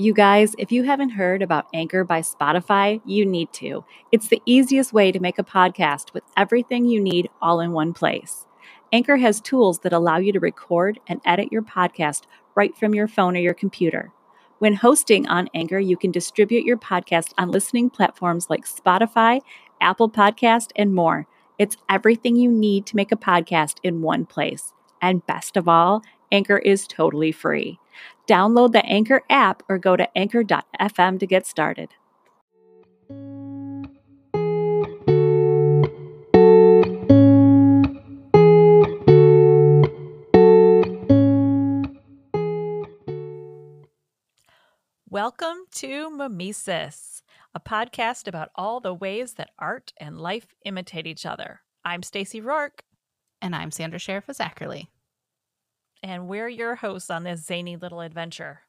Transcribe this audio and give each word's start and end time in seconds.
You 0.00 0.14
guys, 0.14 0.54
if 0.56 0.72
you 0.72 0.84
haven't 0.84 1.10
heard 1.10 1.42
about 1.42 1.66
Anchor 1.74 2.04
by 2.04 2.22
Spotify, 2.22 3.02
you 3.04 3.26
need 3.26 3.52
to. 3.52 3.84
It's 4.10 4.28
the 4.28 4.40
easiest 4.46 4.94
way 4.94 5.12
to 5.12 5.20
make 5.20 5.38
a 5.38 5.44
podcast 5.44 6.14
with 6.14 6.22
everything 6.38 6.86
you 6.86 7.02
need 7.02 7.28
all 7.42 7.60
in 7.60 7.72
one 7.72 7.92
place. 7.92 8.46
Anchor 8.94 9.18
has 9.18 9.42
tools 9.42 9.80
that 9.80 9.92
allow 9.92 10.16
you 10.16 10.32
to 10.32 10.40
record 10.40 11.00
and 11.06 11.20
edit 11.26 11.52
your 11.52 11.60
podcast 11.60 12.22
right 12.54 12.74
from 12.78 12.94
your 12.94 13.08
phone 13.08 13.36
or 13.36 13.40
your 13.40 13.52
computer. 13.52 14.10
When 14.58 14.72
hosting 14.72 15.28
on 15.28 15.50
Anchor, 15.52 15.78
you 15.78 15.98
can 15.98 16.10
distribute 16.10 16.64
your 16.64 16.78
podcast 16.78 17.34
on 17.36 17.50
listening 17.50 17.90
platforms 17.90 18.48
like 18.48 18.64
Spotify, 18.64 19.42
Apple 19.82 20.08
Podcast, 20.08 20.70
and 20.76 20.94
more. 20.94 21.26
It's 21.58 21.76
everything 21.90 22.36
you 22.36 22.50
need 22.50 22.86
to 22.86 22.96
make 22.96 23.12
a 23.12 23.16
podcast 23.16 23.76
in 23.82 24.00
one 24.00 24.24
place. 24.24 24.72
And 25.02 25.26
best 25.26 25.58
of 25.58 25.68
all, 25.68 26.00
Anchor 26.32 26.56
is 26.56 26.86
totally 26.86 27.32
free. 27.32 27.79
Download 28.26 28.72
the 28.72 28.84
Anchor 28.84 29.22
app 29.28 29.62
or 29.68 29.78
go 29.78 29.96
to 29.96 30.08
anchor.fm 30.16 31.18
to 31.18 31.26
get 31.26 31.46
started. 31.46 31.90
Welcome 45.12 45.64
to 45.72 46.08
Mimesis, 46.08 47.22
a 47.52 47.58
podcast 47.58 48.28
about 48.28 48.50
all 48.54 48.78
the 48.78 48.94
ways 48.94 49.34
that 49.34 49.50
art 49.58 49.92
and 49.96 50.20
life 50.20 50.54
imitate 50.64 51.06
each 51.06 51.26
other. 51.26 51.62
I'm 51.84 52.04
Stacy 52.04 52.40
Rourke, 52.40 52.84
And 53.42 53.56
I'm 53.56 53.72
Sandra 53.72 53.98
Sheriff 53.98 54.28
of 54.28 54.36
Zachary. 54.36 54.88
And 56.02 56.28
we're 56.28 56.48
your 56.48 56.76
hosts 56.76 57.10
on 57.10 57.24
this 57.24 57.44
zany 57.44 57.76
little 57.76 58.00
adventure. 58.00 58.60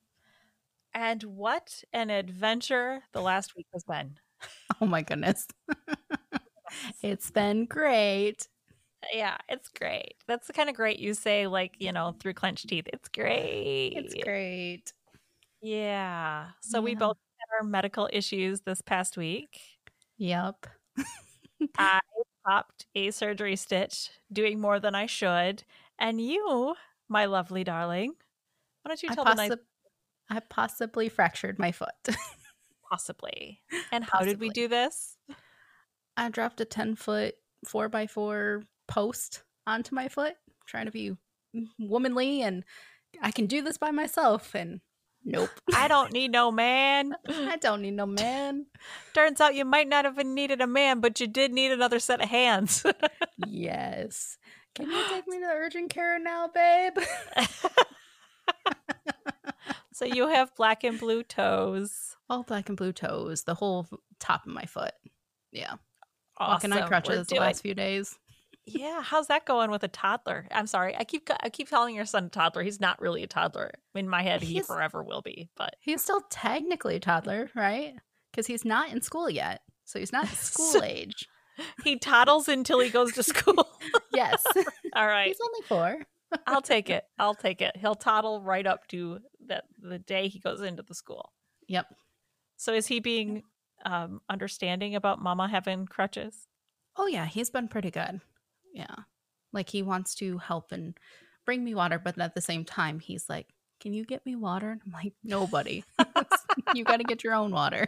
And 0.93 1.23
what 1.23 1.83
an 1.93 2.09
adventure 2.09 3.03
the 3.13 3.21
last 3.21 3.55
week 3.55 3.67
has 3.73 3.83
been. 3.83 4.17
Oh 4.81 4.87
my 4.87 5.03
goodness. 5.03 5.45
it's 7.03 7.29
been 7.29 7.65
great. 7.65 8.47
Yeah, 9.13 9.37
it's 9.47 9.69
great. 9.69 10.15
That's 10.27 10.47
the 10.47 10.53
kind 10.53 10.69
of 10.69 10.75
great 10.75 10.97
you 10.97 11.13
say, 11.13 11.45
like, 11.45 11.75
you 11.77 11.91
know, 11.91 12.15
through 12.19 12.33
clenched 12.33 12.67
teeth. 12.67 12.87
It's 12.91 13.07
great. 13.09 13.93
It's 13.95 14.15
great. 14.23 14.91
Yeah. 15.61 16.47
So 16.61 16.81
we 16.81 16.95
both 16.95 17.17
had 17.39 17.59
our 17.59 17.67
medical 17.67 18.09
issues 18.11 18.61
this 18.61 18.81
past 18.81 19.17
week. 19.17 19.59
Yep. 20.17 20.65
I 21.77 21.99
popped 22.45 22.85
a 22.95 23.11
surgery 23.11 23.55
stitch, 23.55 24.09
doing 24.31 24.59
more 24.59 24.79
than 24.79 24.95
I 24.95 25.05
should. 25.05 25.63
And 25.99 26.19
you, 26.21 26.75
my 27.11 27.25
lovely 27.25 27.63
darling, 27.63 28.13
why 28.81 28.89
don't 28.89 29.03
you 29.03 29.09
I, 29.11 29.15
tell 29.15 29.25
the 29.25 29.35
nice 29.35 29.51
I 30.29 30.39
possibly 30.39 31.09
fractured 31.09 31.59
my 31.59 31.73
foot. 31.73 31.89
possibly? 32.89 33.59
And 33.91 34.03
how 34.03 34.21
did 34.21 34.39
we 34.39 34.49
do 34.49 34.67
this? 34.69 35.17
I 36.15 36.29
dropped 36.29 36.61
a 36.61 36.65
10 36.65 36.95
foot 36.95 37.35
4 37.67 37.89
by 37.89 38.07
4 38.07 38.63
post 38.87 39.43
onto 39.67 39.93
my 39.93 40.07
foot, 40.07 40.35
trying 40.65 40.85
to 40.85 40.91
be 40.91 41.15
womanly 41.77 42.41
and 42.41 42.63
I 43.21 43.31
can 43.31 43.45
do 43.45 43.61
this 43.61 43.77
by 43.77 43.91
myself. 43.91 44.55
And 44.55 44.79
nope. 45.25 45.49
I 45.75 45.89
don't 45.89 46.13
need 46.13 46.31
no 46.31 46.49
man. 46.49 47.13
I 47.27 47.57
don't 47.57 47.81
need 47.81 47.95
no 47.95 48.05
man. 48.05 48.67
Turns 49.13 49.41
out 49.41 49.55
you 49.55 49.65
might 49.65 49.89
not 49.89 50.05
have 50.05 50.17
needed 50.25 50.61
a 50.61 50.67
man, 50.67 51.01
but 51.01 51.19
you 51.19 51.27
did 51.27 51.51
need 51.51 51.71
another 51.71 51.99
set 51.99 52.21
of 52.21 52.29
hands. 52.29 52.85
yes. 53.45 54.37
Can 54.75 54.89
you 54.89 55.03
take 55.09 55.27
me 55.27 55.39
to 55.39 55.45
urgent 55.45 55.89
care 55.89 56.17
now, 56.19 56.47
babe? 56.47 56.93
so 59.93 60.05
you 60.05 60.27
have 60.29 60.55
black 60.55 60.83
and 60.83 60.99
blue 60.99 61.23
toes. 61.23 62.15
All 62.29 62.43
black 62.43 62.69
and 62.69 62.77
blue 62.77 62.93
toes, 62.93 63.43
the 63.43 63.53
whole 63.53 63.87
top 64.19 64.45
of 64.45 64.53
my 64.53 64.65
foot. 64.65 64.93
Yeah. 65.51 65.73
Walking 66.39 66.71
on 66.71 66.77
Awesome. 66.79 66.87
Crutches 66.87 67.27
the 67.27 67.35
last 67.35 67.61
few 67.61 67.73
days. 67.75 68.17
Yeah, 68.65 69.01
how's 69.01 69.27
that 69.27 69.45
going 69.45 69.71
with 69.71 69.83
a 69.83 69.87
toddler? 69.87 70.47
I'm 70.51 70.67
sorry, 70.67 70.95
I 70.95 71.03
keep 71.03 71.29
I 71.43 71.49
keep 71.49 71.69
calling 71.69 71.95
your 71.95 72.05
son 72.05 72.25
a 72.25 72.29
toddler. 72.29 72.63
He's 72.63 72.79
not 72.79 73.01
really 73.01 73.23
a 73.23 73.27
toddler. 73.27 73.71
In 73.95 74.07
my 74.07 74.21
head, 74.21 74.41
he 74.41 74.61
forever 74.61 75.03
will 75.03 75.21
be. 75.21 75.49
But 75.57 75.75
He's 75.81 76.01
still 76.01 76.21
technically 76.29 76.95
a 76.95 76.99
toddler, 76.99 77.49
right? 77.55 77.95
Because 78.31 78.47
he's 78.47 78.63
not 78.63 78.91
in 78.91 79.01
school 79.01 79.29
yet. 79.29 79.61
So 79.83 79.99
he's 79.99 80.13
not 80.13 80.27
school 80.29 80.65
So- 80.71 80.83
age. 80.83 81.27
he 81.83 81.97
toddles 81.97 82.47
until 82.47 82.79
he 82.79 82.89
goes 82.89 83.13
to 83.13 83.23
school. 83.23 83.67
Yes. 84.13 84.43
All 84.95 85.07
right, 85.07 85.27
he's 85.27 85.39
only 85.41 85.61
four. 85.67 85.97
I'll 86.45 86.61
take 86.61 86.89
it. 86.89 87.05
I'll 87.17 87.33
take 87.33 87.61
it. 87.61 87.77
He'll 87.77 87.95
toddle 87.95 88.41
right 88.41 88.67
up 88.67 88.85
to 88.89 89.19
that 89.47 89.63
the 89.81 89.99
day 89.99 90.27
he 90.27 90.37
goes 90.39 90.59
into 90.61 90.83
the 90.83 90.93
school. 90.93 91.31
Yep. 91.69 91.85
So 92.57 92.73
is 92.73 92.87
he 92.87 92.99
being 92.99 93.43
um, 93.85 94.19
understanding 94.29 94.95
about 94.95 95.21
Mama 95.21 95.47
having 95.47 95.85
crutches? 95.87 96.45
Oh, 96.97 97.07
yeah. 97.07 97.25
He's 97.25 97.49
been 97.49 97.69
pretty 97.69 97.89
good. 97.89 98.19
Yeah. 98.73 98.95
Like 99.53 99.69
he 99.69 99.81
wants 99.81 100.13
to 100.15 100.37
help 100.39 100.73
and 100.73 100.97
bring 101.45 101.63
me 101.63 101.73
water, 101.73 101.97
but 101.97 102.19
at 102.19 102.35
the 102.35 102.41
same 102.41 102.65
time, 102.65 102.99
he's 102.99 103.25
like, 103.29 103.47
Can 103.79 103.93
you 103.93 104.05
get 104.05 104.25
me 104.25 104.35
water? 104.35 104.71
And 104.71 104.81
I'm 104.85 104.91
like, 104.91 105.13
Nobody. 105.23 105.85
you 106.73 106.83
got 106.83 106.97
to 106.97 107.05
get 107.05 107.23
your 107.23 107.33
own 107.33 107.51
water. 107.51 107.87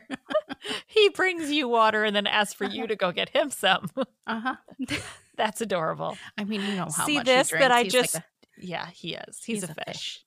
He 0.88 1.10
brings 1.10 1.52
you 1.52 1.68
water 1.68 2.04
and 2.04 2.16
then 2.16 2.26
asks 2.28 2.54
for 2.54 2.64
you 2.66 2.88
to 2.88 2.96
go 2.96 3.12
get 3.12 3.30
him 3.30 3.50
some. 3.50 3.90
Uh 4.26 4.40
huh. 4.40 4.56
That's 5.36 5.60
adorable. 5.62 6.18
I 6.38 6.44
mean, 6.46 6.62
you 6.62 6.76
know 6.76 6.84
how 6.96 7.06
See 7.06 7.18
much 7.18 7.26
this 7.26 7.50
he 7.52 7.58
that. 7.58 7.72
I 7.72 7.84
He's 7.84 7.94
like 7.94 8.02
just 8.04 8.16
a- 8.16 8.24
Yeah, 8.58 8.88
he 8.88 9.16
is. 9.16 9.44
He's, 9.44 9.62
He's 9.62 9.64
a, 9.70 9.72
a 9.78 9.84
fish. 9.86 10.24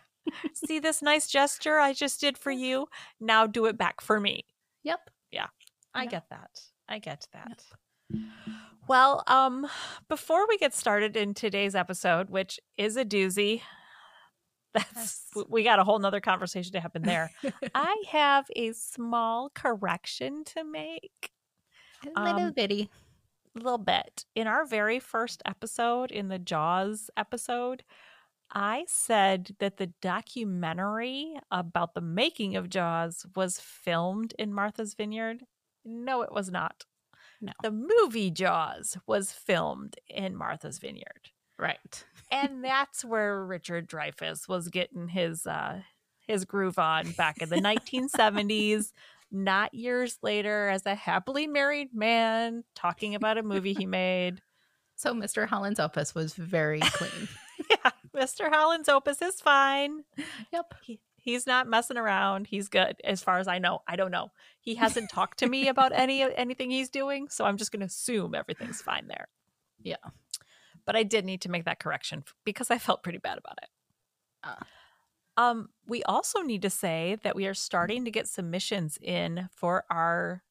See 0.54 0.78
this 0.78 1.02
nice 1.02 1.26
gesture 1.26 1.78
I 1.80 1.92
just 1.92 2.20
did 2.20 2.38
for 2.38 2.52
you? 2.52 2.86
Now 3.18 3.46
do 3.48 3.64
it 3.66 3.76
back 3.76 4.00
for 4.00 4.20
me. 4.20 4.44
yep. 4.84 5.00
Yeah. 5.32 5.46
I 5.94 6.02
Yep. 6.02 6.10
get 6.10 6.24
that. 6.30 6.60
I 6.88 6.98
get 7.00 7.26
that. 7.32 7.64
Well, 8.88 9.22
um 9.26 9.66
before 10.08 10.46
we 10.48 10.58
get 10.58 10.74
started 10.74 11.16
in 11.16 11.34
today's 11.34 11.74
episode, 11.74 12.30
which 12.30 12.60
is 12.76 12.96
a 12.96 13.04
doozy, 13.04 13.62
that's 14.94 15.26
we 15.48 15.64
got 15.64 15.78
a 15.78 15.84
whole 15.84 15.98
nother 15.98 16.20
conversation 16.20 16.72
to 16.72 16.80
happen 16.80 17.02
there. 17.02 17.30
I 17.74 18.02
have 18.08 18.46
a 18.54 18.72
small 18.72 19.50
correction 19.54 20.44
to 20.44 20.64
make. 20.64 21.30
A 22.16 22.22
little 22.22 22.46
Um, 22.48 22.52
bitty. 22.52 22.88
A 23.56 23.58
little 23.58 23.78
bit. 23.78 24.24
In 24.34 24.46
our 24.46 24.64
very 24.64 24.98
first 25.00 25.42
episode, 25.44 26.12
in 26.12 26.28
the 26.28 26.38
Jaws 26.38 27.10
episode, 27.16 27.82
I 28.52 28.84
said 28.86 29.56
that 29.58 29.76
the 29.76 29.88
documentary 30.00 31.34
about 31.50 31.94
the 31.94 32.00
making 32.00 32.56
of 32.56 32.68
Jaws 32.70 33.26
was 33.34 33.58
filmed 33.60 34.34
in 34.38 34.52
Martha's 34.54 34.94
Vineyard. 34.94 35.44
No, 35.84 36.22
it 36.22 36.32
was 36.32 36.50
not. 36.50 36.84
No. 37.40 37.52
The 37.62 37.70
movie 37.70 38.30
Jaws 38.30 38.98
was 39.06 39.32
filmed 39.32 39.96
in 40.08 40.36
Martha's 40.36 40.78
Vineyard. 40.78 41.30
Right. 41.60 42.04
And 42.32 42.64
that's 42.64 43.04
where 43.04 43.44
Richard 43.44 43.88
Dreyfuss 43.88 44.48
was 44.48 44.68
getting 44.68 45.08
his 45.08 45.48
uh 45.48 45.80
his 46.28 46.44
groove 46.44 46.78
on 46.78 47.10
back 47.10 47.38
in 47.42 47.48
the 47.48 47.56
1970s, 47.56 48.92
not 49.32 49.74
years 49.74 50.16
later 50.22 50.68
as 50.68 50.86
a 50.86 50.94
happily 50.94 51.48
married 51.48 51.92
man 51.92 52.62
talking 52.76 53.16
about 53.16 53.36
a 53.36 53.42
movie 53.42 53.74
he 53.74 53.84
made. 53.84 54.42
So 54.94 55.12
Mr. 55.12 55.48
Holland's 55.48 55.80
opus 55.80 56.14
was 56.14 56.34
very 56.34 56.78
clean. 56.80 57.28
Yeah, 57.68 57.90
Mr. 58.16 58.48
Holland's 58.48 58.88
opus 58.88 59.20
is 59.20 59.40
fine. 59.40 60.04
yep. 60.52 60.72
He, 60.82 60.98
he's 61.16 61.46
not 61.46 61.68
messing 61.68 61.96
around. 61.98 62.46
He's 62.46 62.68
good 62.68 62.96
as 63.04 63.22
far 63.22 63.38
as 63.38 63.48
I 63.48 63.58
know. 63.58 63.82
I 63.86 63.96
don't 63.96 64.10
know. 64.10 64.30
He 64.60 64.76
hasn't 64.76 65.10
talked 65.10 65.40
to 65.40 65.46
me 65.46 65.68
about 65.68 65.92
any 65.92 66.22
anything 66.22 66.70
he's 66.70 66.88
doing, 66.90 67.28
so 67.28 67.44
I'm 67.44 67.56
just 67.58 67.70
going 67.70 67.80
to 67.80 67.86
assume 67.86 68.34
everything's 68.34 68.80
fine 68.80 69.08
there. 69.08 69.26
Yeah. 69.82 69.96
But 70.90 70.96
I 70.96 71.04
did 71.04 71.24
need 71.24 71.40
to 71.42 71.48
make 71.48 71.66
that 71.66 71.78
correction 71.78 72.24
because 72.44 72.68
I 72.68 72.78
felt 72.78 73.04
pretty 73.04 73.18
bad 73.18 73.38
about 73.38 73.58
it. 73.62 73.68
Ah. 74.42 74.66
Um, 75.36 75.68
we 75.86 76.02
also 76.02 76.40
need 76.42 76.62
to 76.62 76.70
say 76.70 77.16
that 77.22 77.36
we 77.36 77.46
are 77.46 77.54
starting 77.54 78.04
to 78.06 78.10
get 78.10 78.26
submissions 78.26 78.98
in 79.00 79.48
for 79.54 79.84
our 79.88 80.42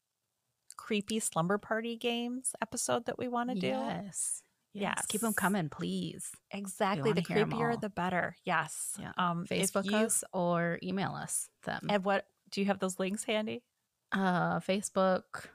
creepy 0.78 1.20
slumber 1.20 1.58
party 1.58 1.94
games 1.94 2.54
episode 2.62 3.04
that 3.04 3.18
we 3.18 3.28
want 3.28 3.50
to 3.50 3.54
do. 3.54 3.66
Yes. 3.66 4.42
Yes. 4.72 5.04
Keep 5.08 5.20
them 5.20 5.34
coming, 5.34 5.68
please. 5.68 6.32
Exactly. 6.52 7.12
The 7.12 7.20
wanna 7.20 7.34
hear 7.34 7.38
'em 7.44 7.50
creepier, 7.52 7.78
the 7.78 7.90
better. 7.90 8.34
Yes. 8.42 8.96
Yeah. 8.98 9.12
Um, 9.18 9.44
Facebook 9.44 9.84
you- 9.84 9.94
us 9.94 10.24
or 10.32 10.78
email 10.82 11.12
us 11.12 11.50
them. 11.64 11.86
And 11.90 12.02
what 12.02 12.26
do 12.50 12.62
you 12.62 12.66
have 12.68 12.78
those 12.78 12.98
links 12.98 13.24
handy? 13.24 13.62
Uh, 14.10 14.60
Facebook 14.60 15.48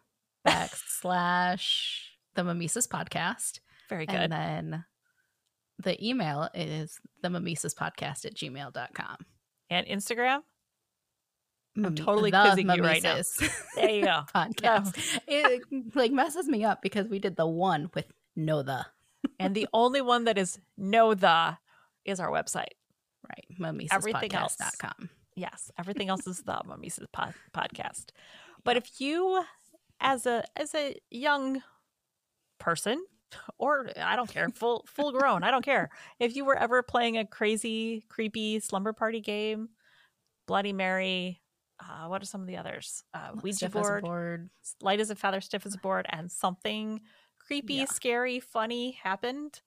backslash 0.47 2.03
the 2.35 2.43
Mimesis 2.43 2.87
podcast. 2.87 3.61
Very 3.89 4.05
good. 4.05 4.15
And 4.15 4.31
then 4.31 4.85
the 5.79 6.07
email 6.07 6.49
is 6.53 6.99
the 7.21 7.29
mimesis 7.29 7.73
podcast 7.73 8.25
at 8.25 8.35
gmail.com. 8.35 9.17
and 9.69 9.87
Instagram. 9.87 10.41
Mime- 11.75 11.95
totally 11.95 12.31
the 12.31 12.41
quizzing 12.41 12.69
you 12.69 12.81
right 12.81 13.03
now. 13.03 13.19
There 13.75 13.89
you 13.89 14.03
go. 14.03 14.23
podcast. 14.33 15.19
It 15.27 15.63
like 15.93 16.11
messes 16.11 16.47
me 16.47 16.63
up 16.63 16.81
because 16.81 17.07
we 17.09 17.19
did 17.19 17.35
the 17.35 17.47
one 17.47 17.89
with 17.93 18.05
no 18.35 18.63
the. 18.63 18.85
and 19.39 19.53
the 19.53 19.67
only 19.73 20.01
one 20.01 20.23
that 20.25 20.37
is 20.37 20.57
no 20.77 21.13
the 21.13 21.57
is 22.05 22.19
our 22.19 22.29
website. 22.29 22.73
Right. 23.27 23.45
Everything 23.91 24.33
else. 24.33 24.55
Mimesispodcast.com. 24.55 25.09
Yes, 25.35 25.71
everything 25.77 26.07
else 26.07 26.25
is 26.27 26.43
the 26.43 26.61
Mimesis 26.65 27.07
pod- 27.11 27.33
podcast. 27.53 28.11
But 28.63 28.77
if 28.77 29.01
you, 29.01 29.43
as 29.99 30.25
a 30.25 30.45
as 30.55 30.73
a 30.73 30.95
young 31.11 31.61
person, 32.57 33.03
or 33.57 33.89
I 34.01 34.15
don't 34.15 34.29
care, 34.29 34.49
full 34.49 34.85
full 34.87 35.11
grown, 35.11 35.43
I 35.43 35.51
don't 35.51 35.63
care. 35.65 35.89
If 36.19 36.35
you 36.35 36.45
were 36.45 36.57
ever 36.57 36.83
playing 36.83 37.17
a 37.17 37.25
crazy, 37.25 38.05
creepy 38.09 38.59
slumber 38.59 38.93
party 38.93 39.21
game, 39.21 39.69
Bloody 40.47 40.73
Mary, 40.73 41.41
uh, 41.79 42.07
what 42.07 42.21
are 42.21 42.25
some 42.25 42.41
of 42.41 42.47
the 42.47 42.57
others? 42.57 43.03
Uh, 43.13 43.31
Ouija 43.41 43.57
Stiff 43.57 43.75
as 43.75 43.87
a 43.87 43.91
board, 43.91 44.03
board. 44.03 44.49
light 44.81 44.99
as 44.99 45.09
a 45.09 45.15
feather, 45.15 45.41
stiff 45.41 45.65
as 45.65 45.75
a 45.75 45.79
board, 45.79 46.05
and 46.09 46.31
something 46.31 47.01
creepy, 47.39 47.75
Yeah. 47.75 47.85
scary, 47.85 48.39
funny 48.39 48.91
happened. 48.91 49.61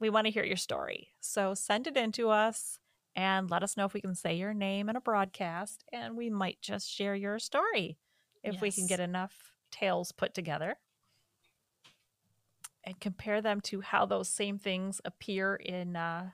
We 0.00 0.10
want 0.10 0.26
to 0.26 0.30
hear 0.30 0.44
your 0.44 0.56
story. 0.56 1.08
So 1.20 1.54
send 1.54 1.86
it 1.86 1.96
in 1.96 2.12
to 2.12 2.30
us 2.30 2.78
and 3.16 3.50
let 3.50 3.62
us 3.64 3.76
know 3.76 3.84
if 3.84 3.94
we 3.94 4.00
can 4.00 4.14
say 4.14 4.34
your 4.34 4.54
name 4.54 4.88
in 4.88 4.94
a 4.96 5.00
broadcast, 5.00 5.82
and 5.92 6.16
we 6.16 6.30
might 6.30 6.60
just 6.62 6.88
share 6.88 7.16
your 7.16 7.38
story 7.40 7.98
if 8.44 8.60
we 8.60 8.70
can 8.70 8.86
get 8.86 9.00
enough 9.00 9.52
tales 9.72 10.12
put 10.12 10.32
together 10.34 10.76
and 12.88 12.98
compare 13.00 13.42
them 13.42 13.60
to 13.60 13.82
how 13.82 14.06
those 14.06 14.30
same 14.30 14.58
things 14.58 14.98
appear 15.04 15.54
in 15.54 15.94
uh, 15.94 16.30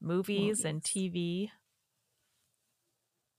movies, 0.00 0.64
and 0.64 0.82
TV. 0.82 1.50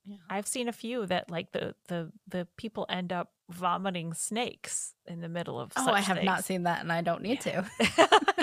Yeah. 0.05 0.17
I've 0.29 0.47
seen 0.47 0.67
a 0.67 0.71
few 0.71 1.07
that 1.07 1.31
like 1.31 1.51
the 1.51 1.73
the 1.88 2.11
the 2.27 2.47
people 2.55 2.85
end 2.89 3.11
up 3.11 3.31
vomiting 3.50 4.13
snakes 4.13 4.94
in 5.07 5.19
the 5.19 5.29
middle 5.29 5.59
of. 5.59 5.71
Oh, 5.75 5.91
I 5.91 6.01
have 6.01 6.23
not 6.23 6.45
seen 6.45 6.63
that, 6.63 6.81
and 6.81 6.91
I 6.91 7.01
don't 7.01 7.23
need 7.23 7.41
to. 7.41 7.65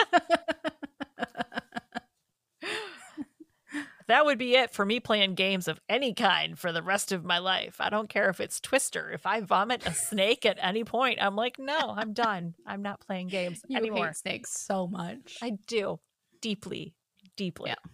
that 4.10 4.24
would 4.24 4.38
be 4.38 4.56
it 4.56 4.72
for 4.72 4.84
me 4.84 4.98
playing 4.98 5.36
games 5.36 5.68
of 5.68 5.80
any 5.88 6.12
kind 6.14 6.58
for 6.58 6.72
the 6.72 6.82
rest 6.82 7.12
of 7.12 7.24
my 7.24 7.38
life. 7.38 7.76
I 7.78 7.90
don't 7.90 8.08
care 8.08 8.28
if 8.28 8.40
it's 8.40 8.60
Twister. 8.60 9.08
If 9.12 9.24
I 9.24 9.40
vomit 9.40 9.86
a 9.86 9.94
snake 9.94 10.44
at 10.44 10.58
any 10.60 10.82
point, 10.82 11.22
I'm 11.22 11.36
like, 11.36 11.60
no, 11.60 11.94
I'm 11.96 12.12
done. 12.12 12.54
I'm 12.66 12.82
not 12.82 12.98
playing 13.00 13.28
games 13.28 13.62
you 13.68 13.76
anymore. 13.76 14.06
hate 14.06 14.16
snakes 14.16 14.50
so 14.52 14.88
much. 14.88 15.38
I 15.40 15.52
do 15.68 16.00
deeply, 16.42 16.96
deeply. 17.36 17.70
Yeah. 17.70 17.90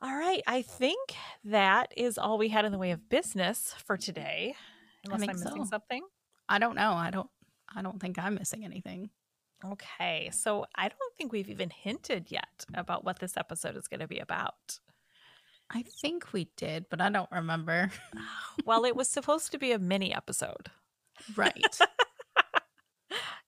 All 0.00 0.16
right. 0.16 0.42
I 0.46 0.62
think 0.62 0.98
that 1.44 1.92
is 1.94 2.16
all 2.16 2.38
we 2.38 2.48
had 2.48 2.64
in 2.64 2.72
the 2.72 2.78
way 2.78 2.92
of 2.92 3.10
business 3.10 3.74
for 3.84 3.98
today. 3.98 4.54
Unless 5.04 5.20
I'm 5.20 5.26
missing 5.26 5.64
so. 5.64 5.70
something. 5.70 6.02
I 6.48 6.58
don't 6.58 6.76
know. 6.76 6.92
I 6.92 7.10
don't. 7.10 7.28
I 7.76 7.82
don't 7.82 8.00
think 8.00 8.18
I'm 8.18 8.36
missing 8.36 8.64
anything. 8.64 9.10
Okay. 9.64 10.30
So 10.32 10.66
I 10.74 10.88
don't 10.88 11.14
think 11.16 11.32
we've 11.32 11.50
even 11.50 11.70
hinted 11.70 12.30
yet 12.30 12.64
about 12.74 13.04
what 13.04 13.18
this 13.18 13.36
episode 13.36 13.76
is 13.76 13.88
going 13.88 14.00
to 14.00 14.08
be 14.08 14.18
about. 14.18 14.78
I 15.70 15.82
think 16.00 16.32
we 16.32 16.48
did, 16.56 16.86
but 16.88 17.00
I 17.00 17.10
don't 17.10 17.30
remember. 17.30 17.90
well, 18.64 18.84
it 18.84 18.96
was 18.96 19.08
supposed 19.08 19.52
to 19.52 19.58
be 19.58 19.72
a 19.72 19.78
mini 19.78 20.14
episode. 20.14 20.70
Right. 21.36 21.78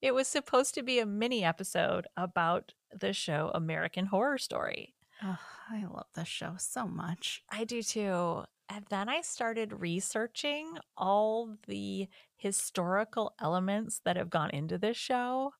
It 0.03 0.15
was 0.15 0.29
supposed 0.29 0.75
to 0.75 0.83
be 0.83 0.99
a 0.99 1.07
mini 1.07 1.45
episode 1.45 2.07
about 2.17 2.73
the 2.91 3.13
show 3.13 3.51
American 3.55 4.07
Horror 4.07 4.39
Story. 4.39 4.95
oh, 5.23 5.39
I 5.71 5.85
love 5.85 6.07
this 6.15 6.29
show 6.29 6.55
so 6.57 6.87
much. 6.87 7.43
I 7.51 7.65
do 7.65 7.83
too. 7.83 8.45
And 8.71 8.87
then 8.89 9.09
I 9.09 9.21
started 9.21 9.81
researching 9.81 10.79
all 10.97 11.57
the 11.67 12.09
historical 12.37 13.35
elements 13.41 14.01
that 14.05 14.17
have 14.17 14.31
gone 14.31 14.51
into 14.51 14.79
this 14.79 14.97
show. 14.97 15.53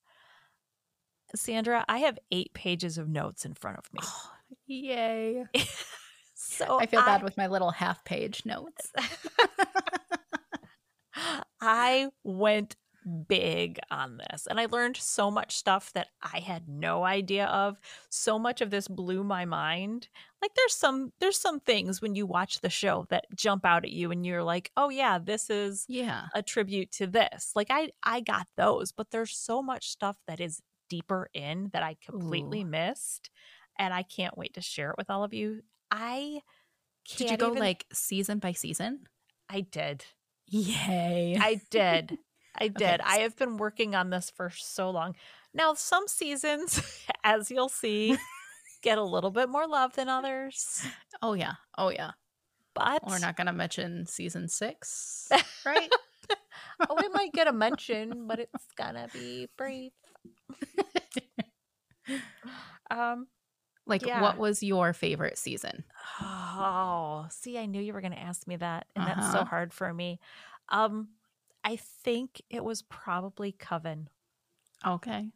Sandra, 1.35 1.85
I 1.89 1.99
have 1.99 2.19
eight 2.31 2.53
pages 2.55 2.99
of 2.99 3.09
notes 3.09 3.45
in 3.45 3.55
front 3.55 3.79
of 3.79 3.93
me. 3.93 4.01
Oh, 4.03 4.33
yay. 4.67 5.45
So 6.43 6.79
I 6.81 6.87
feel 6.87 7.03
bad 7.03 7.23
with 7.23 7.37
my 7.37 7.47
little 7.47 7.71
half 7.71 8.03
page 8.05 8.43
notes. 8.47 8.91
I 11.61 12.09
went 12.25 12.77
big 13.29 13.79
on 13.91 14.19
this 14.19 14.47
and 14.47 14.61
I 14.61 14.67
learned 14.67 14.97
so 14.97 15.31
much 15.31 15.57
stuff 15.57 15.93
that 15.95 16.09
I 16.23 16.39
had 16.41 16.69
no 16.69 17.05
idea 17.05 17.47
of. 17.47 17.79
So 18.11 18.39
much 18.39 18.61
of 18.61 18.71
this 18.71 18.89
blew 18.89 19.23
my 19.25 19.45
mind. 19.45 20.09
Like 20.43 20.53
there's 20.55 20.75
some 20.75 21.13
there's 21.21 21.39
some 21.39 21.61
things 21.61 22.01
when 22.03 22.15
you 22.15 22.27
watch 22.27 22.61
the 22.61 22.71
show 22.71 23.07
that 23.11 23.27
jump 23.35 23.65
out 23.65 23.85
at 23.85 23.91
you 23.91 24.11
and 24.11 24.25
you're 24.25 24.43
like, 24.43 24.71
"Oh 24.77 24.89
yeah, 24.89 25.19
this 25.19 25.51
is 25.51 25.85
Yeah. 25.89 26.27
a 26.35 26.43
tribute 26.43 26.91
to 26.93 27.07
this." 27.07 27.53
Like 27.55 27.69
I 27.71 27.91
I 28.03 28.21
got 28.21 28.47
those, 28.57 28.93
but 28.93 29.11
there's 29.11 29.37
so 29.37 29.63
much 29.63 29.89
stuff 29.91 30.17
that 30.27 30.41
is 30.41 30.61
deeper 30.91 31.31
in 31.33 31.71
that 31.73 31.83
I 31.83 31.97
completely 32.05 32.63
Ooh. 32.63 32.67
missed 32.67 33.31
and 33.79 33.95
I 33.95 34.03
can't 34.03 34.37
wait 34.37 34.53
to 34.55 34.61
share 34.61 34.91
it 34.91 34.97
with 34.99 35.09
all 35.09 35.25
of 35.25 35.33
you. 35.33 35.63
I 35.91 36.41
Did 37.17 37.31
you 37.31 37.37
go 37.39 37.53
even- 37.53 37.61
like 37.61 37.87
season 37.93 38.39
by 38.39 38.53
season? 38.53 39.05
I 39.49 39.63
did. 39.63 40.05
Yay. 40.49 41.39
I 41.41 41.61
did. 41.71 42.19
I 42.55 42.69
did. 42.69 43.01
Okay. 43.01 43.05
I 43.05 43.19
have 43.21 43.37
been 43.37 43.57
working 43.57 43.95
on 43.95 44.11
this 44.11 44.31
for 44.31 44.51
so 44.51 44.91
long. 44.91 45.15
Now, 45.55 45.75
some 45.75 46.07
seasons, 46.07 46.83
as 47.25 47.51
you'll 47.51 47.69
see, 47.71 48.17
get 48.83 48.99
a 48.99 49.03
little 49.03 49.31
bit 49.31 49.49
more 49.49 49.67
love 49.67 49.95
than 49.95 50.09
others. 50.09 50.85
oh, 51.23 51.33
yeah. 51.35 51.55
Oh, 51.79 51.89
yeah. 51.89 52.11
But 52.75 53.03
We're 53.09 53.19
not 53.19 53.37
going 53.37 53.49
to 53.49 53.53
mention 53.53 54.07
season 54.07 54.47
six, 54.49 55.29
right? 55.65 55.91
oh, 56.89 56.97
we 57.01 57.09
might 57.09 57.33
get 57.33 57.49
a 57.49 57.53
mention, 57.53 58.27
but 58.29 58.39
it's 58.39 58.67
gonna 58.77 59.09
be 59.13 59.49
brief. 59.59 59.93
Um. 62.91 63.29
like, 63.87 64.05
Yeah. 64.05 64.13
what 64.13 64.39
was 64.39 64.63
your 64.63 64.93
favorite 64.93 65.39
season? 65.39 65.85
Oh, 66.21 67.27
see, 67.31 67.59
I 67.59 67.67
knew 67.67 67.81
you 67.81 67.93
were 67.93 68.01
gonna 68.01 68.17
ask 68.17 68.47
me 68.47 68.57
that, 68.57 68.87
and 68.95 69.07
that's 69.07 69.27
so 69.27 69.41
Uh-huh. 69.41 69.45
hard 69.45 69.73
for 69.73 69.93
me. 69.93 70.21
Um, 70.69 71.11
I 71.65 71.77
think 71.77 72.43
it 72.51 72.65
was 72.65 72.83
probably 72.83 73.53
Coven. 73.53 74.09
Okay. 74.87 75.31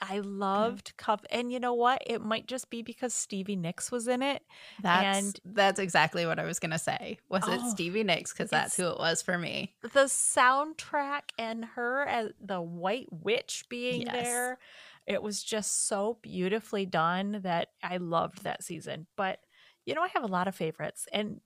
I 0.00 0.20
loved 0.20 0.96
Coven, 0.96 1.26
and 1.30 1.50
you 1.52 1.58
know 1.58 1.74
what? 1.74 2.02
It 2.06 2.22
might 2.22 2.46
just 2.46 2.70
be 2.70 2.82
because 2.82 3.12
Stevie 3.12 3.56
Nicks 3.56 3.90
was 3.90 4.06
in 4.06 4.22
it. 4.22 4.42
That's 4.82 5.18
And- 5.18 5.40
that's 5.44 5.80
exactly 5.80 6.24
what 6.26 6.38
I 6.38 6.44
was 6.44 6.58
gonna 6.60 6.78
say. 6.78 7.18
Was 7.28 7.46
it 7.48 7.60
Oh, 7.62 7.70
Stevie 7.70 8.04
Nicks? 8.04 8.32
Because 8.32 8.48
that's 8.50 8.76
who 8.76 8.86
it 8.88 8.98
was 8.98 9.22
for 9.22 9.36
me. 9.38 9.74
the 9.82 10.04
soundtrack 10.04 11.30
and 11.38 11.64
her 11.64 12.02
as 12.06 12.30
the 12.40 12.60
white 12.60 13.08
witch 13.10 13.64
being 13.68 14.02
Yes. 14.02 14.12
there 14.14 14.58
it 15.06 15.22
was 15.22 15.42
just 15.42 15.86
so 15.88 16.18
beautifully 16.20 16.84
done 16.84 17.40
that 17.42 17.70
i 17.82 17.96
loved 17.96 18.42
that 18.44 18.62
season 18.62 19.06
but 19.16 19.40
you 19.86 19.94
know 19.94 20.02
i 20.02 20.08
have 20.08 20.22
a 20.22 20.26
lot 20.26 20.46
of 20.46 20.54
favorites 20.54 21.08
and 21.14 21.40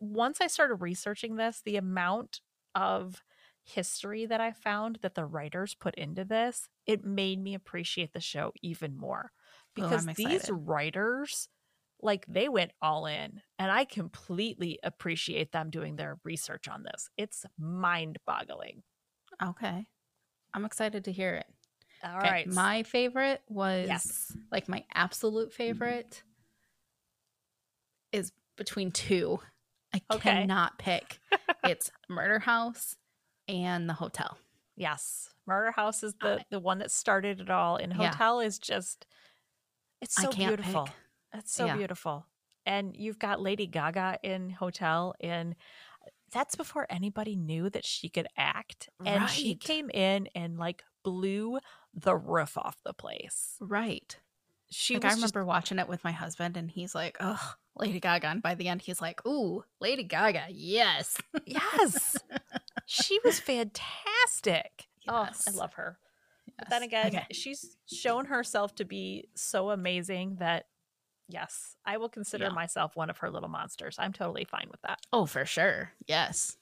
once 0.00 0.40
i 0.40 0.46
started 0.46 0.76
researching 0.76 1.36
this 1.36 1.60
the 1.64 1.76
amount 1.76 2.40
of 2.74 3.22
history 3.64 4.26
that 4.26 4.40
i 4.40 4.52
found 4.52 4.98
that 5.02 5.14
the 5.14 5.24
writers 5.24 5.74
put 5.74 5.94
into 5.96 6.24
this 6.24 6.68
it 6.86 7.04
made 7.04 7.40
me 7.40 7.54
appreciate 7.54 8.12
the 8.12 8.20
show 8.20 8.52
even 8.62 8.96
more 8.96 9.32
Oh, 9.78 9.84
because 9.84 10.06
I'm 10.06 10.14
these 10.16 10.50
writers 10.50 11.48
like 12.02 12.26
they 12.26 12.48
went 12.48 12.72
all 12.82 13.06
in 13.06 13.40
and 13.58 13.72
i 13.72 13.84
completely 13.84 14.78
appreciate 14.82 15.52
them 15.52 15.70
doing 15.70 15.96
their 15.96 16.18
research 16.24 16.68
on 16.68 16.82
this 16.84 17.08
it's 17.16 17.46
mind 17.58 18.18
boggling 18.26 18.82
Okay. 19.42 19.86
I'm 20.54 20.64
excited 20.64 21.04
to 21.04 21.12
hear 21.12 21.34
it. 21.34 21.46
all 22.04 22.20
Okay, 22.24 22.30
right 22.30 22.46
My 22.46 22.82
favorite 22.84 23.42
was 23.48 23.88
yes 23.88 24.36
like 24.52 24.68
my 24.68 24.84
absolute 24.94 25.52
mm-hmm. 25.68 25.72
favorite 25.78 26.22
is 28.12 28.32
between 28.56 28.92
two. 28.92 29.40
I 29.92 30.00
Okay. 30.10 30.20
cannot 30.20 30.78
pick. 30.78 31.20
it's 31.64 31.90
Murder 32.08 32.38
House 32.38 32.96
and 33.48 33.88
the 33.88 33.94
hotel. 33.94 34.38
yes 34.76 35.30
murder 35.46 35.70
house 35.72 36.02
is 36.02 36.14
the 36.20 36.40
I- 36.40 36.44
the 36.50 36.58
one 36.60 36.78
that 36.78 36.90
started 36.90 37.40
it 37.40 37.50
all 37.50 37.76
and 37.76 37.92
Yeah. 37.92 38.10
hotel 38.10 38.40
is 38.40 38.58
just 38.58 39.06
it's 40.00 40.14
so 40.16 40.30
beautiful 40.32 40.84
pick. 40.84 40.94
it's 41.34 41.52
so 41.52 41.66
Yeah. 41.66 41.76
beautiful 41.76 42.26
and 42.66 42.96
you've 42.96 43.18
got 43.18 43.40
lady 43.40 43.66
gaga 43.66 44.18
in 44.22 44.50
hotel 44.50 45.14
and 45.20 45.54
that's 46.32 46.56
before 46.56 46.86
anybody 46.90 47.36
knew 47.36 47.70
that 47.70 47.84
she 47.84 48.08
could 48.08 48.26
act 48.36 48.88
and 49.04 49.28
she 49.30 49.54
came 49.54 49.90
in 49.90 50.28
and 50.34 50.58
like 50.58 50.82
blew 51.04 51.58
the 51.92 52.16
roof 52.16 52.56
off 52.58 52.76
the 52.84 52.94
place 52.94 53.56
Right. 53.60 54.18
she 54.70 54.94
like 54.94 55.04
I 55.04 55.08
just 55.10 55.18
remember 55.18 55.44
watching 55.44 55.78
it 55.78 55.88
with 55.88 56.02
my 56.02 56.10
husband 56.12 56.56
and 56.56 56.68
he's 56.70 56.94
like, 56.94 57.16
"Oh, 57.20 57.54
Lady 57.76 58.00
Gaga." 58.00 58.26
And 58.28 58.42
by 58.42 58.54
the 58.56 58.66
end 58.68 58.82
he's 58.82 59.00
like, 59.00 59.24
"Ooh, 59.26 59.62
Lady 59.80 60.02
Gaga. 60.02 60.46
Yes." 60.50 61.20
Yes. 61.46 62.16
she 62.86 63.18
was 63.24 63.38
fantastic. 63.40 64.86
Oh, 65.06 65.28
I 65.46 65.50
love 65.50 65.74
her. 65.74 65.98
But 66.58 66.70
then 66.70 66.82
again, 66.82 67.08
Okay. 67.08 67.26
she's 67.30 67.76
shown 67.92 68.24
herself 68.24 68.74
to 68.76 68.86
be 68.86 69.28
so 69.34 69.68
amazing 69.68 70.36
that 70.40 70.64
yes, 71.28 71.76
I 71.84 71.98
will 71.98 72.08
consider 72.08 72.44
Yeah. 72.44 72.52
myself 72.52 72.96
one 72.96 73.10
of 73.10 73.18
her 73.18 73.30
little 73.30 73.50
monsters. 73.50 73.96
I'm 73.98 74.14
totally 74.14 74.44
fine 74.46 74.68
with 74.70 74.80
that. 74.80 75.00
Oh, 75.12 75.26
for 75.26 75.44
sure. 75.44 75.92
Yes. 76.06 76.56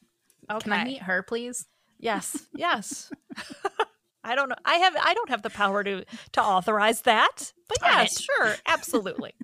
Okay. 0.51 0.65
Can 0.65 0.73
I 0.73 0.83
meet 0.83 1.03
her, 1.03 1.23
please? 1.23 1.67
Yes. 2.01 2.37
Yes. 2.53 3.13
I 4.25 4.35
don't 4.35 4.49
know. 4.49 4.57
I 4.65 4.75
have 4.79 4.97
I 5.01 5.15
don't 5.15 5.31
have 5.31 5.43
the 5.43 5.51
power 5.51 5.85
to 5.85 6.05
to 6.33 6.43
authorize 6.43 7.03
that. 7.03 7.53
But 7.69 7.79
yes, 7.83 8.21
sure. 8.21 8.55
Absolutely. 8.67 9.35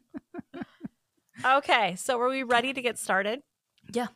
okay, 1.44 1.94
so 1.96 2.20
are 2.20 2.28
we 2.28 2.42
ready 2.42 2.72
to 2.72 2.82
get 2.82 2.98
started? 2.98 3.42
Yeah. 3.92 4.08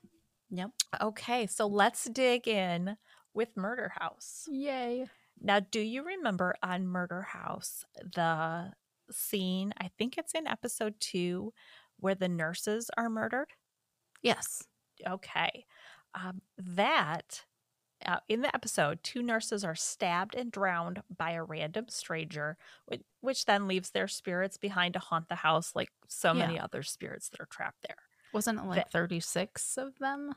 Yep. 0.52 0.70
Okay, 1.00 1.46
so 1.46 1.66
let's 1.66 2.04
dig 2.04 2.46
in 2.46 2.96
with 3.32 3.56
Murder 3.56 3.92
House. 3.98 4.46
Yay. 4.50 5.06
Now, 5.40 5.60
do 5.60 5.80
you 5.80 6.04
remember 6.04 6.54
on 6.62 6.86
Murder 6.86 7.22
House 7.22 7.86
the 8.14 8.72
scene? 9.10 9.72
I 9.80 9.90
think 9.98 10.18
it's 10.18 10.34
in 10.34 10.46
episode 10.46 10.94
two 11.00 11.54
where 11.98 12.14
the 12.14 12.28
nurses 12.28 12.90
are 12.98 13.08
murdered. 13.08 13.48
Yes. 14.22 14.62
Okay. 15.08 15.64
Um, 16.14 16.42
that 16.58 17.44
uh, 18.04 18.18
in 18.28 18.42
the 18.42 18.54
episode, 18.54 19.02
two 19.02 19.22
nurses 19.22 19.64
are 19.64 19.74
stabbed 19.74 20.34
and 20.34 20.52
drowned 20.52 21.02
by 21.16 21.30
a 21.30 21.42
random 21.42 21.86
stranger, 21.88 22.58
which, 22.84 23.00
which 23.22 23.46
then 23.46 23.66
leaves 23.66 23.90
their 23.90 24.08
spirits 24.08 24.58
behind 24.58 24.92
to 24.94 25.00
haunt 25.00 25.30
the 25.30 25.36
house 25.36 25.72
like 25.74 25.90
so 26.08 26.34
many 26.34 26.58
other 26.58 26.82
spirits 26.82 27.30
that 27.30 27.40
are 27.40 27.46
trapped 27.46 27.82
there. 27.88 27.96
Wasn't 28.32 28.58
it 28.58 28.64
like 28.64 28.90
36 28.90 29.76
of 29.76 29.98
them? 29.98 30.34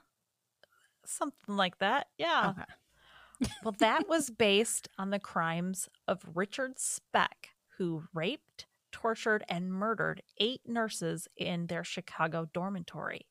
Something 1.06 1.56
like 1.56 1.78
that. 1.80 2.08
Yeah. 2.18 2.52
Okay. 2.52 3.50
Well, 3.64 3.76
that 3.80 4.08
was 4.08 4.30
based 4.30 4.88
on 4.98 5.10
the 5.10 5.20
crimes 5.20 5.90
of 6.08 6.22
Richard 6.34 6.80
Speck, 6.80 7.50
who 7.78 8.04
raped, 8.14 8.66
tortured, 8.92 9.44
and 9.50 9.72
murdered 9.72 10.24
eight 10.40 10.62
nurses 10.66 11.28
in 11.36 11.68
their 11.68 11.84
Chicago 11.84 12.50
dormitory. 12.54 13.28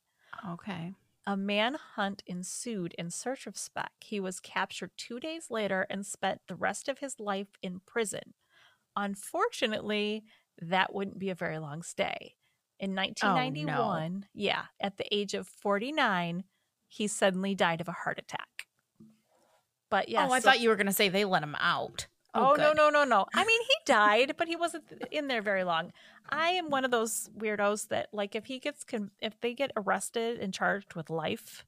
Okay. 0.47 0.93
A 1.27 1.35
manhunt 1.35 2.21
ensued 2.27 2.93
in 2.99 3.09
search 3.09 3.47
of 3.47 3.57
Speck. 3.57 3.91
He 3.99 4.19
was 4.19 4.39
captured 4.39 4.91
two 4.95 5.19
days 5.19 5.49
later 5.49 5.87
and 5.89 6.05
spent 6.05 6.41
the 6.47 6.55
rest 6.55 6.87
of 6.87 6.99
his 6.99 7.19
life 7.19 7.57
in 7.63 7.81
prison. 7.85 8.35
Unfortunately, 8.95 10.23
that 10.61 10.93
wouldn't 10.93 11.17
be 11.17 11.31
a 11.31 11.35
very 11.35 11.57
long 11.57 11.81
stay. 11.81 12.35
In 12.79 12.93
1991, 12.95 14.25
yeah, 14.33 14.63
at 14.81 14.97
the 14.97 15.05
age 15.15 15.33
of 15.33 15.47
49, 15.47 16.43
he 16.87 17.07
suddenly 17.07 17.55
died 17.55 17.79
of 17.81 17.87
a 17.87 17.93
heart 17.93 18.19
attack. 18.19 18.67
But 19.89 20.09
yeah, 20.09 20.27
oh, 20.27 20.31
I 20.31 20.39
so- 20.39 20.49
thought 20.49 20.59
you 20.59 20.69
were 20.69 20.75
going 20.75 20.87
to 20.87 20.93
say 20.93 21.09
they 21.09 21.25
let 21.25 21.43
him 21.43 21.55
out. 21.59 22.07
Oh, 22.37 22.51
oh, 22.51 22.55
no, 22.55 22.71
good. 22.71 22.77
no, 22.77 22.89
no, 22.89 23.03
no. 23.05 23.25
I 23.33 23.45
mean, 23.45 23.61
he 23.61 23.73
died, 23.85 24.33
but 24.37 24.49
he 24.49 24.57
wasn't 24.57 24.83
in 25.09 25.29
there 25.29 25.41
very 25.41 25.63
long. 25.63 25.93
I 26.29 26.49
am 26.49 26.69
one 26.69 26.83
of 26.83 26.91
those 26.91 27.29
weirdos 27.37 27.87
that, 27.87 28.09
like, 28.11 28.35
if 28.35 28.45
he 28.45 28.59
gets, 28.59 28.83
con- 28.83 29.11
if 29.21 29.39
they 29.39 29.53
get 29.53 29.71
arrested 29.77 30.39
and 30.41 30.53
charged 30.53 30.95
with 30.95 31.09
life, 31.09 31.65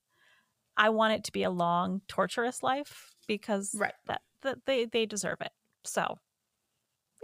I 0.76 0.90
want 0.90 1.14
it 1.14 1.24
to 1.24 1.32
be 1.32 1.44
a 1.44 1.50
long, 1.50 2.02
torturous 2.10 2.62
life 2.64 3.16
because 3.28 3.74
Right. 3.76 3.94
that, 4.08 4.22
that 4.42 4.66
they 4.66 4.84
they 4.86 5.06
deserve 5.06 5.40
it. 5.40 5.54
So, 5.86 6.20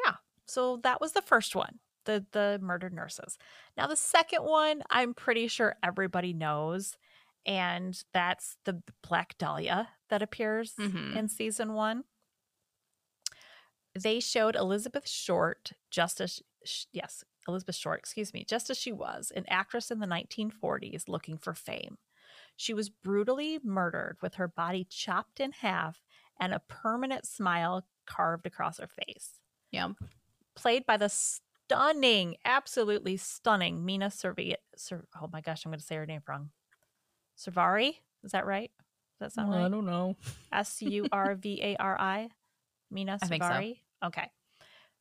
yeah. 0.06 0.14
So 0.46 0.78
that 0.84 1.02
was 1.02 1.12
the 1.12 1.22
first 1.22 1.54
one, 1.54 1.80
the 2.06 2.26
the 2.32 2.60
murdered 2.62 2.94
nurses. 2.94 3.38
Now 3.78 3.88
the 3.88 3.96
second 3.96 4.44
one, 4.44 4.84
I'm 4.90 5.14
pretty 5.14 5.48
sure 5.48 5.76
everybody 5.84 6.34
knows, 6.34 6.98
and 7.46 8.02
that's 8.14 8.58
the 8.66 8.82
Black 9.08 9.38
Dahlia 9.38 9.90
that 10.10 10.22
appears 10.22 10.74
Mhm. 10.76 11.16
in 11.16 11.28
season 11.28 11.74
one 11.74 12.04
they 13.96 14.20
showed 14.20 14.56
Elizabeth 14.56 15.08
Short 15.08 15.74
just 15.92 16.20
as 16.20 16.42
sh- 16.66 16.86
yes, 16.92 17.24
Elizabeth 17.48 17.76
Short, 17.76 18.00
excuse 18.00 18.34
me, 18.34 18.44
just 18.44 18.70
as 18.72 18.78
she 18.78 18.92
was, 18.92 19.32
an 19.36 19.46
actress 19.48 19.92
in 19.92 20.00
the 20.00 20.08
1940s 20.08 21.08
looking 21.08 21.38
for 21.38 21.54
fame. 21.54 21.98
She 22.56 22.74
was 22.74 22.90
brutally 22.90 23.60
murdered 23.64 24.18
with 24.22 24.36
her 24.36 24.48
body 24.48 24.86
chopped 24.90 25.40
in 25.40 25.52
half 25.52 26.02
and 26.40 26.54
a 26.54 26.60
permanent 26.60 27.28
smile 27.28 27.86
carved 28.08 28.48
across 28.48 28.80
her 28.80 28.88
face. 28.88 29.40
Yep. 29.72 29.92
Played 30.56 30.86
by 30.88 30.98
the 30.98 31.10
stunning, 31.68 32.38
absolutely 32.46 33.18
stunning 33.18 33.86
Mena 33.86 34.12
Servi. 34.12 34.56
Ser- 34.76 35.08
oh 35.22 35.30
my 35.32 35.42
gosh, 35.42 35.66
I'm 35.66 35.72
going 35.72 35.80
to 35.80 35.86
say 35.86 35.96
her 35.96 36.06
name 36.06 36.22
wrong. 36.28 36.50
Servari? 37.38 37.96
Is 38.24 38.32
that 38.32 38.46
right? 38.46 38.72
Does 39.20 39.20
that 39.20 39.34
sound 39.34 39.52
right? 39.52 39.66
I 39.66 39.70
don't 39.70 39.86
know. 39.86 40.16
S 40.54 40.82
U 40.82 41.08
R 41.12 41.36
V 41.36 41.60
A 41.62 41.76
R 41.78 42.00
I, 42.00 42.30
Mena 42.92 43.18
I 43.22 43.28
think 43.28 43.44
so. 43.44 44.08
Okay. 44.08 44.30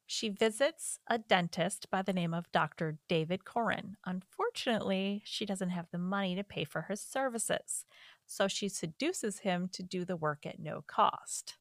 She 0.06 0.28
visits 0.28 0.98
a 1.08 1.18
dentist 1.18 1.88
by 1.90 2.02
the 2.02 2.12
name 2.12 2.34
of 2.34 2.50
Dr. 2.52 2.98
David 3.08 3.44
Curan. 3.44 3.94
Unfortunately, 4.04 5.22
she 5.24 5.46
doesn't 5.46 5.70
have 5.70 5.86
the 5.90 5.98
money 5.98 6.34
to 6.34 6.44
pay 6.44 6.64
for 6.64 6.82
his 6.82 7.00
services, 7.00 7.86
so 8.26 8.46
she 8.46 8.68
seduces 8.68 9.38
him 9.38 9.68
to 9.72 9.82
do 9.82 10.04
the 10.04 10.16
work 10.16 10.44
at 10.44 10.58
no 10.58 10.84
cost. 10.86 11.56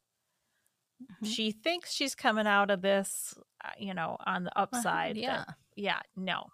Mhm. 1.22 1.26
She 1.26 1.50
thinks 1.52 1.92
she's 1.92 2.14
coming 2.14 2.46
out 2.46 2.70
of 2.70 2.82
this, 2.82 3.34
uh, 3.64 3.70
you 3.78 3.94
know, 3.94 4.16
on 4.26 4.44
the 4.44 4.58
upside. 4.58 5.14
but 5.16 5.22
yeah. 5.22 5.44
yeah, 5.76 6.00
no. 6.16 6.48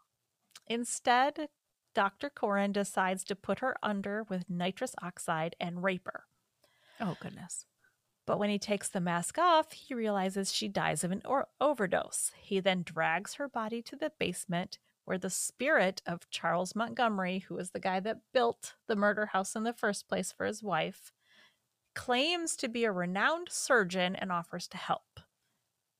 Instead, 0.66 1.48
Dr. 1.94 2.30
Curan 2.30 2.72
decides 2.72 3.24
to 3.24 3.34
put 3.34 3.60
her 3.60 3.76
under 3.82 4.24
with 4.24 4.48
nitrous 4.50 4.94
oxide 5.02 5.56
and 5.58 5.82
rape 5.82 6.06
her. 6.06 6.24
Oh, 7.00 7.16
goodness. 7.20 7.64
But 8.26 8.38
when 8.38 8.50
he 8.50 8.58
takes 8.58 8.88
the 8.88 9.00
mask 9.00 9.38
off, 9.38 9.72
he 9.72 9.94
realizes 9.94 10.52
she 10.52 10.68
dies 10.68 11.02
of 11.02 11.10
an 11.10 11.22
or- 11.24 11.48
overdose. 11.60 12.32
He 12.36 12.60
then 12.60 12.82
drags 12.82 13.34
her 13.34 13.48
body 13.48 13.80
to 13.82 13.96
the 13.96 14.12
basement 14.18 14.78
where 15.06 15.16
the 15.18 15.30
spirit 15.30 16.02
of 16.04 16.28
Charles 16.28 16.74
Montgomery, 16.76 17.38
who 17.48 17.56
is 17.56 17.70
the 17.70 17.80
guy 17.80 17.98
that 18.00 18.18
built 18.34 18.74
the 18.86 18.96
murder 18.96 19.26
house 19.26 19.56
in 19.56 19.62
the 19.62 19.72
first 19.72 20.06
place 20.06 20.30
for 20.30 20.44
his 20.44 20.62
wife, 20.62 21.12
claims 21.98 22.54
to 22.54 22.68
be 22.68 22.84
a 22.84 22.92
renowned 22.92 23.48
surgeon 23.50 24.14
and 24.14 24.30
offers 24.30 24.68
to 24.68 24.76
help. 24.76 25.18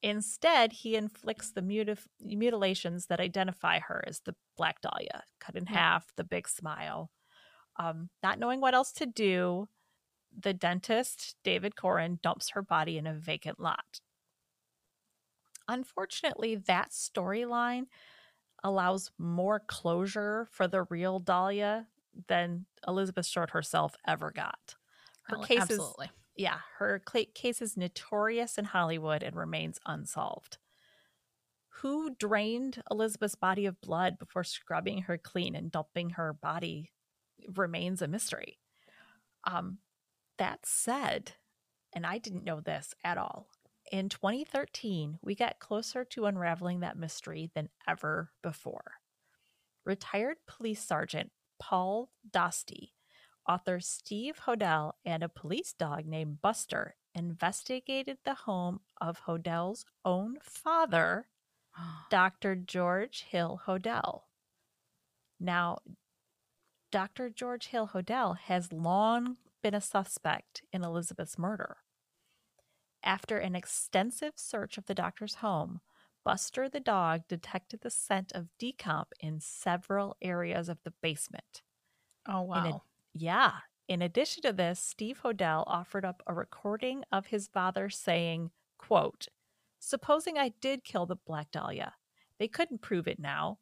Instead, 0.00 0.72
he 0.72 0.94
inflicts 0.94 1.50
the 1.50 1.60
mutif- 1.60 2.06
mutilations 2.20 3.06
that 3.06 3.18
identify 3.18 3.80
her 3.80 4.04
as 4.06 4.20
the 4.20 4.36
Black 4.56 4.80
Dahlia, 4.80 5.24
cut 5.40 5.56
in 5.56 5.66
half, 5.66 6.06
the 6.14 6.22
big 6.22 6.48
smile. 6.48 7.10
Um, 7.80 8.10
not 8.22 8.38
knowing 8.38 8.60
what 8.60 8.74
else 8.74 8.92
to 8.92 9.06
do, 9.06 9.66
the 10.40 10.54
dentist, 10.54 11.34
David 11.42 11.74
Curan, 11.74 12.20
dumps 12.22 12.50
her 12.50 12.62
body 12.62 12.96
in 12.96 13.08
a 13.08 13.14
vacant 13.14 13.58
lot. 13.58 13.98
Unfortunately, 15.66 16.54
that 16.54 16.90
storyline 16.90 17.86
allows 18.62 19.10
more 19.18 19.58
closure 19.66 20.46
for 20.52 20.68
the 20.68 20.84
real 20.84 21.18
Dahlia 21.18 21.88
than 22.28 22.66
Elizabeth 22.86 23.26
Short 23.26 23.50
herself 23.50 23.96
ever 24.06 24.30
got. 24.30 24.76
Her 25.28 25.36
Oh, 25.38 25.42
case 25.42 25.64
is 25.64 25.70
absolutely. 25.70 26.10
yeah, 26.36 26.60
her 26.78 27.00
case 27.34 27.60
is 27.62 27.76
notorious 27.76 28.58
in 28.58 28.64
Hollywood 28.66 29.22
and 29.22 29.36
remains 29.36 29.78
unsolved. 29.86 30.58
Who 31.82 32.14
drained 32.14 32.82
Elizabeth's 32.90 33.34
body 33.36 33.66
of 33.66 33.80
blood 33.80 34.18
before 34.18 34.44
scrubbing 34.44 35.02
her 35.02 35.16
clean 35.18 35.54
and 35.54 35.70
dumping 35.70 36.10
her 36.10 36.32
body 36.32 36.90
remains 37.54 38.02
a 38.02 38.08
mystery. 38.08 38.58
Um, 39.44 39.78
that 40.38 40.66
said, 40.66 41.32
and 41.94 42.04
I 42.06 42.18
didn't 42.18 42.44
know 42.44 42.60
this 42.60 42.94
at 43.04 43.18
all. 43.18 43.48
In 43.92 44.08
2013, 44.08 45.18
we 45.22 45.34
got 45.34 45.60
closer 45.60 46.04
to 46.06 46.26
unraveling 46.26 46.80
that 46.80 46.98
mystery 46.98 47.50
than 47.54 47.68
ever 47.86 48.32
before. 48.42 48.94
Retired 49.84 50.36
police 50.46 50.82
sergeant 50.82 51.30
Paul 51.60 52.10
Dostie 52.28 52.90
author 53.48 53.80
Steve 53.80 54.40
Hodel 54.46 54.92
and 55.04 55.22
a 55.22 55.28
police 55.28 55.72
dog 55.72 56.06
named 56.06 56.40
Buster 56.40 56.96
investigated 57.14 58.18
the 58.24 58.34
home 58.34 58.80
of 59.00 59.22
Hodel's 59.22 59.86
own 60.04 60.36
father, 60.42 61.28
Dr. 62.10 62.54
George 62.54 63.24
Hill 63.28 63.62
Hodel. 63.66 64.22
Now, 65.40 65.78
Dr. 66.90 67.30
George 67.30 67.68
Hill 67.68 67.90
Hodel 67.94 68.36
has 68.36 68.72
long 68.72 69.36
been 69.62 69.74
a 69.74 69.80
suspect 69.80 70.62
in 70.72 70.84
Elizabeth's 70.84 71.38
murder. 71.38 71.78
After 73.02 73.38
an 73.38 73.54
extensive 73.54 74.34
search 74.36 74.78
of 74.78 74.86
the 74.86 74.94
doctor's 74.94 75.36
home, 75.36 75.80
Buster 76.24 76.68
the 76.68 76.80
dog 76.80 77.22
detected 77.28 77.80
the 77.80 77.90
scent 77.90 78.32
of 78.32 78.48
decomp 78.60 79.06
in 79.20 79.40
several 79.40 80.16
areas 80.20 80.68
of 80.68 80.78
the 80.84 80.92
basement. 81.00 81.62
oh, 82.26 82.42
wow. 82.42 82.82
Yeah. 83.18 83.52
In 83.88 84.02
addition 84.02 84.42
to 84.42 84.52
this, 84.52 84.78
Steve 84.80 85.20
Hodel 85.24 85.64
offered 85.66 86.04
up 86.04 86.22
a 86.26 86.34
recording 86.34 87.04
of 87.10 87.26
his 87.26 87.48
father 87.48 87.88
saying, 87.88 88.50
quote, 88.78 89.28
Supposing 89.80 90.36
I 90.36 90.52
did 90.60 90.84
kill 90.84 91.06
the 91.06 91.16
Black 91.16 91.50
Dahlia. 91.50 91.94
They 92.38 92.48
couldn't 92.48 92.82
prove 92.82 93.08
it 93.08 93.18
now. 93.18 93.58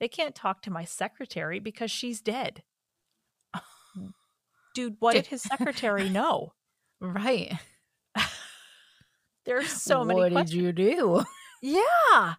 They 0.00 0.08
can't 0.08 0.34
talk 0.34 0.62
to 0.62 0.70
my 0.70 0.84
secretary 0.84 1.58
because 1.60 1.90
she's 1.90 2.20
dead. 2.20 2.62
Mm. 3.96 4.12
Dude, 4.74 4.96
what 4.98 5.14
did 5.14 5.24
Did- 5.24 5.30
his 5.30 5.42
secretary 5.42 6.08
know? 6.08 6.52
right. 7.00 7.52
There's 9.44 9.70
so 9.70 10.04
many 10.04 10.20
What 10.20 10.32
questions. 10.32 10.50
did 10.50 10.62
you 10.62 10.72
do? 10.72 11.24
Yeah. 11.60 12.34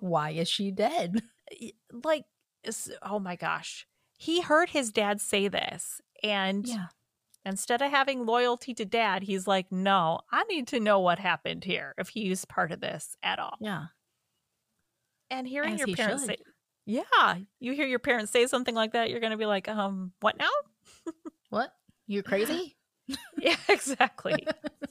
Why 0.00 0.30
is 0.32 0.46
she 0.46 0.70
dead? 0.70 1.22
like 2.04 2.24
oh 3.00 3.18
my 3.18 3.34
gosh 3.34 3.86
he 4.18 4.42
heard 4.42 4.68
his 4.68 4.90
dad 4.90 5.22
say 5.22 5.48
this 5.48 6.02
and 6.22 6.66
yeah. 6.66 6.86
instead 7.44 7.80
of 7.82 7.90
having 7.90 8.26
loyalty 8.26 8.74
to 8.74 8.84
dad 8.84 9.22
he's 9.22 9.46
like 9.46 9.70
no 9.72 10.20
i 10.32 10.44
need 10.44 10.66
to 10.68 10.80
know 10.80 10.98
what 11.00 11.18
happened 11.18 11.64
here 11.64 11.94
if 11.98 12.08
he's 12.08 12.44
part 12.44 12.72
of 12.72 12.80
this 12.80 13.16
at 13.22 13.38
all 13.38 13.56
Yeah. 13.60 13.86
and 15.30 15.46
hearing 15.46 15.74
As 15.74 15.78
your 15.80 15.88
he 15.88 15.94
parents 15.94 16.22
should. 16.24 16.30
say 16.30 16.36
yeah 16.86 17.36
you 17.60 17.72
hear 17.72 17.86
your 17.86 17.98
parents 17.98 18.32
say 18.32 18.46
something 18.46 18.74
like 18.74 18.92
that 18.92 19.10
you're 19.10 19.20
going 19.20 19.32
to 19.32 19.36
be 19.38 19.46
like 19.46 19.68
um 19.68 20.12
what 20.20 20.36
now 20.38 20.50
What? 21.50 21.72
You 22.06 22.22
crazy? 22.22 22.76
Yeah, 23.38 23.56
exactly. 23.70 24.46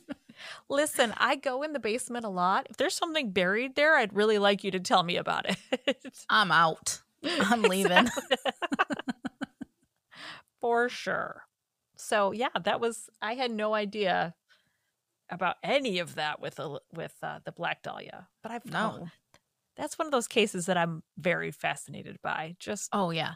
Listen, 0.69 1.13
I 1.17 1.35
go 1.35 1.61
in 1.61 1.73
the 1.73 1.79
basement 1.79 2.25
a 2.25 2.29
lot. 2.29 2.65
If 2.67 2.77
there's 2.77 2.95
something 2.95 3.29
buried 3.31 3.75
there, 3.75 3.95
I'd 3.95 4.11
really 4.11 4.39
like 4.39 4.63
you 4.63 4.71
to 4.71 4.79
tell 4.79 5.03
me 5.03 5.17
about 5.17 5.45
it. 5.47 5.97
I'm 6.29 6.51
out. 6.51 7.01
I'm 7.23 7.61
leaving. 7.61 8.07
For 10.61 10.89
sure. 10.89 11.43
So, 11.95 12.31
yeah, 12.31 12.49
that 12.63 12.79
was 12.79 13.09
I 13.21 13.35
had 13.35 13.51
no 13.51 13.73
idea 13.73 14.35
about 15.29 15.55
any 15.63 15.99
of 15.99 16.15
that 16.15 16.39
with 16.39 16.55
the 16.55 16.79
with 16.93 17.15
uh, 17.21 17.39
the 17.43 17.51
Black 17.51 17.83
Dahlia. 17.83 18.27
But 18.43 18.51
I've 18.51 18.65
No. 18.65 19.07
that's 19.75 19.97
one 19.99 20.05
of 20.07 20.11
those 20.11 20.27
cases 20.27 20.67
that 20.67 20.77
I'm 20.77 21.03
very 21.17 21.51
fascinated 21.51 22.19
by. 22.21 22.55
Just 22.59 22.89
Oh 22.93 23.09
yeah. 23.11 23.33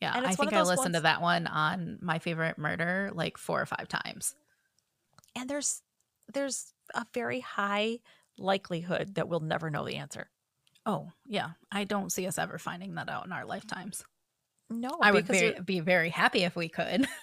Yeah. 0.00 0.12
I 0.14 0.34
think 0.34 0.52
I 0.52 0.62
listened 0.62 0.94
to 0.94 1.00
that 1.00 1.20
one 1.22 1.46
on 1.46 1.98
my 2.00 2.18
favorite 2.18 2.58
murder 2.58 3.10
like 3.12 3.36
four 3.38 3.60
or 3.60 3.66
five 3.66 3.88
times. 3.88 4.34
and 5.36 5.48
there's 5.48 5.82
there's 6.32 6.72
a 6.94 7.04
very 7.14 7.40
high 7.40 7.98
likelihood 8.38 9.14
that 9.14 9.28
we'll 9.28 9.40
never 9.40 9.70
know 9.70 9.84
the 9.84 9.96
answer. 9.96 10.30
Oh, 10.86 11.10
yeah. 11.26 11.50
I 11.72 11.84
don't 11.84 12.10
see 12.12 12.26
us 12.26 12.38
ever 12.38 12.58
finding 12.58 12.94
that 12.94 13.08
out 13.08 13.26
in 13.26 13.32
our 13.32 13.44
lifetimes. 13.44 14.04
No, 14.70 14.90
I 15.00 15.12
would 15.12 15.26
be, 15.26 15.54
be 15.64 15.80
very 15.80 16.10
happy 16.10 16.44
if 16.44 16.54
we 16.56 16.68
could. 16.68 17.06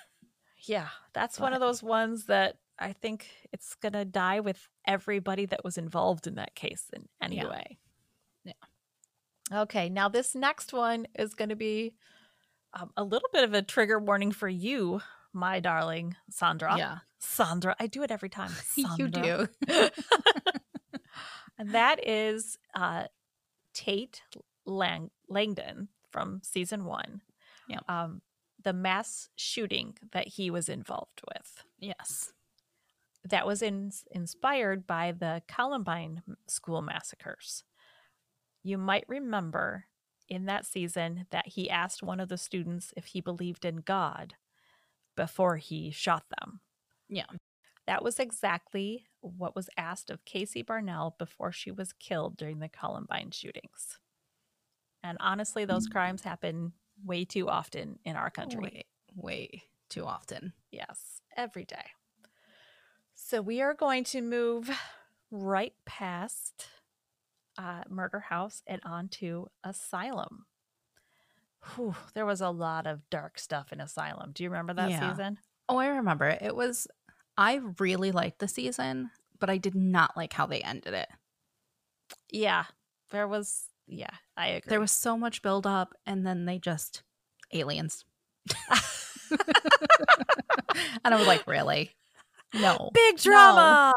Yeah, 0.67 0.87
that's 1.13 1.39
one 1.39 1.53
of 1.53 1.59
those 1.59 1.83
ones 1.83 2.25
that 2.25 2.57
I 2.79 2.93
think 2.93 3.27
it's 3.53 3.75
going 3.75 3.93
to 3.93 4.03
die 4.03 4.39
with 4.39 4.67
everybody 4.87 5.45
that 5.45 5.63
was 5.63 5.77
involved 5.77 6.25
in 6.25 6.35
that 6.35 6.55
case 6.55 6.85
in 6.91 7.07
any 7.21 7.35
Yeah. 7.35 7.49
way. 7.49 7.77
Yeah. 8.45 8.53
Okay, 9.61 9.89
now 9.89 10.09
this 10.09 10.33
next 10.33 10.73
one 10.73 11.05
is 11.13 11.35
going 11.35 11.49
to 11.49 11.55
be 11.55 11.93
um, 12.73 12.89
a 12.97 13.03
little 13.03 13.29
bit 13.31 13.43
of 13.43 13.53
a 13.53 13.61
trigger 13.61 13.99
warning 13.99 14.31
for 14.31 14.49
you, 14.49 15.01
my 15.33 15.59
darling 15.59 16.15
Sandra. 16.31 16.75
yeah. 16.79 16.97
Sandra, 17.19 17.75
I 17.79 17.85
do 17.85 18.01
it 18.01 18.09
every 18.09 18.29
time. 18.29 18.51
You 18.97 19.07
do. 19.07 19.47
and 21.59 21.69
that 21.73 22.05
is 22.07 22.57
uh, 22.73 23.03
Tate 23.73 24.23
Lang- 24.65 25.11
Langdon 25.29 25.89
from 26.09 26.41
season 26.43 26.85
one. 26.85 27.21
Yep. 27.69 27.83
Um, 27.89 28.21
the 28.63 28.73
mass 28.73 29.29
shooting 29.35 29.95
that 30.11 30.27
he 30.27 30.49
was 30.49 30.69
involved 30.69 31.21
with. 31.27 31.63
Yes. 31.79 32.33
That 33.23 33.45
was 33.45 33.61
in- 33.61 33.91
inspired 34.11 34.85
by 34.85 35.11
the 35.11 35.41
Columbine 35.47 36.21
school 36.47 36.81
massacres. 36.81 37.63
You 38.63 38.77
might 38.77 39.05
remember 39.07 39.85
in 40.27 40.45
that 40.45 40.65
season 40.65 41.27
that 41.29 41.49
he 41.49 41.69
asked 41.69 42.01
one 42.01 42.19
of 42.19 42.29
the 42.29 42.37
students 42.37 42.93
if 42.97 43.05
he 43.07 43.21
believed 43.21 43.65
in 43.65 43.77
God 43.77 44.35
before 45.15 45.57
he 45.57 45.91
shot 45.91 46.23
them. 46.39 46.61
Yeah. 47.07 47.25
That 47.87 48.03
was 48.03 48.19
exactly 48.19 49.05
what 49.21 49.55
was 49.55 49.69
asked 49.77 50.09
of 50.09 50.25
Casey 50.25 50.63
Bernall 50.63 51.17
before 51.19 51.51
she 51.51 51.71
was 51.71 51.93
killed 51.93 52.37
during 52.37 52.59
the 52.59 52.69
Columbine 52.69 53.29
shootings. 53.31 53.99
And 55.03 55.17
honestly, 55.19 55.65
those 55.65 55.85
crimes 55.85 56.23
happen 56.23 56.73
way 57.03 57.25
too 57.25 57.49
often 57.49 57.99
in 58.05 58.15
our 58.15 58.29
country. 58.29 58.61
Way, 58.61 58.85
way 59.15 59.63
too 59.89 60.05
often. 60.05 60.53
Yes, 60.71 61.21
every 61.35 61.65
day. 61.65 61.85
So 63.13 63.41
we 63.41 63.61
are 63.61 63.73
going 63.73 64.03
to 64.05 64.21
move 64.21 64.69
right 65.31 65.73
past 65.85 66.67
uh, 67.57 67.83
Murder 67.89 68.19
House 68.19 68.61
and 68.67 68.81
on 68.85 69.07
to 69.09 69.47
Asylum. 69.63 70.45
Whew, 71.75 71.95
there 72.13 72.25
was 72.25 72.41
a 72.41 72.49
lot 72.49 72.85
of 72.85 73.09
dark 73.09 73.39
stuff 73.39 73.71
in 73.73 73.79
Asylum. 73.81 74.31
Do 74.33 74.43
you 74.43 74.49
remember 74.49 74.73
that 74.73 74.89
Yeah. 74.89 75.11
season? 75.11 75.39
Oh, 75.67 75.77
I 75.77 75.87
remember. 75.87 76.27
it. 76.27 76.41
It 76.41 76.55
was 76.55 76.87
I 77.37 77.61
really 77.79 78.11
liked 78.11 78.39
the 78.39 78.47
season, 78.47 79.09
but 79.39 79.49
I 79.49 79.57
did 79.57 79.75
not 79.75 80.15
like 80.15 80.31
how 80.33 80.45
they 80.45 80.61
ended 80.61 80.93
it. 80.93 81.09
Yeah, 82.29 82.65
there 83.11 83.27
was. 83.27 83.63
Yeah, 83.87 84.09
I 84.35 84.47
agree. 84.47 84.69
There 84.69 84.79
was 84.79 84.91
so 84.91 85.17
much 85.17 85.41
build 85.41 85.67
up 85.67 85.93
and 86.05 86.25
then 86.25 86.45
they 86.45 86.59
just 86.59 87.03
aliens. 87.53 88.05
and 91.03 91.13
I 91.13 91.17
was 91.17 91.27
like, 91.27 91.45
really? 91.47 91.95
No. 92.53 92.89
big 92.93 93.17
drama. 93.17 93.93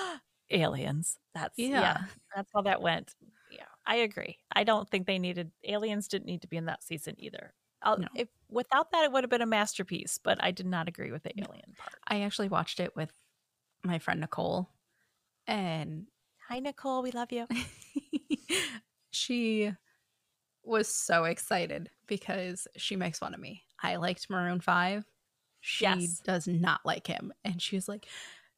Aliens. 0.50 1.18
That's 1.34 1.58
yeah. 1.58 1.80
Yeah. 1.80 1.98
That's 2.34 2.50
how 2.54 2.62
that 2.62 2.80
went. 2.80 3.14
Yeah, 3.50 3.64
I 3.86 3.96
agree. 3.96 4.38
I 4.50 4.64
don't 4.64 4.88
think 4.88 5.06
they 5.06 5.18
needed 5.18 5.50
aliens. 5.62 6.08
Didn't 6.08 6.26
need 6.26 6.40
to 6.42 6.48
be 6.48 6.56
in 6.56 6.66
that 6.66 6.82
season 6.82 7.14
either. 7.18 7.52
No. 7.84 8.08
if 8.16 8.28
without 8.48 8.90
that, 8.92 9.04
it 9.04 9.12
would 9.12 9.24
have 9.24 9.30
been 9.30 9.42
a 9.42 9.46
masterpiece. 9.46 10.18
But 10.22 10.42
I 10.42 10.50
did 10.50 10.66
not 10.66 10.88
agree 10.88 11.12
with 11.12 11.22
the 11.22 11.32
No. 11.36 11.44
alien 11.48 11.74
part. 11.76 11.94
I 12.06 12.22
actually 12.22 12.48
watched 12.48 12.80
it 12.80 12.96
with 12.96 13.12
my 13.84 13.98
friend 13.98 14.20
Nicole 14.20 14.68
and 15.46 16.06
Hi, 16.48 16.60
Nicole. 16.60 17.02
We 17.02 17.10
love 17.10 17.30
you. 17.30 17.46
she 19.10 19.72
was 20.64 20.88
so 20.88 21.24
excited 21.24 21.90
because 22.06 22.66
she 22.76 22.96
makes 22.96 23.18
fun 23.18 23.34
of 23.34 23.40
me. 23.40 23.62
I 23.82 23.96
liked 23.96 24.28
Maroon 24.30 24.60
5. 24.60 25.04
She 25.60 25.82
Yes. 25.84 26.20
does 26.24 26.46
not 26.46 26.80
like 26.84 27.06
him. 27.06 27.32
And 27.44 27.60
she 27.60 27.76
was 27.76 27.88
like, 27.88 28.06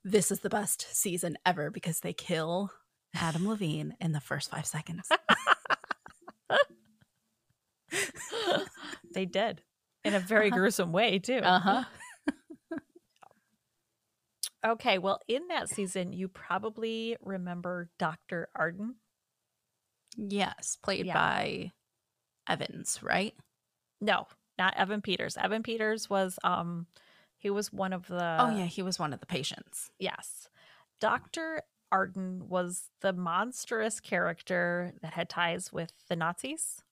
This 0.05 0.31
is 0.31 0.41
the 0.41 0.51
best 0.51 0.87
season 0.95 1.37
ever 1.47 1.71
because 1.71 2.01
they 2.01 2.13
kill 2.13 2.71
Adam 3.15 3.47
Levine 3.49 3.97
in 4.01 4.13
the 4.13 4.21
first 4.21 4.51
five 4.51 4.67
seconds. 4.67 5.09
they 9.15 9.27
did 9.27 9.63
in 10.05 10.15
a 10.15 10.21
very 10.21 10.51
Uh-huh. 10.51 10.59
gruesome 10.59 10.93
way 10.93 11.19
too. 11.19 11.41
Uh 11.43 11.59
huh. 11.61 11.85
Okay, 14.65 14.99
well, 14.99 15.21
in 15.27 15.49
that 15.49 15.71
season, 15.71 16.13
you 16.13 16.29
probably 16.29 17.17
remember 17.23 17.89
Doctor 17.99 18.49
Arden. 18.55 18.97
Yes, 20.17 20.77
played 20.83 21.07
Yeah. 21.07 21.15
by 21.15 21.73
Evans, 22.49 23.01
right? 23.03 23.35
No, 24.01 24.27
not 24.59 24.77
Evan 24.77 25.03
Peters. 25.03 25.37
Evan 25.37 25.63
Peters 25.63 26.09
was 26.11 26.39
um, 26.43 26.87
he 27.39 27.51
was 27.51 27.73
one 27.73 27.93
of 27.93 28.07
the. 28.07 28.37
oh, 28.41 28.57
yeah, 28.57 28.67
he 28.67 28.83
was 28.83 28.99
one 28.99 29.13
of 29.13 29.21
the 29.21 29.27
patients. 29.27 29.91
Yes. 29.99 30.49
Dr. 31.01 31.63
Arden 31.93 32.49
was 32.49 32.91
the 33.01 33.13
monstrous 33.13 34.01
character 34.01 34.93
that 35.03 35.15
had 35.15 35.29
ties 35.29 35.73
with 35.73 35.93
the 36.09 36.17
Nazis. 36.17 36.83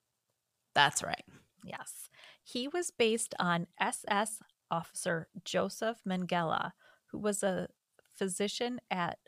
That's 0.75 1.03
right. 1.03 1.25
Yes. 1.65 2.09
He 2.43 2.69
was 2.69 2.91
based 2.91 3.35
on 3.39 3.67
SS 3.81 4.41
officer 4.71 5.29
Joseph 5.45 5.99
Mengele, 6.09 6.73
who 7.11 7.19
was 7.19 7.43
a 7.43 7.69
physician 8.15 8.81
at 8.91 9.19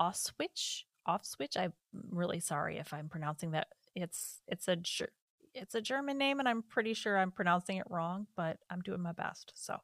Auschwitz. 0.00 0.82
Auschwitz. 1.06 1.56
I'm 1.56 1.72
really 2.10 2.40
sorry 2.40 2.78
if 2.78 2.92
I'm 2.92 3.08
pronouncing 3.08 3.52
that. 3.52 3.68
It's 3.94 4.42
it's 4.48 4.68
a 4.68 4.76
it's 5.54 5.74
a 5.74 5.80
German 5.80 6.18
name, 6.18 6.38
and 6.38 6.48
I'm 6.48 6.62
pretty 6.62 6.94
sure 6.94 7.18
I'm 7.18 7.30
pronouncing 7.32 7.78
it 7.78 7.86
wrong, 7.88 8.26
but 8.36 8.58
I'm 8.70 8.80
doing 8.82 9.00
my 9.00 9.12
best. 9.12 9.52
So 9.54 9.78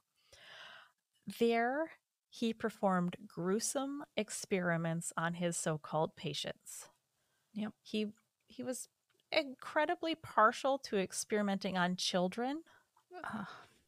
there, 1.38 1.90
he 2.28 2.52
performed 2.52 3.16
gruesome 3.26 4.04
experiments 4.16 5.12
on 5.16 5.34
his 5.34 5.56
so-called 5.56 6.16
patients. 6.16 6.88
Yep. 7.54 7.72
He 7.82 8.06
he 8.48 8.62
was 8.62 8.88
incredibly 9.30 10.14
partial 10.14 10.78
to 10.78 10.98
experimenting 10.98 11.76
on 11.78 11.96
children. 11.96 12.62
Uh, 13.24 13.44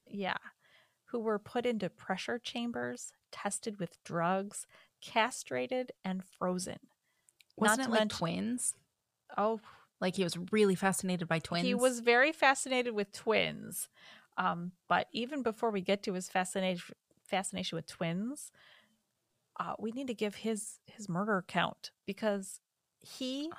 Yeah. 0.07 0.37
Who 1.07 1.21
were 1.21 1.39
put 1.39 1.67
into 1.67 1.89
pressure 1.91 2.39
chambers, 2.39 3.13
tested 3.31 3.79
with 3.79 4.03
drugs, 4.05 4.67
castrated, 5.01 5.93
and 6.05 6.25
frozen. 6.25 6.79
Wasn't 7.57 7.81
Not 7.81 7.89
it 7.89 7.91
like 7.91 8.01
mention- 8.01 8.19
twins? 8.19 8.75
Oh, 9.37 9.61
Like 10.01 10.17
he 10.17 10.25
was 10.25 10.37
really 10.53 10.75
fascinated 10.75 11.29
by 11.29 11.39
twins. 11.39 11.67
he 11.67 11.75
was 11.75 12.01
very 12.01 12.33
fascinated 12.33 12.95
with 12.95 13.13
twins. 13.13 13.89
Um, 14.37 14.73
but 14.89 15.07
even 15.13 15.43
before 15.43 15.71
we 15.71 15.81
get 15.81 16.03
to 16.05 16.15
his 16.15 16.29
fascination 16.29 16.95
fascination 17.25 17.77
with 17.77 17.87
twins, 17.87 18.51
uh, 19.59 19.75
we 19.79 19.93
need 19.93 20.09
to 20.09 20.15
give 20.15 20.35
his 20.37 20.81
his 20.87 21.09
murder 21.09 21.45
count 21.47 21.91
because 22.07 22.61
he 23.01 23.51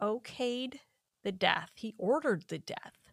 okayed 0.00 0.80
the 1.22 1.32
death. 1.32 1.70
He 1.74 1.94
ordered 1.98 2.44
the 2.48 2.58
death 2.58 3.12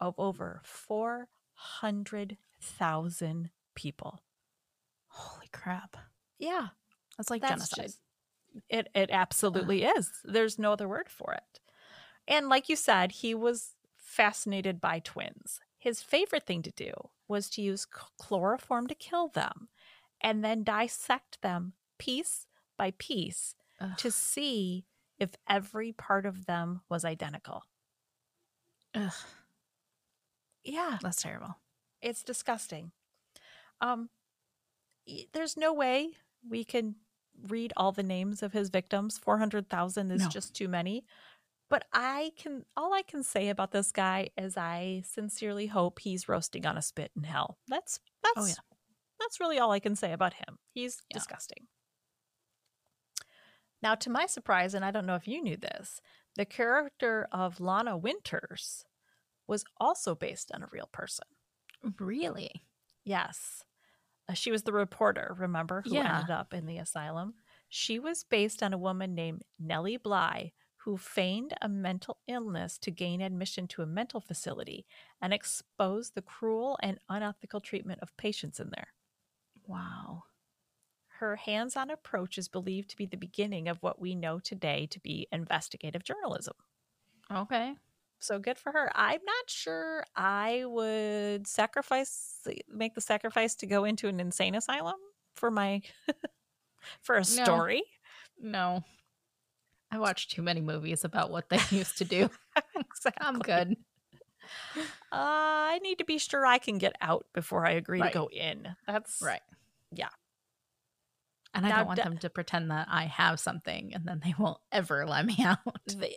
of 0.00 0.14
over 0.18 0.60
400,000 0.64 3.50
people. 3.74 4.20
holy 5.10 5.48
crap. 5.52 5.96
Yeah, 6.38 6.68
That's 7.16 7.30
like 7.30 7.40
that's 7.42 7.52
genocide. 7.70 7.84
just- 7.86 8.00
it 8.68 8.88
it 8.94 9.10
absolutely 9.10 9.84
is. 9.84 10.10
There's 10.24 10.58
no 10.58 10.72
other 10.72 10.88
word 10.88 11.08
for 11.08 11.32
it. 11.32 11.60
And 12.26 12.48
like 12.48 12.68
you 12.68 12.76
said, 12.76 13.12
he 13.12 13.34
was 13.34 13.74
fascinated 13.96 14.80
by 14.80 15.00
twins. 15.00 15.60
His 15.78 16.02
favorite 16.02 16.46
thing 16.46 16.62
to 16.62 16.72
do 16.72 16.92
was 17.28 17.48
to 17.50 17.62
use 17.62 17.86
chloroform 17.86 18.86
to 18.88 18.94
kill 18.94 19.28
them 19.28 19.68
and 20.20 20.44
then 20.44 20.64
dissect 20.64 21.40
them 21.42 21.74
piece 21.98 22.46
by 22.76 22.92
piece 22.98 23.54
Ugh. 23.80 23.96
to 23.96 24.10
see 24.10 24.86
if 25.18 25.30
every 25.48 25.92
part 25.92 26.26
of 26.26 26.46
them 26.46 26.80
was 26.88 27.04
identical. 27.04 27.62
Ugh, 28.94 29.12
Yeah, 30.64 30.98
that's 31.00 31.22
terrible. 31.22 31.56
It's 32.02 32.22
disgusting. 32.22 32.92
Um, 33.80 34.10
there's 35.32 35.56
no 35.56 35.72
way 35.72 36.10
we 36.48 36.64
can 36.64 36.96
read 37.46 37.72
all 37.76 37.92
the 37.92 38.02
names 38.02 38.42
of 38.42 38.52
his 38.52 38.68
victims. 38.70 39.18
400,000 39.18 40.10
is 40.10 40.22
No. 40.22 40.28
just 40.28 40.54
too 40.54 40.68
many. 40.68 41.04
But 41.70 41.86
I 41.92 42.32
can, 42.36 42.64
all 42.76 42.94
I 42.94 43.02
can 43.02 43.22
say 43.22 43.48
about 43.50 43.72
this 43.72 43.92
guy 43.92 44.30
is 44.38 44.56
I 44.56 45.02
sincerely 45.06 45.66
hope 45.66 45.98
he's 46.00 46.28
roasting 46.28 46.64
on 46.66 46.78
a 46.78 46.82
spit 46.82 47.12
in 47.14 47.24
hell. 47.24 47.58
That's, 47.68 48.00
oh, 48.02 48.32
that's, 48.34 48.46
Oh, 48.46 48.48
yeah. 48.48 48.76
that's 49.20 49.38
really 49.38 49.58
all 49.58 49.70
I 49.70 49.78
can 49.80 49.94
say 49.94 50.12
about 50.12 50.34
him. 50.34 50.58
He's 50.72 51.02
Yeah. 51.10 51.14
disgusting. 51.18 51.68
Now, 53.82 53.94
to 53.96 54.10
my 54.10 54.26
surprise, 54.26 54.74
and 54.74 54.84
I 54.84 54.90
don't 54.90 55.06
know 55.06 55.14
if 55.14 55.28
you 55.28 55.42
knew 55.42 55.56
this, 55.56 56.00
the 56.36 56.44
character 56.44 57.28
of 57.30 57.60
Lana 57.60 57.96
Winters 57.96 58.84
was 59.46 59.64
also 59.78 60.14
based 60.14 60.50
on 60.52 60.62
a 60.62 60.68
real 60.72 60.88
person. 60.92 61.26
Really? 61.98 62.62
Yes. 63.04 63.62
Uh, 64.28 64.34
she 64.34 64.50
was 64.50 64.62
the 64.62 64.72
reporter, 64.72 65.34
remember, 65.38 65.82
who 65.82 66.00
Yeah. 66.00 66.00
ended 66.00 66.30
up 66.30 66.52
in 66.54 66.66
the 66.66 66.78
asylum. 66.78 67.34
She 67.68 67.98
was 67.98 68.24
based 68.24 68.62
on 68.62 68.72
a 68.72 68.78
woman 68.78 69.14
named 69.14 69.42
Nellie 69.58 69.96
Bly, 69.96 70.52
who 70.82 70.96
feigned 70.96 71.54
a 71.60 71.68
mental 71.68 72.20
illness 72.26 72.78
to 72.78 72.90
gain 72.90 73.20
admission 73.20 73.66
to 73.68 73.82
a 73.82 73.86
mental 73.86 74.20
facility 74.20 74.86
and 75.20 75.34
exposed 75.34 76.14
the 76.14 76.22
cruel 76.22 76.78
and 76.82 77.00
unethical 77.08 77.60
treatment 77.60 78.00
of 78.02 78.16
patients 78.16 78.60
in 78.60 78.70
there. 78.70 78.94
Wow. 79.66 80.24
Her 81.18 81.34
hands 81.36 81.76
on 81.76 81.90
approach 81.90 82.38
is 82.38 82.48
believed 82.48 82.88
to 82.90 82.96
be 82.96 83.04
the 83.04 83.16
beginning 83.16 83.68
of 83.68 83.82
what 83.82 83.98
we 84.00 84.14
know 84.14 84.38
today 84.38 84.86
to 84.86 85.00
be 85.00 85.26
investigative 85.32 86.04
journalism. 86.04 86.54
Okay. 87.30 87.76
So 88.20 88.38
good 88.38 88.58
for 88.58 88.72
her. 88.72 88.90
I'm 88.94 89.20
not 89.24 89.48
sure 89.48 90.04
I 90.16 90.64
would 90.66 91.46
sacrifice 91.46 92.46
make 92.68 92.94
the 92.94 93.00
sacrifice 93.00 93.54
to 93.56 93.66
go 93.66 93.84
into 93.84 94.08
an 94.08 94.18
insane 94.20 94.54
asylum 94.54 94.96
for 95.34 95.50
my 95.50 95.82
for 97.02 97.14
a 97.16 97.20
No. 97.20 97.24
story. 97.24 97.82
No. 98.40 98.82
I 99.90 99.98
watched 99.98 100.32
too 100.32 100.42
many 100.42 100.60
movies 100.60 101.04
about 101.04 101.30
what 101.30 101.48
they 101.48 101.60
used 101.70 101.96
to 101.98 102.04
do. 102.04 102.28
exactly. 102.76 103.26
I'm 103.26 103.38
good. 103.38 103.76
Uh, 104.76 104.82
I 105.12 105.78
need 105.82 105.98
to 105.98 106.04
be 106.04 106.18
sure 106.18 106.44
I 106.44 106.58
can 106.58 106.76
get 106.78 106.94
out 107.00 107.26
before 107.32 107.64
I 107.66 107.70
agree 107.72 108.00
Right. 108.00 108.12
to 108.12 108.18
go 108.18 108.28
in. 108.30 108.76
That's 108.86 109.22
Right. 109.22 109.40
Yeah. 109.92 110.08
And 111.54 111.64
I 111.66 111.70
Now, 111.70 111.76
don't 111.78 111.86
want 111.86 112.02
them 112.02 112.18
to 112.18 112.30
pretend 112.30 112.70
that 112.70 112.88
I 112.90 113.04
have 113.06 113.40
something 113.40 113.94
and 113.94 114.04
then 114.04 114.20
they 114.22 114.34
won't 114.38 114.58
ever 114.70 115.06
let 115.06 115.24
me 115.24 115.36
out. 115.44 115.58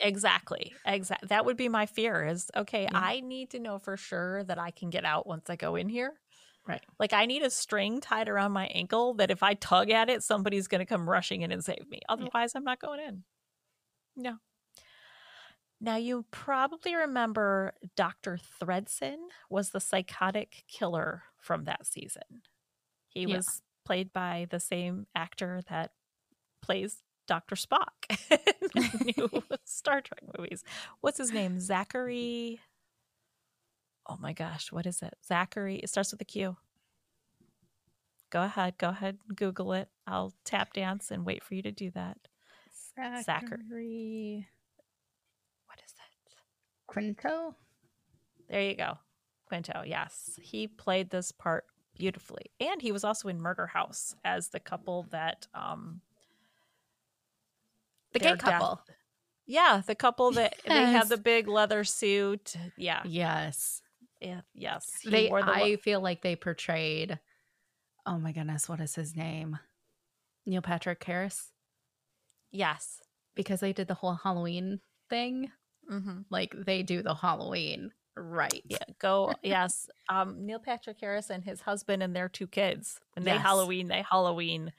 exactly. 0.01 0.73
Exactly. 0.85 1.27
That 1.29 1.45
would 1.45 1.57
be 1.57 1.69
my 1.69 1.85
fear 1.85 2.25
is 2.25 2.51
okay, 2.55 2.83
Yeah. 2.83 2.89
I 2.93 3.21
need 3.21 3.51
to 3.51 3.59
know 3.59 3.79
for 3.79 3.95
sure 3.97 4.43
that 4.43 4.59
I 4.59 4.71
can 4.71 4.89
get 4.89 5.05
out 5.05 5.25
once 5.25 5.49
I 5.49 5.55
go 5.55 5.75
in 5.75 5.87
here. 5.89 6.13
Right. 6.67 6.83
Like 6.99 7.13
I 7.13 7.25
need 7.25 7.41
a 7.43 7.49
string 7.49 8.01
tied 8.01 8.29
around 8.29 8.51
my 8.51 8.67
ankle 8.67 9.15
that 9.15 9.31
if 9.31 9.41
I 9.41 9.53
tug 9.55 9.89
at 9.89 10.09
it, 10.09 10.21
somebody's 10.21 10.67
going 10.67 10.79
to 10.79 10.85
come 10.85 11.09
rushing 11.09 11.41
in 11.41 11.51
and 11.51 11.63
save 11.63 11.87
me. 11.89 12.01
Otherwise, 12.09 12.51
I'm 12.53 12.63
not 12.65 12.79
going 12.79 12.99
in. 12.99 13.23
No. 14.15 14.37
Now 15.79 15.95
you 15.95 16.25
probably 16.29 16.93
remember 16.93 17.73
Dr. 17.95 18.37
Thredson 18.61 19.15
was 19.49 19.71
the 19.71 19.79
psychotic 19.79 20.63
killer 20.67 21.23
from 21.39 21.63
that 21.63 21.87
season. 21.87 22.43
He 23.07 23.21
Yeah. 23.21 23.37
was 23.37 23.63
played 23.85 24.13
by 24.13 24.47
the 24.49 24.59
same 24.59 25.07
actor 25.15 25.61
that 25.69 25.91
plays 26.61 26.97
Dr. 27.27 27.55
Spock 27.55 27.87
in 28.29 28.37
the 28.73 29.13
new 29.17 29.43
Star 29.65 30.01
Trek 30.01 30.21
movies. 30.37 30.63
What's 31.01 31.17
his 31.17 31.31
name? 31.31 31.59
Zachary. 31.59 32.59
Mm-hmm. 32.59 34.13
Oh 34.13 34.17
my 34.19 34.33
gosh, 34.33 34.71
what 34.71 34.85
is 34.85 35.01
it? 35.01 35.13
Zachary. 35.25 35.77
It 35.77 35.89
starts 35.89 36.11
with 36.11 36.21
a 36.21 36.25
Q. 36.25 36.57
Go 38.31 38.43
ahead. 38.43 38.77
Go 38.77 38.89
ahead. 38.89 39.17
and 39.27 39.37
Google 39.37 39.73
it. 39.73 39.89
I'll 40.07 40.33
tap 40.45 40.73
dance 40.73 41.11
and 41.11 41.25
wait 41.25 41.43
for 41.43 41.53
you 41.53 41.61
to 41.63 41.71
do 41.71 41.91
that. 41.91 42.17
Zachary 43.23 44.47
What 45.67 45.79
is 45.85 45.91
it? 45.91 46.33
Quinto? 46.87 47.55
There 48.49 48.61
you 48.61 48.75
go. 48.75 48.97
Quinto. 49.47 49.83
Yes. 49.85 50.37
He 50.41 50.67
played 50.67 51.09
this 51.09 51.31
part 51.31 51.65
beautifully. 51.97 52.51
And 52.59 52.81
he 52.81 52.91
was 52.91 53.03
also 53.03 53.27
in 53.27 53.39
Murder 53.41 53.67
House 53.67 54.15
as 54.25 54.49
the 54.49 54.59
couple 54.59 55.03
that 55.11 55.47
um 55.53 56.01
The 58.13 58.19
gay 58.19 58.35
couple. 58.35 58.81
death- 58.87 58.95
Yeah, 59.45 59.81
the 59.85 59.95
couple 59.95 60.31
that 60.31 60.55
they 60.67 60.85
had 60.85 61.09
the 61.09 61.17
big 61.17 61.47
leather 61.47 61.83
suit. 61.83 62.55
Yeah. 62.77 63.01
Yes. 63.05 63.81
yeah 64.19 64.41
yes. 64.53 64.85
He 65.01 65.09
They 65.09 65.29
wore 65.29 65.43
the 65.43 65.51
I 65.51 65.61
le- 65.71 65.77
feel 65.77 66.01
like 66.01 66.21
they 66.21 66.35
portrayed 66.35 67.19
Oh 68.05 68.17
my 68.17 68.31
goodness, 68.31 68.67
what 68.67 68.79
is 68.81 68.95
his 68.95 69.15
name? 69.15 69.59
Neil 70.45 70.61
Patrick 70.61 71.03
Harris 71.03 71.51
Yes. 72.51 72.99
because 73.35 73.59
they 73.59 73.73
did 73.73 73.87
the 73.87 73.93
whole 73.93 74.15
Halloween 74.15 74.79
thing. 75.09 75.51
Mm-hmm. 75.91 76.21
Like 76.29 76.53
they 76.65 76.83
do 76.83 77.01
the 77.03 77.13
Halloween 77.15 77.91
right. 78.17 78.61
Yeah, 78.65 78.77
go. 78.99 79.33
yes. 79.43 79.87
Um, 80.11 80.45
Neil 80.45 80.59
Patrick 80.59 80.99
Harris 80.99 81.29
and 81.29 81.43
his 81.43 81.61
husband 81.61 82.03
and 82.03 82.13
their 82.15 82.27
two 82.27 82.47
kids. 82.47 82.99
When 83.15 83.23
they 83.23 83.31
Yes. 83.31 83.41
Halloween, 83.41 83.87
they 83.87 84.01
Halloween 84.01 84.73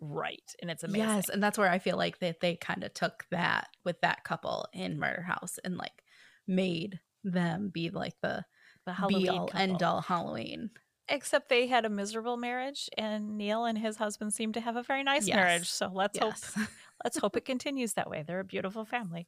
right. 0.00 0.54
And 0.60 0.70
it's 0.70 0.82
amazing. 0.84 1.08
Yes, 1.08 1.28
and 1.30 1.42
that's 1.42 1.56
where 1.56 1.70
I 1.70 1.78
feel 1.78 1.96
like 1.96 2.18
that 2.18 2.40
they 2.40 2.56
kind 2.56 2.84
of 2.84 2.92
took 2.92 3.24
that 3.30 3.68
with 3.84 4.00
that 4.02 4.24
couple 4.24 4.68
in 4.74 4.98
Murder 4.98 5.22
House 5.22 5.58
and 5.64 5.78
like 5.78 6.02
made 6.46 7.00
them 7.24 7.70
be 7.70 7.88
like 7.90 8.14
the 8.20 8.44
the 8.84 8.94
be 9.08 9.28
all 9.28 9.48
couple. 9.48 9.60
end 9.60 9.82
all 9.82 10.00
Halloween. 10.02 10.70
Except 11.08 11.48
they 11.48 11.66
had 11.68 11.84
a 11.84 11.88
miserable 11.88 12.36
marriage, 12.36 12.90
and 12.98 13.38
Neil 13.38 13.64
and 13.64 13.78
his 13.78 13.96
husband 13.96 14.34
seem 14.34 14.52
to 14.52 14.60
have 14.60 14.76
a 14.76 14.82
very 14.82 15.02
nice 15.02 15.26
Yes. 15.26 15.36
marriage. 15.36 15.68
So 15.68 15.90
let's 15.92 16.18
hope 16.18 16.34
let's 17.04 17.16
hope 17.16 17.36
it 17.36 17.44
continues 17.44 17.94
that 17.94 18.10
way. 18.10 18.24
They're 18.26 18.40
a 18.40 18.44
beautiful 18.44 18.84
family. 18.84 19.26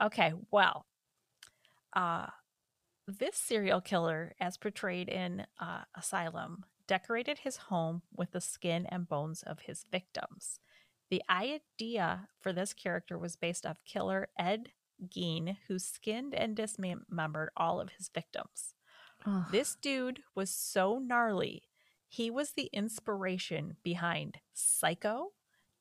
Okay, 0.00 0.32
well, 0.50 0.84
uh, 1.92 2.26
this 3.06 3.36
serial 3.36 3.80
killer, 3.80 4.34
as 4.40 4.56
portrayed 4.56 5.08
in 5.08 5.46
uh, 5.60 5.82
Asylum, 5.96 6.64
decorated 6.86 7.38
his 7.38 7.56
home 7.56 8.02
with 8.14 8.32
the 8.32 8.40
skin 8.40 8.86
and 8.86 9.08
bones 9.08 9.42
of 9.42 9.60
his 9.60 9.84
victims. 9.90 10.60
The 11.10 11.22
idea 11.28 12.28
for 12.40 12.52
this 12.52 12.72
character 12.72 13.18
was 13.18 13.36
based 13.36 13.66
off 13.66 13.84
killer 13.84 14.28
Ed 14.38 14.70
Gein, 15.08 15.56
who 15.68 15.78
skinned 15.78 16.34
and 16.34 16.56
dismembered 16.56 17.50
all 17.56 17.80
of 17.80 17.90
his 17.98 18.08
victims. 18.08 18.74
Ugh. 19.26 19.44
This 19.50 19.74
dude 19.74 20.20
was 20.34 20.50
so 20.50 20.98
gnarly. 20.98 21.64
He 22.08 22.30
was 22.30 22.52
the 22.52 22.70
inspiration 22.72 23.76
behind 23.82 24.38
Psycho, 24.52 25.32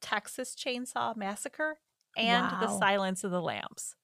Texas 0.01 0.55
Chainsaw 0.55 1.15
Massacre, 1.15 1.77
and 2.17 2.49
The 2.61 2.77
Silence 2.77 3.23
of 3.23 3.31
the 3.31 3.41
Lambs. 3.41 3.95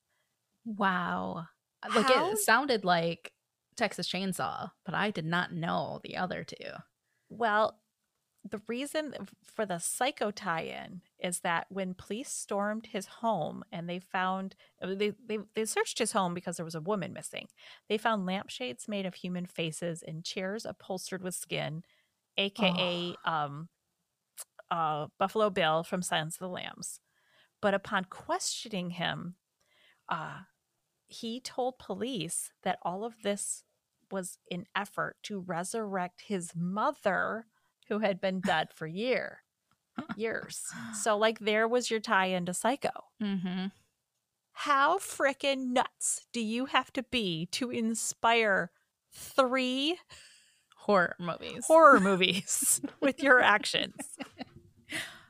Wow. 0.66 1.48
Like 1.96 2.08
How- 2.08 2.32
it 2.32 2.38
sounded 2.40 2.86
like 2.86 3.32
Texas 3.76 4.08
Chainsaw, 4.10 4.72
but 4.86 4.96
I 4.96 5.12
did 5.12 5.26
not 5.26 5.54
know 5.54 6.00
the 6.04 6.18
other 6.18 6.44
two. 6.44 6.72
Well, 7.30 7.80
the 8.50 8.62
reason 8.68 9.14
for 9.44 9.66
the 9.66 9.78
Psycho 9.78 10.32
tie-in 10.32 11.02
is 11.20 11.40
that 11.42 11.68
when 11.70 11.94
police 11.94 12.30
stormed 12.30 12.88
his 12.88 13.06
home 13.06 13.64
and 13.72 13.90
they 13.90 14.00
found 14.00 14.56
uh, 14.82 14.96
they, 14.96 15.14
they 15.26 15.40
they 15.54 15.66
searched 15.66 16.00
his 16.00 16.14
home 16.14 16.34
because 16.34 16.56
there 16.58 16.66
was 16.66 16.76
a 16.76 16.82
woman 16.82 17.14
missing. 17.14 17.48
They 17.90 17.98
found 17.98 18.26
lampshades 18.26 18.88
made 18.88 19.06
of 19.06 19.16
human 19.16 19.46
faces 19.46 20.02
and 20.02 20.24
chairs 20.24 20.66
upholstered 20.66 21.22
with 21.24 21.36
skin, 21.36 21.84
aka 22.38 23.16
um 23.26 23.68
uh 24.72 25.08
Buffalo 25.20 25.50
Bill 25.50 25.84
from 25.84 26.02
Silence 26.02 26.36
of 26.36 26.40
the 26.40 26.50
Lambs. 26.50 27.00
But 27.62 27.74
upon 27.74 28.06
questioning 28.06 28.92
him, 28.92 29.36
uh 30.08 30.40
he 31.08 31.40
told 31.40 31.80
police 31.80 32.52
that 32.64 32.80
all 32.84 33.04
of 33.04 33.22
this 33.24 33.64
was 34.12 34.38
an 34.52 34.66
effort 34.76 35.18
to 35.24 35.40
resurrect 35.40 36.22
his 36.28 36.54
mother 36.56 37.46
who 37.88 38.00
had 38.00 38.22
been 38.22 38.40
dead 38.46 38.70
for 38.74 38.88
year 38.88 39.40
years. 40.16 40.64
So 40.94 41.18
like 41.18 41.40
there 41.40 41.68
was 41.68 41.92
your 41.92 42.00
tie 42.00 42.28
into 42.28 42.54
Psycho. 42.54 42.90
Mm-hmm. 43.22 43.68
How 44.52 44.98
frickin' 44.98 45.68
nuts 45.68 46.26
do 46.34 46.42
you 46.42 46.66
have 46.66 46.92
to 46.94 47.04
be 47.04 47.48
to 47.52 47.70
inspire 47.70 48.72
three 49.12 50.00
Horror 50.76 51.16
movies. 51.20 51.66
horror 51.68 52.00
movies 52.02 52.82
with 53.00 53.22
your 53.22 53.42
actions? 53.42 53.96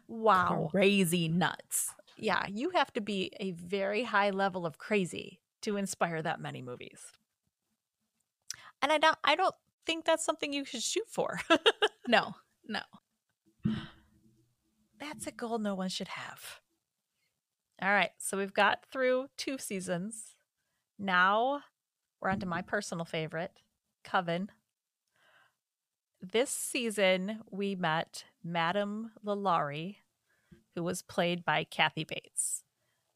Wow. 0.07 0.69
Crazy 0.71 1.27
nuts. 1.27 1.93
Yeah, 2.17 2.45
you 2.47 2.69
have 2.69 2.93
to 2.93 3.01
be 3.01 3.33
a 3.39 3.51
very 3.51 4.03
high 4.03 4.29
level 4.29 4.65
of 4.65 4.77
crazy 4.77 5.41
to 5.67 5.77
inspire 5.77 6.21
that 6.21 6.39
many 6.39 6.61
movies. 6.61 6.99
And 8.81 8.91
I 8.91 8.97
don't 8.97 9.17
I 9.23 9.35
don't 9.35 9.55
think 9.85 10.05
that's 10.05 10.23
something 10.25 10.53
you 10.53 10.65
should 10.65 10.81
shoot 10.83 11.07
for. 11.09 11.39
No, 12.09 12.35
no. 12.65 12.79
That's 14.97 15.27
a 15.27 15.31
goal 15.31 15.59
no 15.59 15.75
one 15.75 15.89
should 15.89 16.07
have. 16.07 16.61
All 17.81 17.89
right, 17.91 18.11
so 18.17 18.37
we've 18.37 18.53
got 18.53 18.85
through 18.89 19.27
two 19.35 19.57
seasons. 19.57 20.35
Now 20.97 21.63
we're 22.21 22.29
on 22.29 22.39
to 22.39 22.45
my 22.45 22.61
personal 22.61 23.03
favorite, 23.03 23.59
Coven. 24.05 24.49
this 26.21 26.49
season 26.49 27.41
we 27.51 27.75
met 27.75 28.23
Madame 28.41 29.11
Lalaurie, 29.25 29.97
who 30.75 30.83
was 30.83 31.01
played 31.01 31.43
by 31.43 31.65
Kathy 31.65 32.05
Bates. 32.05 32.63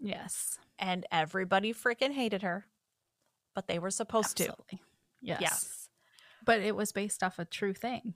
Yes. 0.02 0.60
And 0.82 1.06
everybody 1.12 1.74
freaking 1.74 2.12
hated 2.13 2.41
her, 2.41 2.67
but 3.56 3.67
they 3.67 3.80
were 3.80 3.91
supposed 3.91 4.38
Absolutely. 4.38 4.58
to. 4.70 4.80
Yes. 5.22 5.65
Yes. 5.65 5.89
But 6.46 6.62
it 6.62 6.76
was 6.76 6.91
based 6.94 7.24
off 7.24 7.39
a 7.39 7.46
true 7.46 7.74
thing. 7.74 8.15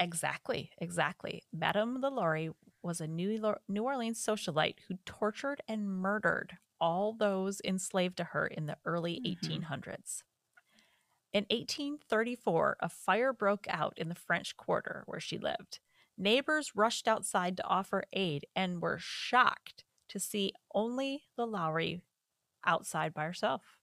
Exactly, 0.00 0.70
exactly. 0.78 1.42
Madame 1.52 2.00
Lalaurie 2.00 2.54
was 2.82 3.00
a 3.00 3.06
New, 3.08 3.56
New 3.68 3.82
Orleans 3.84 4.24
socialite 4.24 4.80
who 4.88 4.98
tortured 5.04 5.60
and 5.66 5.88
murdered 5.90 6.58
all 6.80 7.12
those 7.12 7.60
enslaved 7.64 8.16
to 8.18 8.24
her 8.24 8.46
in 8.46 8.66
the 8.66 8.78
early 8.84 9.20
Mhm. 9.20 9.24
1800s. 9.24 10.22
In 11.32 11.46
1834, 11.50 12.76
a 12.80 12.88
fire 12.88 13.32
broke 13.32 13.66
out 13.68 13.98
in 13.98 14.08
the 14.08 14.14
French 14.14 14.56
Quarter 14.56 15.04
where 15.06 15.20
she 15.20 15.38
lived. 15.38 15.80
Neighbors 16.16 16.74
rushed 16.76 17.08
outside 17.08 17.56
to 17.58 17.64
offer 17.66 18.04
aid 18.12 18.46
and 18.56 18.82
were 18.82 18.98
shocked 18.98 19.84
to 20.08 20.18
see 20.18 20.52
only 20.74 21.24
Lalaurie 21.38 22.02
outside 22.64 23.14
by 23.14 23.24
herself. 23.24 23.78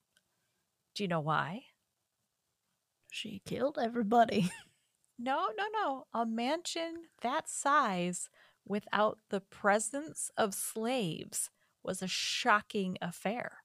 Do 0.93 1.03
you 1.03 1.07
know 1.07 1.19
why? 1.19 1.63
She 3.11 3.41
killed 3.45 3.77
everybody. 3.81 4.51
No, 5.17 5.47
no, 5.57 5.63
no. 5.71 6.07
A 6.13 6.25
mansion 6.25 7.05
that 7.21 7.47
size 7.47 8.29
without 8.65 9.19
the 9.29 9.39
presence 9.39 10.29
of 10.35 10.53
slaves 10.53 11.49
was 11.83 12.01
a 12.01 12.07
shocking 12.07 12.97
affair. 13.01 13.59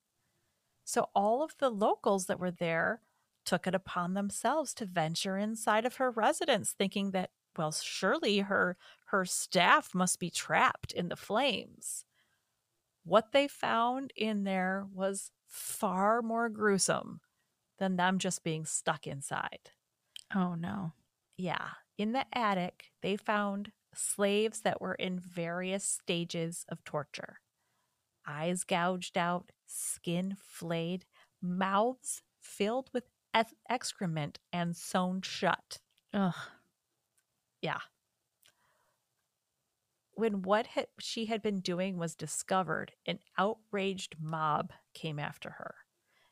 So 0.84 1.08
all 1.14 1.42
of 1.42 1.56
the 1.58 1.70
locals 1.70 2.26
that 2.26 2.38
were 2.38 2.50
there 2.50 3.02
took 3.44 3.66
it 3.66 3.74
upon 3.74 4.14
themselves 4.14 4.74
to 4.74 4.84
venture 4.84 5.36
inside 5.36 5.84
of 5.84 5.96
her 5.96 6.10
residence 6.10 6.72
thinking 6.72 7.10
that 7.12 7.30
well 7.56 7.72
surely 7.72 8.38
her 8.38 8.76
her 9.06 9.24
staff 9.24 9.94
must 9.94 10.20
be 10.20 10.30
trapped 10.30 10.92
in 10.92 11.08
the 11.08 11.16
flames. 11.16 12.04
What 13.04 13.32
they 13.32 13.48
found 13.48 14.12
in 14.16 14.44
there 14.44 14.86
was 14.92 15.30
far 15.46 16.22
more 16.22 16.48
gruesome 16.48 17.20
than 17.78 17.96
them 17.96 18.18
just 18.18 18.44
being 18.44 18.64
stuck 18.64 19.06
inside. 19.06 19.70
Oh 20.34 20.54
no. 20.54 20.92
Yeah. 21.36 21.68
In 21.98 22.12
the 22.12 22.26
attic, 22.32 22.90
they 23.02 23.16
found 23.16 23.72
slaves 23.94 24.60
that 24.60 24.80
were 24.80 24.94
in 24.94 25.18
various 25.18 25.84
stages 25.84 26.64
of 26.68 26.84
torture 26.84 27.38
eyes 28.26 28.64
gouged 28.64 29.18
out, 29.18 29.50
skin 29.66 30.36
flayed, 30.38 31.04
mouths 31.42 32.22
filled 32.40 32.90
with 32.92 33.04
excrement 33.68 34.38
and 34.52 34.76
sewn 34.76 35.22
shut. 35.22 35.78
Ugh. 36.12 36.34
Yeah. 37.60 37.80
When 40.20 40.42
what 40.42 40.66
ha- 40.66 40.84
she 40.98 41.24
had 41.24 41.40
been 41.40 41.60
doing 41.60 41.96
was 41.96 42.14
discovered, 42.14 42.92
an 43.06 43.20
outraged 43.38 44.16
mob 44.20 44.70
came 44.92 45.18
after 45.18 45.48
her. 45.48 45.76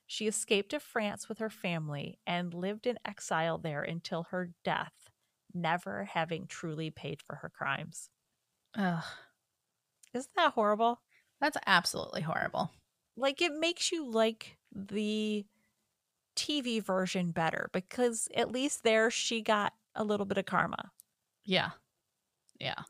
She 0.07 0.27
escaped 0.27 0.73
to 0.73 0.79
France 0.79 1.27
with 1.27 1.39
her 1.39 1.49
family 1.49 2.21
and 2.27 2.53
lived 2.53 2.87
in 2.87 2.99
exile 3.07 3.57
there 3.57 3.83
until 3.83 4.25
her 4.25 4.53
death, 4.63 5.09
never 5.55 6.05
having 6.05 6.47
truly 6.47 6.91
paid 6.91 7.23
for 7.23 7.37
her 7.37 7.49
crimes. 7.49 8.11
Ugh. 8.75 9.05
Isn't 10.13 10.35
that 10.37 10.53
horrible? 10.53 11.01
That's 11.41 11.57
absolutely 11.67 12.21
horrible. 12.21 12.71
Like, 13.17 13.41
it 13.41 13.55
makes 13.55 13.91
you 13.91 14.07
like 14.07 14.59
the 14.71 15.47
TV 16.37 16.81
version 16.81 17.31
better 17.31 17.71
because 17.73 18.29
at 18.35 18.53
least 18.53 18.83
there 18.83 19.11
she 19.11 19.41
got 19.41 19.73
a 19.95 20.05
little 20.05 20.27
bit 20.27 20.37
of 20.37 20.45
karma. 20.45 20.93
Yeah. 21.45 21.71
Yeah. 22.61 22.83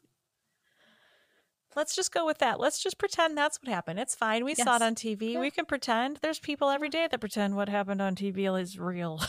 Let's 1.79 1.95
just 1.95 2.11
go 2.13 2.27
with 2.27 2.39
that. 2.39 2.59
Let's 2.59 2.83
just 2.83 2.99
pretend 2.99 3.39
that's 3.39 3.63
what 3.63 3.69
happened. 3.73 4.01
It's 4.01 4.17
fine. 4.17 4.45
We 4.45 4.57
saw 4.57 4.75
it 4.75 4.83
on 4.83 4.97
TV. 4.97 5.35
Yeah. 5.35 5.41
We 5.41 5.53
can 5.53 5.65
pretend. 5.65 6.17
There's 6.23 6.41
people 6.41 6.71
every 6.71 6.89
day 6.89 7.07
that 7.09 7.21
pretend 7.21 7.55
what 7.55 7.69
happened 7.69 8.03
on 8.03 8.17
TV 8.17 8.61
is 8.61 8.77
real. 8.81 9.23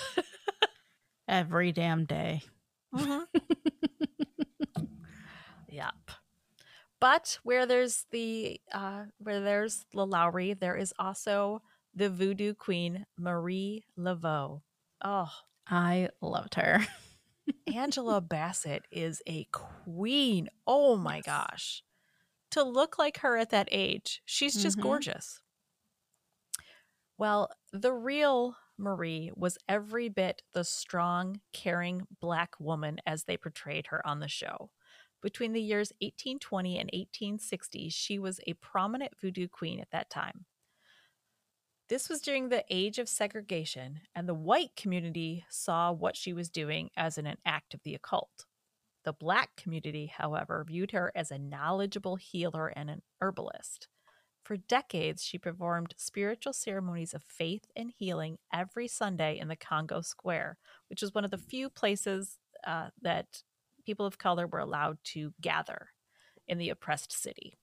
Every 1.28 1.72
damn 1.72 2.06
day. 2.06 2.42
Mhm. 2.96 3.26
yep. 5.70 5.94
But 7.00 7.38
where 7.44 7.68
there's 7.68 8.06
the 8.12 8.60
uh, 8.72 9.04
where 9.20 9.40
there's 9.42 9.86
the 9.94 10.06
Lowry, 10.08 10.54
there 10.56 10.76
is 10.76 10.92
also 10.98 11.62
the 11.94 12.10
voodoo 12.10 12.56
queen 12.56 13.06
Marie 13.16 13.86
Laveau. 13.98 14.62
Oh, 15.04 15.30
I 15.68 16.10
loved 16.20 16.56
her. 16.56 16.82
Angela 17.76 18.22
Bassett 18.22 18.86
is 18.92 19.22
a 19.28 19.46
queen. 19.52 20.50
Oh 20.66 20.96
my 20.98 21.18
Yes. 21.18 21.26
gosh. 21.26 21.84
To 22.52 22.62
look 22.64 23.00
like 23.00 23.18
her 23.18 23.38
at 23.38 23.50
that 23.50 23.70
age, 23.72 24.22
she's 24.24 24.62
just 24.62 24.80
Mhm. 24.80 24.80
gorgeous. 24.80 25.42
Well, 27.18 27.52
the 27.72 27.94
real 27.94 28.58
Marie 28.78 29.32
was 29.36 29.58
every 29.68 30.10
bit 30.10 30.42
the 30.54 30.64
strong, 30.64 31.42
caring 31.54 32.08
black 32.20 32.60
woman 32.60 33.00
as 33.06 33.26
they 33.26 33.38
portrayed 33.38 33.88
her 33.88 34.06
on 34.08 34.20
the 34.20 34.28
show. 34.30 34.72
Between 35.22 35.52
the 35.54 35.62
years 35.62 35.92
1820 36.00 36.80
and 36.80 36.90
1860, 36.94 37.90
she 37.90 38.18
was 38.18 38.40
a 38.48 38.54
prominent 38.56 39.20
voodoo 39.20 39.48
queen 39.50 39.80
at 39.80 39.92
that 39.92 40.10
time. 40.10 40.46
This 41.90 42.08
was 42.08 42.22
during 42.22 42.48
the 42.48 42.64
age 42.70 43.00
of 43.00 43.10
segregation, 43.10 44.08
and 44.16 44.30
the 44.30 44.34
white 44.34 44.78
community 44.78 45.46
saw 45.50 45.92
what 45.92 46.16
she 46.16 46.32
was 46.32 46.50
doing 46.50 46.90
as 46.96 47.18
an 47.18 47.36
act 47.44 47.74
of 47.74 47.84
the 47.84 47.96
occult. 47.96 48.46
The 49.06 49.14
black 49.14 49.56
community, 49.56 50.08
however, 50.08 50.66
viewed 50.68 50.92
her 50.92 51.12
as 51.16 51.32
a 51.32 51.38
knowledgeable 51.38 52.18
healer 52.18 52.68
and 52.68 52.90
an 52.90 53.02
herbalist. 53.22 53.88
For 54.44 54.58
decades, 54.58 55.24
she 55.24 55.38
performed 55.38 55.94
spiritual 55.98 56.54
ceremonies 56.54 57.14
of 57.14 57.24
faith 57.24 57.66
and 57.76 57.92
healing 57.96 58.40
every 58.54 58.88
Sunday 58.88 59.38
in 59.38 59.48
the 59.48 59.56
Congo 59.56 60.02
Square, 60.02 60.58
which 60.90 61.02
was 61.02 61.14
one 61.14 61.24
of 61.24 61.32
the 61.32 61.38
few 61.38 61.70
places 61.70 62.38
uh, 62.66 62.90
that 63.02 63.44
people 63.86 64.06
of 64.06 64.18
color 64.18 64.48
were 64.48 64.60
allowed 64.60 64.98
to 65.04 65.34
gather 65.40 65.90
in 66.48 66.58
the 66.58 66.70
oppressed 66.70 67.12
city. 67.12 67.54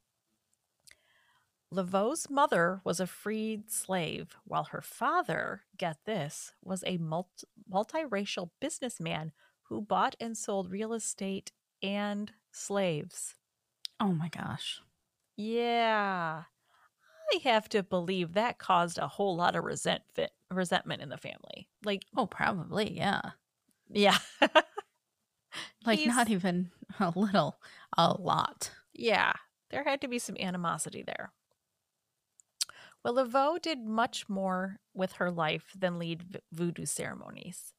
Laveau's 1.71 2.31
mother 2.31 2.81
was 2.85 3.01
a 3.01 3.07
freed 3.07 3.71
slave, 3.71 4.37
while 4.45 4.65
her 4.65 4.81
father, 4.81 5.63
get 5.77 5.99
this, 6.07 6.53
was 6.63 6.85
a 6.87 6.97
multi- 6.99 7.47
multiracial 7.71 8.51
businessman 8.61 9.33
who 9.69 9.81
bought 9.81 10.15
and 10.21 10.37
sold 10.37 10.71
real 10.71 10.93
estate 10.93 11.53
and 11.83 12.33
slaves. 12.53 13.35
Oh 14.01 14.13
my 14.13 14.29
gosh. 14.29 14.81
Yeah. 15.37 16.43
I 17.33 17.39
have 17.45 17.69
to 17.71 17.83
believe 17.83 18.35
that 18.35 18.59
caused 18.59 18.99
a 18.99 19.09
whole 19.09 19.37
lot 19.37 19.57
of 19.57 19.65
resentment 19.65 20.31
resentment 20.51 21.03
in 21.03 21.09
the 21.09 21.17
family. 21.19 21.69
Like, 21.85 22.05
Oh, 22.17 22.27
probably. 22.27 22.97
Yeah. 22.97 23.21
yeah. 23.91 24.19
Like 25.85 26.01
He's- 26.01 26.15
not 26.15 26.29
even 26.29 26.71
a 27.01 27.13
little, 27.15 27.57
a 27.97 28.13
lot. 28.21 28.71
Yeah, 28.93 29.33
there 29.71 29.85
had 29.85 30.01
to 30.03 30.09
be 30.09 30.19
some 30.19 30.37
animosity 30.39 31.03
there. 31.07 31.33
Well, 33.05 33.15
Laveau 33.15 33.61
did 33.63 33.79
much 33.85 34.29
more 34.29 34.81
with 34.95 35.13
her 35.13 35.31
life 35.31 35.73
than 35.79 35.99
lead 35.99 36.41
voodoo 36.53 36.87
ceremonies. 36.87 37.73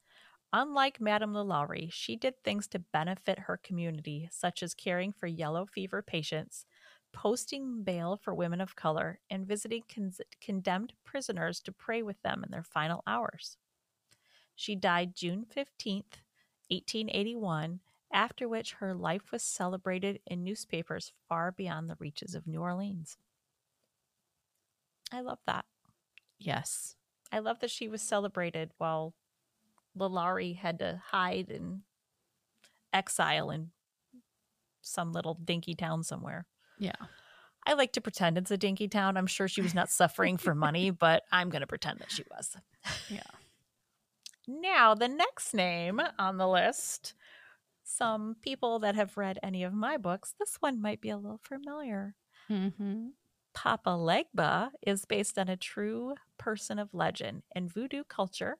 Unlike 0.53 1.01
Madame 1.01 1.33
Lalaurie, 1.33 1.91
she 1.91 2.15
did 2.15 2.41
things 2.43 2.67
to 2.69 2.79
benefit 2.79 3.39
her 3.39 3.57
community, 3.57 4.29
such 4.31 4.63
as 4.63 4.73
caring 4.73 5.11
for 5.11 5.27
yellow 5.27 5.65
fever 5.65 6.01
patients, 6.01 6.65
posting 7.11 7.83
bail 7.83 8.15
for 8.15 8.33
women 8.33 8.61
of 8.61 8.75
color, 8.75 9.19
and 9.29 9.45
visiting 9.45 9.83
con- 9.93 10.13
condemned 10.41 10.93
prisoners 11.03 11.59
to 11.59 11.71
pray 11.71 12.01
with 12.01 12.21
them 12.21 12.43
in 12.43 12.51
their 12.51 12.63
final 12.63 13.03
hours. 13.05 13.57
She 14.55 14.75
died 14.75 15.15
June 15.15 15.45
15th, 15.45 16.21
1881, 16.69 17.81
after 18.11 18.47
which 18.47 18.73
her 18.73 18.93
life 18.93 19.31
was 19.31 19.43
celebrated 19.43 20.21
in 20.25 20.43
newspapers 20.43 21.11
far 21.27 21.51
beyond 21.51 21.89
the 21.89 21.97
reaches 21.99 22.33
of 22.33 22.47
New 22.47 22.61
Orleans. 22.61 23.17
I 25.11 25.21
love 25.21 25.39
that. 25.45 25.65
Yes. 26.39 26.95
I 27.31 27.39
love 27.39 27.59
that 27.59 27.71
she 27.71 27.87
was 27.87 28.01
celebrated 28.01 28.71
while 28.77 29.13
Lalaurie 29.97 30.57
had 30.57 30.79
to 30.79 31.01
hide 31.11 31.49
in 31.49 31.81
exile 32.93 33.51
in 33.51 33.71
some 34.81 35.11
little 35.11 35.35
dinky 35.35 35.75
town 35.75 36.03
somewhere. 36.03 36.47
Yeah. 36.79 36.95
I 37.65 37.73
like 37.73 37.91
to 37.93 38.01
pretend 38.01 38.37
it's 38.37 38.51
a 38.51 38.57
dinky 38.57 38.87
town. 38.87 39.17
I'm 39.17 39.27
sure 39.27 39.47
she 39.47 39.61
was 39.61 39.73
not 39.73 39.89
suffering 39.89 40.37
for 40.37 40.55
money, 40.55 40.89
but 40.91 41.23
I'm 41.31 41.49
going 41.49 41.61
to 41.61 41.67
pretend 41.67 41.99
that 41.99 42.11
she 42.11 42.23
was. 42.31 42.55
Yeah. 43.09 43.21
Now, 44.47 44.95
the 44.95 45.09
next 45.09 45.53
name 45.53 45.99
on 46.17 46.37
the 46.37 46.47
list, 46.47 47.13
some 47.83 48.37
people 48.41 48.79
that 48.79 48.95
have 48.95 49.17
read 49.17 49.39
any 49.43 49.63
of 49.63 49.73
my 49.73 49.97
books, 49.97 50.33
this 50.39 50.55
one 50.61 50.81
might 50.81 51.01
be 51.01 51.09
a 51.09 51.17
little 51.17 51.41
familiar. 51.43 52.15
Mm-hmm. 52.49 53.07
Papa 53.57 53.89
Legba 53.89 54.69
is 54.85 55.05
based 55.05 55.39
on 55.39 55.49
a 55.49 55.57
true 55.57 56.13
person 56.37 56.77
of 56.77 56.93
legend. 56.93 57.41
In 57.55 57.67
voodoo 57.67 58.03
culture, 58.03 58.57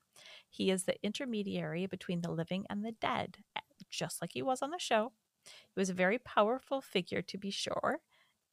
he 0.50 0.72
is 0.72 0.86
the 0.86 0.96
intermediary 1.04 1.86
between 1.86 2.22
the 2.22 2.32
living 2.32 2.66
and 2.68 2.84
the 2.84 2.94
dead, 2.94 3.38
eh, 3.56 3.60
just 3.92 4.24
like 4.24 4.32
he 4.34 4.42
was 4.42 4.64
on 4.64 4.72
the 4.72 4.80
show. 4.80 5.12
He 5.46 5.80
was 5.80 5.92
a 5.92 5.94
very 5.94 6.18
powerful 6.18 6.82
figure, 6.82 7.22
to 7.22 7.38
be 7.38 7.52
sure. 7.52 8.00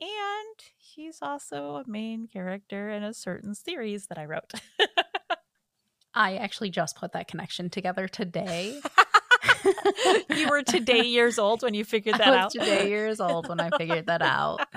And 0.03 0.59
he's 0.77 1.21
also 1.23 1.77
a 1.77 1.89
main 1.89 2.27
character 2.27 2.91
in 2.91 3.03
a 3.03 3.15
certain 3.15 3.55
series 3.55 4.09
that 4.09 4.19
I 4.19 4.27
wrote. 4.27 4.53
I 6.13 6.37
actually 6.37 6.71
just 6.71 6.97
put 6.97 7.13
that 7.13 7.27
connection 7.27 7.71
together 7.71 8.07
today. 8.07 8.83
you 10.37 10.49
were 10.51 10.63
today 10.63 11.05
years 11.05 11.39
old 11.39 11.63
when 11.63 11.73
you 11.73 11.85
figured 11.85 12.17
that 12.17 12.29
I 12.29 12.31
was 12.31 12.39
out. 12.45 12.51
today 12.53 12.91
years 12.91 13.19
old 13.19 13.49
when 13.49 13.61
I 13.61 13.71
figured 13.79 14.09
that 14.09 14.21
out. 14.21 14.61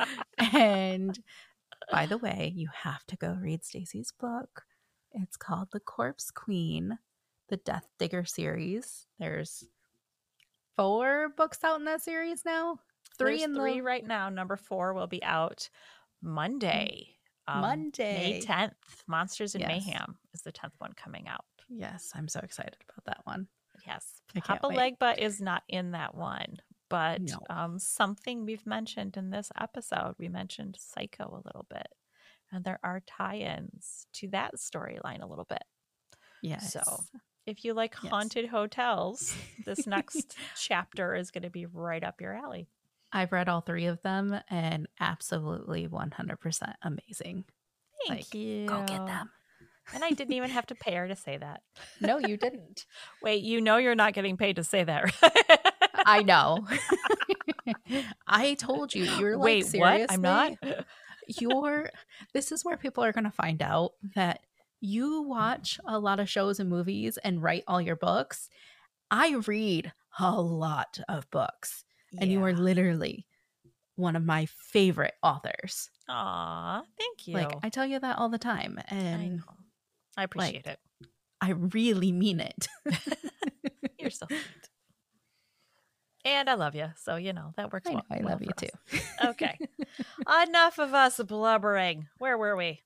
And 0.53 1.17
by 1.91 2.05
the 2.05 2.17
way, 2.17 2.51
you 2.55 2.69
have 2.83 3.03
to 3.07 3.15
go 3.17 3.37
read 3.41 3.63
Stacy's 3.63 4.11
book. 4.19 4.63
It's 5.11 5.37
called 5.37 5.69
The 5.71 5.79
Corpse 5.79 6.31
Queen, 6.31 6.97
the 7.49 7.57
Death 7.57 7.87
Digger 7.97 8.25
series. 8.25 9.07
There's 9.19 9.63
four 10.75 11.29
books 11.35 11.63
out 11.63 11.79
in 11.79 11.85
that 11.85 12.01
series 12.01 12.43
now. 12.45 12.79
Three 13.17 13.37
There's 13.37 13.43
in 13.49 13.55
three 13.55 13.75
the 13.75 13.81
right 13.81 14.05
now. 14.05 14.29
Number 14.29 14.57
four 14.57 14.93
will 14.93 15.07
be 15.07 15.23
out 15.23 15.69
Monday. 16.21 17.15
um, 17.47 17.61
Monday. 17.61 18.39
May 18.39 18.41
10th. 18.41 18.73
Monsters 19.07 19.55
and 19.55 19.61
Yes. 19.61 19.85
Mayhem 19.85 20.17
is 20.33 20.41
the 20.41 20.51
10th 20.51 20.73
one 20.79 20.93
coming 20.93 21.27
out. 21.27 21.45
Yes, 21.69 22.11
I'm 22.13 22.27
so 22.27 22.39
excited 22.41 22.75
about 22.89 23.05
that 23.05 23.21
one. 23.25 23.47
Yes. 23.85 24.21
Papa. 24.43 24.67
Legba 24.67 25.17
is 25.17 25.39
not 25.41 25.63
in 25.69 25.91
that 25.91 26.13
one, 26.13 26.57
but 26.89 27.21
No. 27.21 27.39
um, 27.49 27.79
something 27.79 28.45
we've 28.45 28.65
mentioned 28.65 29.17
in 29.17 29.29
this 29.29 29.51
episode, 29.59 30.15
we 30.17 30.29
mentioned 30.29 30.77
Psycho 30.79 31.25
a 31.25 31.43
little 31.45 31.65
bit. 31.69 31.87
And 32.51 32.63
there 32.63 32.79
are 32.83 33.01
tie 33.05 33.37
ins 33.37 34.07
to 34.13 34.29
that 34.29 34.55
storyline 34.55 35.21
a 35.21 35.25
little 35.27 35.45
bit. 35.45 35.63
Yes. 36.41 36.71
So 36.73 36.81
if 37.45 37.65
you 37.65 37.73
like 37.73 37.95
Yes. 38.01 38.11
haunted 38.11 38.47
hotels, 38.47 39.35
this 39.65 39.85
next 39.87 40.37
chapter 40.55 41.13
is 41.15 41.31
going 41.31 41.43
to 41.43 41.49
be 41.49 41.65
right 41.65 42.03
up 42.03 42.21
your 42.21 42.33
alley. 42.33 42.67
I've 43.11 43.31
read 43.31 43.49
all 43.49 43.61
three 43.61 43.85
of 43.85 44.01
them 44.01 44.37
and 44.49 44.87
absolutely 44.99 45.87
100% 45.87 46.73
amazing. 46.83 47.45
Thank 48.07 48.19
Like, 48.19 48.35
you. 48.35 48.65
Go 48.67 48.83
get 48.87 49.05
them. 49.05 49.29
And 49.93 50.03
I 50.03 50.11
didn't 50.11 50.33
even 50.33 50.49
have 50.51 50.67
to 50.67 50.75
pay 50.75 50.95
her 50.95 51.07
to 51.07 51.15
say 51.15 51.37
that. 51.37 51.61
No, 52.01 52.17
you 52.17 52.35
didn't. 52.37 52.85
Wait, 53.21 53.43
you 53.43 53.61
know 53.61 53.77
you're 53.77 53.95
not 53.95 54.13
getting 54.13 54.35
paid 54.37 54.57
to 54.57 54.63
say 54.63 54.83
that, 54.83 55.21
right? 55.21 55.59
I 56.07 56.23
know. 56.23 56.65
I 58.27 58.53
told 58.53 58.95
you. 58.95 59.03
You're 59.03 59.35
like, 59.35 59.65
Wait, 59.71 59.79
what? 59.79 60.11
I'm 60.11 60.21
not. 60.21 60.53
You're. 61.27 61.89
This 62.33 62.51
is 62.51 62.63
where 62.63 62.77
people 62.77 63.03
are 63.03 63.11
going 63.11 63.25
to 63.25 63.31
find 63.31 63.61
out 63.61 63.91
that 64.15 64.39
you 64.79 65.23
watch 65.23 65.79
a 65.85 65.99
lot 65.99 66.19
of 66.19 66.29
shows 66.29 66.59
and 66.59 66.69
movies 66.69 67.17
and 67.23 67.43
write 67.43 67.63
all 67.67 67.81
your 67.81 67.97
books. 67.97 68.49
I 69.11 69.35
read 69.45 69.91
a 70.19 70.41
lot 70.41 70.99
of 71.09 71.29
books, 71.29 71.83
and 72.19 72.31
you 72.31 72.43
are 72.43 72.53
literally 72.53 73.27
one 73.95 74.15
of 74.15 74.23
my 74.23 74.45
favorite 74.45 75.15
authors. 75.21 75.89
Aw, 76.07 76.83
thank 76.97 77.27
you. 77.27 77.33
Like 77.33 77.53
I 77.63 77.69
tell 77.69 77.85
you 77.85 77.99
that 77.99 78.17
all 78.17 78.29
the 78.29 78.37
time, 78.37 78.79
I 78.89 78.95
and 78.95 79.37
know. 79.37 79.43
I 80.15 80.23
appreciate 80.23 80.67
it. 80.67 80.79
I 81.41 81.51
really 81.51 82.11
mean 82.11 82.39
it. 82.39 82.67
You're 83.99 84.09
so. 84.09 84.27
And 86.25 86.49
I 86.49 86.55
love 86.55 86.75
you. 86.75 86.87
So, 86.97 87.15
you 87.15 87.33
know, 87.33 87.53
that 87.55 87.71
works 87.71 87.89
I 87.89 87.93
well. 87.93 88.05
I 88.11 88.17
well 88.21 88.31
love 88.31 88.41
you 88.41 88.51
too. 88.57 88.99
Okay. 89.23 89.57
Enough 90.43 90.79
of 90.79 90.93
us 90.93 91.21
blubbering. 91.21 92.07
Where 92.17 92.37
were 92.37 92.55
we? 92.55 92.81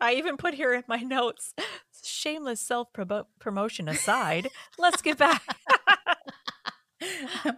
I 0.00 0.14
even 0.14 0.36
put 0.36 0.54
here 0.54 0.72
in 0.72 0.84
my 0.88 0.98
notes 0.98 1.54
shameless 2.04 2.60
self 2.60 2.88
promotion 3.38 3.88
aside, 3.88 4.48
let's 4.78 5.02
get 5.02 5.18
back. 5.18 5.42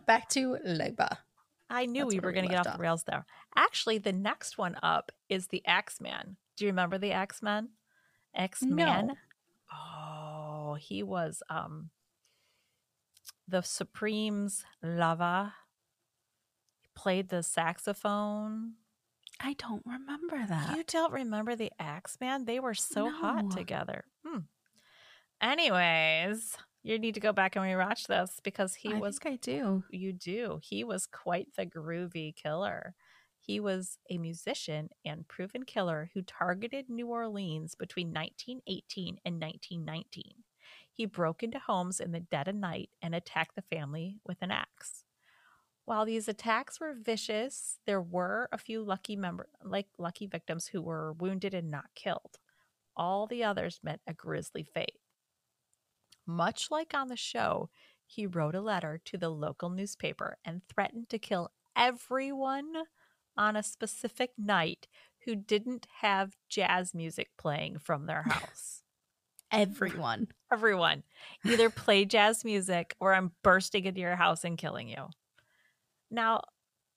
Back 0.07 0.29
to 0.31 0.57
Legba. 0.67 1.19
I 1.69 1.87
knew 1.87 2.05
That's 2.05 2.15
we 2.15 2.21
were 2.21 2.33
going 2.33 2.47
to 2.47 2.51
get 2.51 2.61
off 2.61 2.67
off. 2.67 2.77
the 2.77 2.83
rails 2.83 3.05
there. 3.05 3.27
Actually, 3.57 3.99
the 3.99 4.13
next 4.13 4.59
one 4.59 4.77
up 4.83 5.13
is 5.29 5.49
the 5.49 5.63
Axeman. 5.67 6.37
Do 6.57 6.65
you 6.65 6.71
remember 6.71 6.99
the 6.99 7.13
Axeman? 7.13 7.71
X-Man? 8.35 9.09
No. 9.09 9.15
Oh, 9.73 10.77
he 10.81 11.03
was 11.03 11.43
um 11.51 11.91
the 13.49 13.63
Supremes 13.63 14.65
lava. 14.83 15.55
Played 16.95 17.29
the 17.29 17.43
saxophone. 17.43 18.75
I 19.41 19.55
don't 19.55 19.83
remember 19.85 20.47
that. 20.47 20.77
You 20.77 20.85
don't 20.87 21.13
remember 21.13 21.57
the 21.57 21.73
Axeman? 21.79 22.45
They 22.45 22.61
were 22.61 22.75
so 22.75 23.11
hot 23.11 23.51
together. 23.51 24.05
Hmm. 24.25 24.41
Anyways, 25.43 26.57
you 26.85 26.99
need 26.99 27.15
to 27.15 27.21
go 27.21 27.33
back 27.33 27.57
and 27.57 27.65
rewatch 27.65 28.07
this 28.07 28.41
because 28.43 28.75
he 28.77 28.93
I 28.95 28.99
was 28.99 29.19
think 29.19 29.35
I 29.35 29.37
do. 29.37 29.83
you 29.91 30.13
do. 30.13 30.61
He 30.63 30.85
was 30.85 31.07
quite 31.07 31.49
the 31.57 31.67
groovy 31.67 32.35
killer. 32.35 32.95
He 33.41 33.61
was 33.61 33.99
a 34.09 34.19
musician 34.19 34.89
and 35.05 35.29
proven 35.29 35.65
killer 35.65 36.11
who 36.15 36.23
targeted 36.23 36.89
New 36.89 37.09
Orleans 37.09 37.75
between 37.75 38.09
1918 38.09 39.19
and 39.25 39.41
1919. 39.41 40.45
He 40.95 41.07
broke 41.07 41.43
into 41.43 41.59
homes 41.59 41.99
in 41.99 42.13
the 42.13 42.21
dead 42.21 42.47
of 42.47 42.55
night 42.55 42.91
and 43.03 43.15
attacked 43.17 43.57
the 43.57 43.63
family 43.63 44.21
with 44.25 44.39
an 44.43 44.53
axe. 44.53 45.03
While 45.87 46.05
these 46.07 46.29
attacks 46.29 46.79
were 46.79 46.95
vicious, 46.95 47.79
there 47.85 48.01
were 48.01 48.49
a 48.53 48.59
few 48.59 48.83
lucky 48.83 49.17
member 49.17 49.49
like 49.63 49.89
lucky 49.99 50.27
victims 50.29 50.69
who 50.69 50.81
were 50.81 51.13
wounded 51.13 51.53
and 51.53 51.69
not 51.69 51.87
killed. 51.97 52.39
All 52.97 53.27
the 53.27 53.43
others 53.43 53.81
met 53.83 54.01
a 54.07 54.15
grisly 54.15 54.63
fate. 54.63 55.01
Much 56.27 56.71
like 56.71 56.95
on 56.95 57.09
the 57.09 57.17
show, 57.17 57.71
he 58.07 58.25
wrote 58.25 58.55
a 58.55 58.61
letter 58.61 59.01
to 59.05 59.19
the 59.19 59.31
local 59.31 59.71
newspaper 59.71 60.39
and 60.45 60.63
threatened 60.69 61.09
to 61.09 61.19
kill 61.19 61.51
everyone 61.77 62.73
on 63.37 63.57
a 63.57 63.63
specific 63.65 64.31
night 64.39 64.87
who 65.25 65.35
didn't 65.35 65.89
have 66.01 66.37
jazz 66.49 66.95
music 66.95 67.31
playing 67.37 67.79
from 67.79 68.07
their 68.07 68.23
house. 68.29 68.85
Everyone. 69.55 70.29
everyone. 70.53 71.03
Either 71.45 71.71
play 71.71 72.05
jazz 72.05 72.45
music 72.45 72.95
or 73.01 73.15
I'm 73.15 73.33
bursting 73.43 73.85
into 73.85 74.01
your 74.01 74.17
house 74.17 74.45
and 74.45 74.59
killing 74.59 74.89
you. 74.89 75.09
Now, 76.11 76.43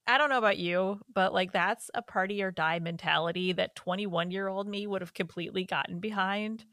I 0.06 0.17
don't 0.17 0.30
know 0.30 0.38
about 0.38 0.58
you, 0.58 1.00
but 1.13 1.34
like 1.34 1.52
that's 1.52 1.89
a 1.93 2.02
party 2.02 2.41
or 2.41 2.52
die 2.52 2.80
mentality 2.80 3.54
that 3.54 3.76
21 3.76 4.32
year 4.32 4.48
old 4.48 4.67
me 4.67 4.88
would 4.88 5.02
have 5.02 5.13
completely 5.13 5.65
gotten 5.65 6.00
behind. 6.00 6.65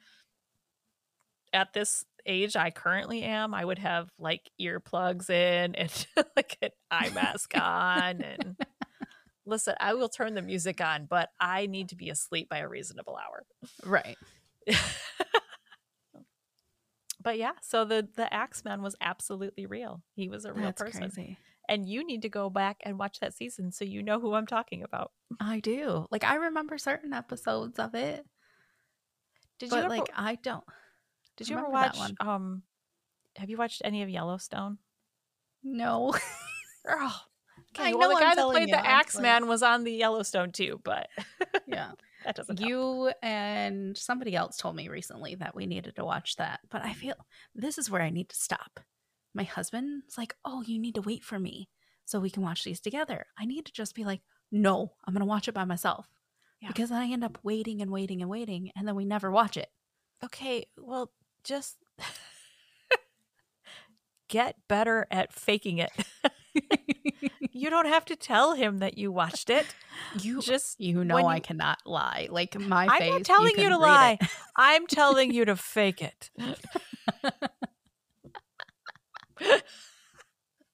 At 1.53 1.73
this 1.73 2.05
age 2.27 2.57
I 2.57 2.71
currently 2.71 3.23
am, 3.23 3.55
I 3.55 3.65
would 3.65 3.79
have 3.79 4.11
like 4.19 4.51
earplugs 4.61 5.31
in 5.31 5.75
and 5.75 6.07
like 6.37 6.59
an 6.63 6.71
eye 6.91 7.11
mask 7.15 7.53
on. 7.57 8.23
And 8.23 8.57
listen, 9.47 9.75
I 9.81 9.95
will 9.95 10.09
turn 10.09 10.35
the 10.35 10.43
music 10.43 10.81
on, 10.81 11.07
but 11.07 11.31
I 11.41 11.67
need 11.67 11.91
to 11.91 11.97
be 11.97 12.11
asleep 12.11 12.49
by 12.49 12.59
a 12.59 12.69
reasonable 12.69 13.17
hour. 13.17 13.45
Right. 13.85 14.17
But 17.25 17.39
yeah, 17.39 17.53
so 17.63 17.85
the 17.85 18.07
the 18.15 18.33
Axeman 18.33 18.83
was 18.83 18.95
absolutely 19.01 19.67
real. 19.67 20.03
He 20.15 20.29
was 20.29 20.45
a 20.45 20.53
real 20.53 20.67
That's 20.67 20.83
person. 20.83 21.01
crazy. 21.01 21.39
And 21.69 21.89
you 21.89 22.07
need 22.07 22.23
to 22.23 22.29
go 22.29 22.51
back 22.51 22.77
and 22.85 22.99
watch 22.99 23.21
that 23.21 23.33
season 23.35 23.73
so 23.73 23.87
you 23.87 24.03
know 24.03 24.21
who 24.21 24.35
I'm 24.35 24.47
talking 24.47 24.83
about. 24.83 25.13
I 25.41 25.61
do. 25.61 26.07
Like 26.11 26.23
I 26.23 26.35
remember 26.37 26.77
certain 26.77 27.15
episodes 27.15 27.79
of 27.79 27.95
it, 27.95 28.25
Did 29.59 29.71
but 29.71 29.77
you 29.77 29.83
ever, 29.83 29.89
like 29.89 30.11
I 30.15 30.35
don't. 30.37 30.65
did 31.39 31.49
you 31.49 31.57
ever 31.59 31.69
watch 31.71 31.99
um 32.21 32.63
have 33.37 33.49
you 33.51 33.57
watched 33.57 33.81
any 33.85 34.03
of 34.03 34.11
Yellowstone? 34.11 34.79
No. 35.63 36.15
Girl. 36.87 37.25
I 37.79 37.89
Okay, 37.89 37.95
well 37.95 38.11
know 38.11 38.15
the 38.17 38.21
guy 38.21 38.35
that 38.35 38.45
played 38.45 38.69
you, 38.69 38.75
the 38.75 38.87
Axeman 38.87 39.47
was 39.49 39.63
on 39.63 39.85
the 39.85 39.93
Yellowstone 39.93 40.53
too, 40.53 40.81
but 40.85 41.09
yeah. 41.67 41.93
that 42.25 42.37
doesn't. 42.37 42.61
You 42.61 43.13
and 43.23 43.97
somebody 43.97 44.35
else 44.35 44.57
told 44.57 44.77
me 44.77 44.89
recently 44.89 45.35
that 45.37 45.55
we 45.55 45.67
needed 45.67 45.97
to 45.97 46.05
watch 46.05 46.37
that, 46.37 46.61
but 46.71 46.85
I 46.85 46.91
mm. 46.91 46.97
feel 46.97 47.15
this 47.55 47.79
is 47.79 47.91
where 47.91 48.03
I 48.03 48.11
need 48.11 48.29
to 48.31 48.37
stop. 48.37 48.81
My 49.35 49.45
husband's 49.45 50.17
like, 50.17 50.35
"Oh, 50.45 50.63
you 50.63 50.79
need 50.79 50.95
to 50.97 51.03
wait 51.03 51.25
for 51.25 51.39
me 51.39 51.69
so 52.05 52.21
we 52.21 52.31
can 52.31 52.43
watch 52.43 52.65
these 52.65 52.81
together." 52.81 53.27
I 53.39 53.47
need 53.47 53.67
to 53.67 53.73
just 53.73 53.95
be 53.95 54.05
like, 54.05 54.21
"No, 54.51 54.93
I'm 55.05 55.15
going 55.15 55.21
to 55.21 55.27
watch 55.27 55.49
it 55.49 55.55
by 55.55 55.65
myself." 55.65 56.09
Yeah. 56.61 56.69
Because 56.69 56.89
then 56.89 57.03
I 57.03 57.11
end 57.11 57.25
up 57.25 57.39
waiting 57.43 57.83
and 57.83 57.91
waiting 57.91 58.23
and 58.23 58.31
waiting 58.31 58.71
and 58.75 58.89
then 58.89 58.95
we 58.95 59.05
never 59.05 59.31
watch 59.31 59.59
it. 59.59 59.69
Okay, 60.25 60.67
well 60.79 61.13
just 61.43 61.77
get 64.29 64.57
better 64.67 65.07
at 65.11 65.33
faking 65.33 65.79
it. 65.79 65.91
you 67.55 67.71
don't 67.71 67.87
have 67.87 68.05
to 68.07 68.17
tell 68.17 68.53
him 68.55 68.79
that 68.81 68.99
you 68.99 69.11
watched 69.13 69.49
it. 69.51 69.67
You 70.21 70.43
Just 70.43 70.81
you 70.81 71.05
know 71.05 71.19
I 71.27 71.37
you- 71.37 71.41
cannot 71.41 71.79
lie. 71.87 72.27
Like 72.31 72.59
my 72.59 72.87
favorite. 72.89 72.95
I'm 72.95 73.01
face. 73.01 73.13
not 73.13 73.25
telling 73.25 73.51
you, 73.51 73.57
can 73.63 73.71
to 73.71 73.79
lie. 73.79 74.19
it. 74.21 74.29
I'm 74.57 74.87
telling 74.89 75.33
you 75.33 75.45
to 75.47 75.57
fake 75.57 76.03
it. 76.03 76.31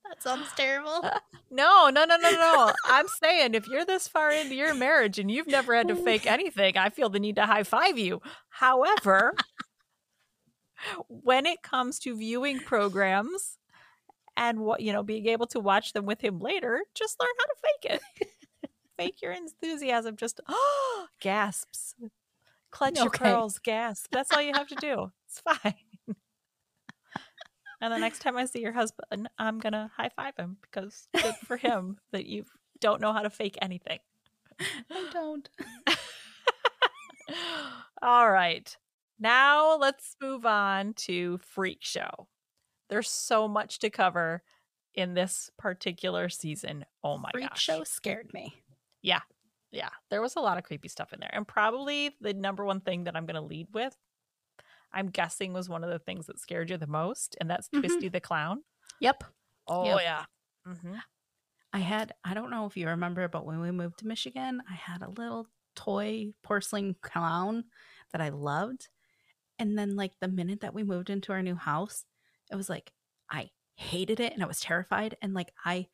That 0.08 0.22
sounds 0.22 0.48
terrible. 0.56 1.08
No, 1.50 1.88
no, 1.88 2.04
no, 2.04 2.16
no, 2.16 2.30
no. 2.32 2.72
I'm 2.86 3.06
saying 3.22 3.54
if 3.54 3.68
you're 3.68 3.84
this 3.84 4.08
far 4.08 4.30
into 4.30 4.54
your 4.56 4.74
marriage 4.74 5.18
and 5.20 5.30
you've 5.30 5.46
never 5.46 5.74
had 5.74 5.86
to 5.88 5.94
fake 5.94 6.26
anything, 6.26 6.76
I 6.76 6.90
feel 6.90 7.08
the 7.10 7.20
need 7.20 7.36
to 7.36 7.46
high 7.46 7.62
five 7.62 7.96
you. 7.96 8.20
However, 8.48 9.34
when 11.06 11.46
it 11.46 11.62
comes 11.62 11.98
to 12.00 12.16
viewing 12.16 12.58
programs 12.58 13.56
and 14.36 14.60
what 14.60 14.80
you 14.80 14.92
know, 14.92 15.02
being 15.02 15.26
able 15.26 15.46
to 15.48 15.60
watch 15.60 15.92
them 15.92 16.06
with 16.06 16.20
him 16.20 16.38
later, 16.38 16.82
just 16.94 17.18
learn 17.20 17.30
how 17.38 17.44
to 17.44 17.54
fake 17.62 18.00
it. 18.62 18.70
fake 18.96 19.22
your 19.22 19.32
enthusiasm. 19.32 20.16
Just 20.16 20.40
oh, 20.48 21.06
gasps, 21.20 21.94
clutch 22.70 22.96
your 22.96 23.06
Okay. 23.06 23.24
pearls, 23.24 23.58
gasp. 23.58 24.10
That's 24.12 24.32
all 24.32 24.42
you 24.42 24.54
have 24.54 24.68
to 24.68 24.76
do. 24.76 25.12
It's 25.26 25.40
fine. 25.40 25.74
and 27.80 27.92
the 27.92 27.98
next 27.98 28.20
time 28.20 28.36
I 28.36 28.44
see 28.46 28.60
your 28.60 28.72
husband, 28.72 29.28
I'm 29.38 29.58
gonna 29.58 29.90
high 29.96 30.10
five 30.14 30.36
him 30.36 30.58
because 30.62 31.08
good 31.20 31.34
for 31.46 31.56
him 31.56 31.98
that 32.12 32.26
you 32.26 32.44
don't 32.80 33.00
know 33.00 33.12
how 33.12 33.22
to 33.22 33.30
fake 33.30 33.58
anything. 33.62 33.98
I 34.90 35.06
don't. 35.10 35.48
All 38.02 38.30
right. 38.30 38.74
Now 39.18 39.76
let's 39.76 40.16
move 40.20 40.46
on 40.46 40.94
to 40.94 41.38
Freak 41.38 41.78
Show. 41.82 42.28
There's 42.90 43.10
so 43.10 43.48
much 43.48 43.78
to 43.80 43.90
cover 43.90 44.44
in 44.94 45.14
this 45.14 45.50
particular 45.58 46.28
season. 46.28 46.84
Oh 47.04 47.18
my 47.18 47.32
Freak 47.32 47.50
gosh. 47.50 47.62
show 47.62 47.84
scared 47.84 48.32
me. 48.34 48.62
Yeah. 49.02 49.22
Yeah. 49.72 49.90
There 50.10 50.20
was 50.20 50.36
a 50.36 50.40
lot 50.40 50.58
of 50.58 50.64
creepy 50.64 50.88
stuff 50.88 51.12
in 51.12 51.20
there. 51.20 51.30
And 51.32 51.46
probably 51.46 52.16
the 52.20 52.34
number 52.34 52.64
one 52.64 52.80
thing 52.80 53.04
that 53.04 53.16
I'm 53.16 53.26
going 53.26 53.36
to 53.36 53.40
lead 53.40 53.68
with, 53.72 53.96
I'm 54.92 55.08
guessing 55.08 55.52
was 55.52 55.68
one 55.68 55.84
of 55.84 55.90
the 55.90 55.98
things 56.00 56.26
that 56.26 56.40
scared 56.40 56.70
you 56.70 56.76
the 56.76 56.86
most, 56.86 57.36
and 57.40 57.48
that's 57.50 57.68
Mhm. 57.72 57.80
Twisty 57.80 58.08
the 58.08 58.20
Clown. 58.20 58.64
Yep. 59.00 59.24
Oh, 59.66 59.84
Yep. 59.86 59.98
yeah. 59.98 60.26
hmm 60.66 60.96
I 61.72 61.78
had, 61.80 62.12
I 62.24 62.34
don't 62.34 62.50
know 62.50 62.66
if 62.66 62.76
you 62.76 62.88
remember, 62.88 63.28
but 63.28 63.46
when 63.46 63.60
we 63.60 63.70
moved 63.70 63.98
to 64.00 64.06
Michigan, 64.06 64.62
I 64.68 64.74
had 64.74 65.02
a 65.02 65.10
little 65.10 65.46
toy 65.76 66.34
porcelain 66.42 66.94
clown 67.02 67.64
that 68.12 68.20
I 68.20 68.30
loved. 68.30 68.88
And 69.58 69.78
then, 69.78 69.96
like, 69.96 70.18
the 70.20 70.28
minute 70.28 70.60
that 70.62 70.74
we 70.74 70.84
moved 70.84 71.10
into 71.10 71.32
our 71.32 71.42
new 71.42 71.56
house, 71.56 72.04
it 72.50 72.56
was 72.56 72.68
like, 72.68 72.92
I 73.30 73.50
hated 73.76 74.20
it 74.20 74.32
and 74.32 74.42
I 74.42 74.46
was 74.46 74.60
terrified. 74.60 75.16
And, 75.22 75.34
like, 75.34 75.52
I 75.64 75.88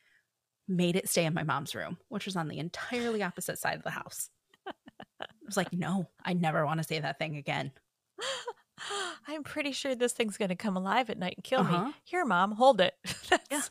made 0.68 0.96
it 0.96 1.08
stay 1.08 1.24
in 1.24 1.34
my 1.34 1.42
mom's 1.44 1.74
room, 1.74 1.98
which 2.08 2.26
was 2.26 2.36
on 2.36 2.48
the 2.48 2.58
entirely 2.58 3.22
opposite 3.22 3.58
side 3.58 3.76
of 3.76 3.84
the 3.84 3.90
house. 3.90 4.30
I 5.20 5.26
was 5.46 5.56
like, 5.56 5.72
no, 5.72 6.08
I 6.24 6.32
never 6.32 6.66
want 6.66 6.78
to 6.78 6.84
see 6.84 6.98
that 6.98 7.18
thing 7.18 7.36
again. 7.36 7.72
I'm 9.28 9.42
pretty 9.44 9.72
sure 9.72 9.94
this 9.94 10.12
thing's 10.12 10.36
going 10.36 10.48
to 10.50 10.56
come 10.56 10.76
alive 10.76 11.08
at 11.10 11.18
night 11.18 11.34
and 11.36 11.44
kill 11.44 11.60
Uh-huh. 11.62 11.86
me. 11.86 11.94
Here, 12.04 12.24
mom, 12.24 12.52
hold 12.52 12.80
it. 12.80 12.94
Yeah. 13.50 13.62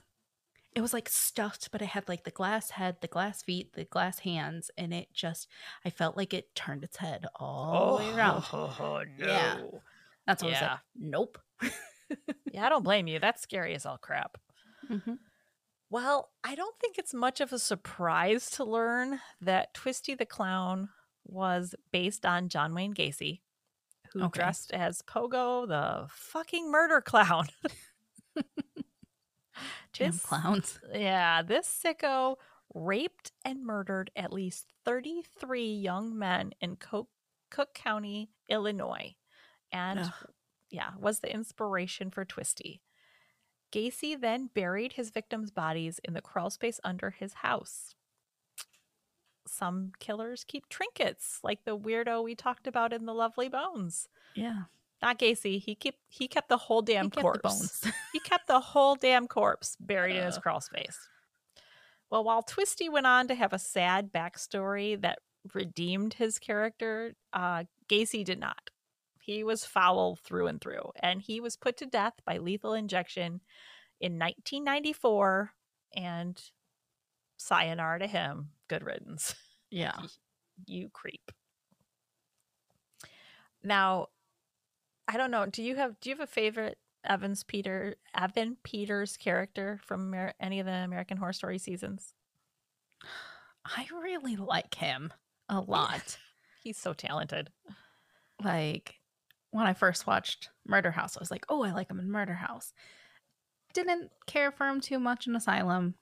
It 0.73 0.81
was 0.81 0.93
like 0.93 1.07
stuffed, 1.07 1.71
but 1.71 1.81
it 1.81 1.87
had 1.87 2.09
like 2.09 2.25
the 2.25 2.31
glass 2.31 2.71
head, 2.71 2.97
the 3.01 3.07
glass 3.07 3.41
feet, 3.41 3.73
the 3.73 3.85
glass 3.85 4.19
hands, 4.19 4.69
and 4.77 4.93
it 4.93 5.07
just, 5.13 5.47
I 5.85 5.89
felt 5.89 6.17
like 6.17 6.33
it 6.33 6.53
turned 6.53 6.83
its 6.83 6.97
head 6.97 7.25
all 7.35 7.91
the 7.93 8.03
way 8.03 8.09
around. 8.11 8.43
Oh, 8.51 9.03
no. 9.17 9.25
Yeah. 9.25 9.79
That's 10.27 10.43
what 10.43 10.49
I 10.49 10.51
was 10.51 10.61
Yeah. 10.61 10.71
like, 10.71 10.79
nope. 10.97 11.37
Yeah, 12.51 12.65
I 12.65 12.69
don't 12.69 12.83
blame 12.83 13.07
you. 13.07 13.19
That's 13.19 13.41
scary 13.41 13.73
as 13.75 13.85
all 13.85 13.97
crap. 13.97 14.37
Mhm. 14.89 15.17
Well, 15.89 16.31
I 16.43 16.55
don't 16.55 16.77
think 16.79 16.97
it's 16.97 17.13
much 17.13 17.41
of 17.41 17.51
a 17.53 17.59
surprise 17.59 18.49
to 18.51 18.63
learn 18.63 19.19
that 19.41 19.73
Twisty 19.73 20.15
the 20.15 20.25
Clown 20.25 20.89
was 21.25 21.75
based 21.91 22.25
on 22.25 22.49
John 22.49 22.73
Wayne 22.73 22.93
Gacy, 22.93 23.41
who 24.13 24.23
Okay. 24.25 24.39
dressed 24.39 24.71
as 24.71 25.01
Pogo 25.01 25.67
the 25.67 26.07
fucking 26.09 26.71
murder 26.71 27.01
clown. 27.01 27.47
Damn 29.93 30.11
This- 30.11 30.25
clowns. 30.25 30.79
Yeah, 30.93 31.41
this 31.41 31.67
sicko 31.67 32.35
raped 32.73 33.31
and 33.45 33.63
murdered 33.63 34.11
at 34.15 34.33
least 34.33 34.73
33 34.83 35.73
young 35.75 36.17
men 36.17 36.51
in 36.59 36.75
Co- 36.75 37.09
Cook 37.49 37.73
County, 37.73 38.31
Illinois, 38.49 39.15
and 39.71 39.99
Ugh. 39.99 40.13
Yeah, 40.69 40.91
was 40.99 41.19
the 41.19 41.33
inspiration 41.33 42.09
for 42.09 42.25
Twisty. 42.25 42.81
Gacy 43.71 44.19
then 44.19 44.49
buried 44.53 44.93
his 44.93 45.09
victims' 45.09 45.51
bodies 45.51 45.99
in 46.03 46.13
the 46.13 46.21
crawl 46.21 46.49
space 46.49 46.79
under 46.83 47.11
his 47.11 47.33
house. 47.35 47.95
Some 49.47 49.91
killers 49.99 50.43
keep 50.43 50.69
trinkets, 50.69 51.39
like 51.43 51.65
the 51.65 51.77
weirdo 51.77 52.23
we 52.23 52.35
talked 52.35 52.67
about 52.67 52.93
in 52.93 53.05
the 53.05 53.13
Lovely 53.13 53.49
Bones. 53.49 54.07
Yeah. 54.33 54.63
Not 55.01 55.19
Gacy. 55.19 55.59
He 55.59 55.75
kept 55.75 55.99
he 56.07 56.27
kept 56.27 56.49
the 56.49 56.57
whole 56.57 56.81
damn 56.81 57.11
He 57.11 57.21
corpse 57.21 57.85
he 58.13 58.19
kept 58.19 58.47
the 58.47 58.59
whole 58.59 58.95
damn 58.95 59.27
corpse 59.27 59.75
buried 59.79 60.15
in 60.15 60.25
his 60.25 60.37
Ugh. 60.37 60.43
crawl 60.43 60.61
space. 60.61 60.97
Well, 62.09 62.23
while 62.23 62.43
Twisty 62.43 62.87
went 62.87 63.07
on 63.07 63.27
to 63.27 63.35
have 63.35 63.51
a 63.53 63.59
sad 63.59 64.11
backstory 64.11 64.99
that 65.01 65.19
redeemed 65.53 66.15
his 66.15 66.39
character, 66.39 67.13
uh, 67.33 67.65
Gacy 67.89 68.23
did 68.23 68.39
not. 68.39 68.69
He 69.25 69.43
was 69.43 69.65
foul 69.65 70.15
through 70.15 70.47
and 70.47 70.61
through, 70.61 70.91
and 70.99 71.21
he 71.21 71.39
was 71.39 71.55
put 71.55 71.77
to 71.77 71.85
death 71.85 72.13
by 72.25 72.37
lethal 72.37 72.73
injection 72.73 73.41
in 73.99 74.19
1994. 74.19 75.51
And 75.97 76.41
sayonara 77.37 77.99
to 77.99 78.07
him. 78.07 78.49
Good 78.67 78.83
riddance 78.83 79.35
yeah. 79.75 79.97
you 80.65 80.89
creep. 80.89 81.31
Now, 83.63 84.07
I 85.07 85.17
don't 85.17 85.31
know. 85.31 85.45
Do 85.45 85.63
you 85.63 85.75
have 85.75 85.99
do 85.99 86.09
you 86.09 86.15
have 86.15 86.23
a 86.23 86.31
favorite 86.31 86.77
Evans 87.03 87.43
Peter 87.43 87.95
Evan 88.15 88.57
Peters 88.63 89.17
character 89.17 89.79
from 89.83 90.13
Amer- 90.13 90.33
any 90.39 90.59
of 90.59 90.65
the 90.65 90.71
American 90.71 91.17
Horror 91.17 91.33
Story 91.33 91.57
seasons? 91.57 92.13
I 93.65 93.87
really 94.01 94.35
like 94.35 94.75
him 94.75 95.11
a 95.49 95.59
lot. 95.59 96.17
He's 96.63 96.77
so 96.77 96.93
talented. 96.93 97.49
like 98.43 98.95
when 99.55 99.65
I 99.67 99.73
first 99.73 100.05
watched 100.05 100.49
Murder 100.67 100.91
House, 100.91 101.15
I 101.15 101.21
was 101.21 101.31
like, 101.31 101.45
oh, 101.47 101.63
I 101.63 101.71
like 101.71 101.89
him 101.89 101.99
in 101.99 102.11
Murder 102.11 102.33
House. 102.33 102.73
Didn't 103.73 104.11
care 104.27 104.51
for 104.51 104.67
him 104.67 104.81
too 104.81 104.99
much 104.99 105.27
in 105.27 105.35
Asylum. 105.35 105.95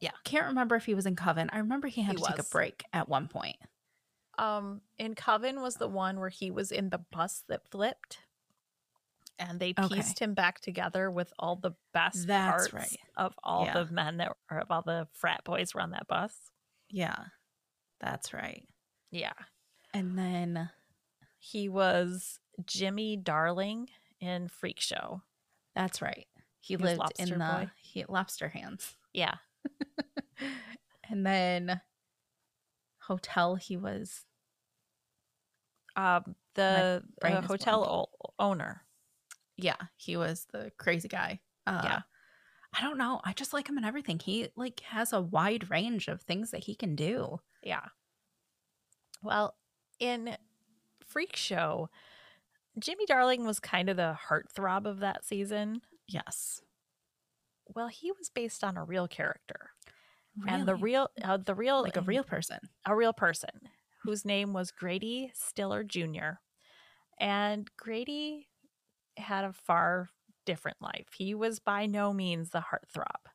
Yeah. 0.00 0.10
Can't 0.24 0.46
remember 0.48 0.74
if 0.74 0.84
he 0.86 0.94
was 0.94 1.06
in 1.06 1.14
Coven. 1.14 1.48
I 1.52 1.58
remember 1.58 1.86
he 1.86 2.02
had 2.02 2.16
He 2.16 2.22
to 2.22 2.28
take 2.28 2.40
a 2.40 2.50
break 2.50 2.82
at 2.92 3.08
one 3.08 3.28
point. 3.28 3.54
Um, 4.36 4.80
in 4.98 5.14
Coven 5.14 5.60
was 5.60 5.76
the 5.76 5.86
one 5.86 6.18
where 6.18 6.28
he 6.28 6.50
was 6.50 6.72
in 6.72 6.88
the 6.90 6.98
bus 6.98 7.44
that 7.48 7.70
flipped, 7.70 8.18
and 9.38 9.60
they 9.60 9.74
Okay. 9.78 9.94
pieced 9.94 10.18
him 10.18 10.34
back 10.34 10.58
together 10.60 11.08
with 11.08 11.32
all 11.38 11.54
the 11.54 11.72
best 11.94 12.26
That's 12.26 12.68
parts 12.68 12.72
right. 12.74 13.00
of 13.16 13.34
all 13.44 13.64
Yeah. 13.64 13.74
the 13.84 13.92
men 13.92 14.16
that 14.16 14.32
or 14.50 14.58
of 14.58 14.70
all 14.72 14.82
the 14.82 15.06
frat 15.12 15.44
boys 15.44 15.72
were 15.72 15.80
on 15.82 15.90
that 15.92 16.08
bus. 16.08 16.50
Yeah. 16.88 17.26
That's 18.00 18.34
right. 18.34 18.66
Yeah. 19.12 19.34
And 19.94 20.18
then 20.18 20.70
He 21.38 21.68
was 21.68 22.38
Jimmy 22.66 23.16
Darling 23.16 23.88
in 24.20 24.48
Freak 24.48 24.80
Show. 24.80 25.22
that's 25.74 26.00
right. 26.02 26.26
He, 26.60 26.74
He 26.74 26.76
lived 26.76 27.12
in 27.18 27.38
the 27.38 27.70
he, 27.76 28.04
lobster 28.08 28.48
hands. 28.48 28.94
Yeah. 29.12 29.34
and 31.08 31.26
then 31.26 31.80
hotel 33.00 33.56
he 33.56 33.76
was 33.76 34.24
Um, 35.96 36.34
the 36.54 37.02
uh, 37.22 37.40
hotel 37.42 37.84
o- 37.84 38.32
owner. 38.38 38.82
yeah, 39.56 39.76
he 39.96 40.16
was 40.16 40.46
the 40.52 40.72
crazy 40.78 41.08
guy. 41.08 41.40
Uh, 41.66 41.80
Yeah. 41.84 42.00
I 42.74 42.80
don't 42.80 42.96
know. 42.96 43.20
I 43.22 43.34
just 43.34 43.52
like 43.52 43.68
him 43.68 43.76
in 43.76 43.84
everything. 43.84 44.18
He 44.18 44.48
like 44.56 44.80
has 44.80 45.12
a 45.12 45.20
wide 45.20 45.68
range 45.70 46.08
of 46.08 46.22
things 46.22 46.52
that 46.52 46.64
he 46.64 46.74
can 46.74 46.96
do. 46.96 47.38
Yeah. 47.62 47.84
Well, 49.22 49.54
in 49.98 50.36
Freak 51.06 51.36
Show, 51.36 51.90
Jimmy 52.78 53.04
Darling 53.06 53.44
was 53.46 53.60
kind 53.60 53.88
of 53.88 53.96
the 53.96 54.16
heartthrob 54.28 54.86
of 54.86 55.00
that 55.00 55.24
season. 55.24 55.82
Yes. 56.08 56.62
Well, 57.74 57.88
he 57.88 58.10
was 58.12 58.30
based 58.30 58.64
on 58.64 58.76
a 58.76 58.84
real 58.84 59.06
character, 59.08 59.70
and 60.46 60.66
the 60.66 60.74
real, 60.74 61.08
uh, 61.22 61.36
the 61.38 61.54
real, 61.54 61.82
like 61.82 61.96
a 61.96 62.02
real 62.02 62.24
person. 62.24 62.58
a 62.86 62.94
real 62.94 63.12
person 63.12 63.50
whose 64.02 64.24
name 64.24 64.52
was 64.52 64.70
Grady 64.70 65.30
Stiller 65.34 65.84
Jr. 65.84 66.38
And 67.20 67.70
Grady 67.76 68.48
had 69.16 69.44
a 69.44 69.52
far 69.52 70.08
different 70.44 70.78
life. 70.80 71.06
He 71.16 71.34
was 71.34 71.60
by 71.60 71.86
no 71.86 72.12
means 72.12 72.50
the 72.50 72.62
heartthrob. 72.62 73.30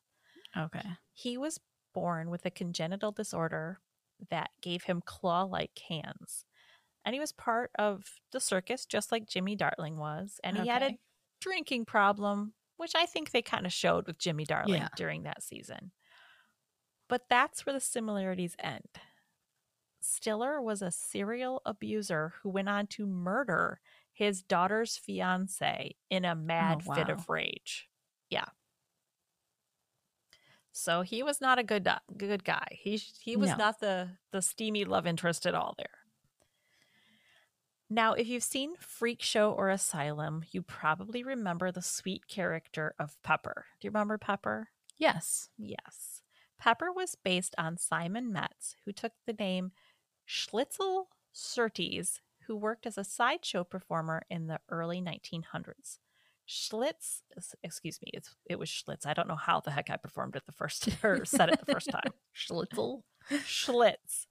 Okay. 0.56 0.86
He 1.12 1.38
was 1.38 1.58
born 1.94 2.30
with 2.30 2.44
a 2.44 2.50
congenital 2.50 3.12
disorder 3.12 3.80
that 4.30 4.50
gave 4.60 4.84
him 4.84 5.02
claw 5.04 5.42
like 5.44 5.78
hands. 5.88 6.44
And 7.04 7.14
he 7.14 7.20
was 7.20 7.32
part 7.32 7.70
of 7.78 8.04
the 8.32 8.40
circus, 8.40 8.84
just 8.84 9.10
like 9.12 9.28
Jimmy 9.28 9.56
Darling 9.56 9.96
was. 9.96 10.40
And 10.44 10.58
he 10.58 10.68
had 10.68 10.82
a 10.82 10.98
drinking 11.40 11.86
problem, 11.86 12.52
which 12.76 12.92
I 12.94 13.06
think 13.06 13.30
they 13.30 13.42
kind 13.42 13.66
of 13.66 13.72
showed 13.72 14.06
with 14.06 14.18
Jimmy 14.18 14.44
Darling 14.44 14.74
Yeah. 14.82 14.88
during 14.96 15.22
that 15.22 15.42
season. 15.42 15.92
But 17.08 17.22
that's 17.30 17.64
where 17.64 17.72
the 17.72 17.80
similarities 17.80 18.56
end. 18.58 18.88
Stiller 20.00 20.60
was 20.60 20.82
a 20.82 20.90
serial 20.90 21.62
abuser 21.64 22.34
who 22.42 22.50
went 22.50 22.68
on 22.68 22.86
to 22.88 23.06
murder 23.06 23.80
his 24.12 24.42
daughter's 24.42 24.96
fiance 24.96 25.96
in 26.10 26.24
a 26.24 26.32
oh, 26.32 26.34
mad 26.34 26.82
fit 26.82 27.08
wow. 27.08 27.14
of 27.14 27.28
rage. 27.28 27.88
Yeah. 28.30 28.46
So 30.72 31.02
he 31.02 31.22
was 31.22 31.40
not 31.40 31.58
a 31.58 31.64
good 31.64 31.88
uh, 31.88 31.98
good 32.16 32.44
guy. 32.44 32.66
He 32.70 32.96
he 32.96 33.36
was 33.36 33.50
No. 33.50 33.56
not 33.56 33.80
the 33.80 34.10
the 34.30 34.42
steamy 34.42 34.84
love 34.84 35.06
interest 35.06 35.46
at 35.46 35.54
all 35.54 35.74
there. 35.76 35.98
Now, 37.90 38.12
if 38.12 38.26
you've 38.26 38.42
seen 38.42 38.76
Freak 38.78 39.22
Show 39.22 39.52
or 39.52 39.70
Asylum, 39.70 40.44
you 40.50 40.60
probably 40.62 41.22
remember 41.22 41.72
the 41.72 41.80
sweet 41.80 42.28
character 42.28 42.94
of 42.98 43.16
Pepper. 43.22 43.64
Do 43.80 43.86
you 43.86 43.90
remember 43.90 44.18
Pepper? 44.18 44.68
Yes. 44.98 45.48
Yes. 45.56 46.22
Pepper 46.58 46.92
was 46.92 47.14
based 47.14 47.54
on 47.56 47.78
Simon 47.78 48.30
Metz, 48.30 48.76
who 48.84 48.92
took 48.92 49.12
the 49.26 49.32
name 49.32 49.72
Schlitzel 50.28 51.06
Surtees, 51.32 52.20
who 52.46 52.56
worked 52.56 52.86
as 52.86 52.98
a 52.98 53.04
sideshow 53.04 53.64
performer 53.64 54.22
in 54.28 54.48
the 54.48 54.60
early 54.68 55.00
1900s. 55.00 55.98
Schlitz, 56.46 57.22
excuse 57.62 58.00
me, 58.02 58.10
it's, 58.12 58.34
it 58.48 58.58
was 58.58 58.68
Schlitz. 58.68 59.06
I 59.06 59.14
don't 59.14 59.28
know 59.28 59.36
how 59.36 59.60
the 59.60 59.70
heck 59.70 59.90
I 59.90 59.96
performed 59.96 60.34
it 60.36 60.44
the 60.46 60.52
first 60.52 60.88
or 61.02 61.24
said 61.24 61.50
it 61.50 61.60
the 61.64 61.72
first 61.72 61.90
time. 61.90 62.10
Schlitzel. 62.36 63.02
Schlitz 63.30 64.26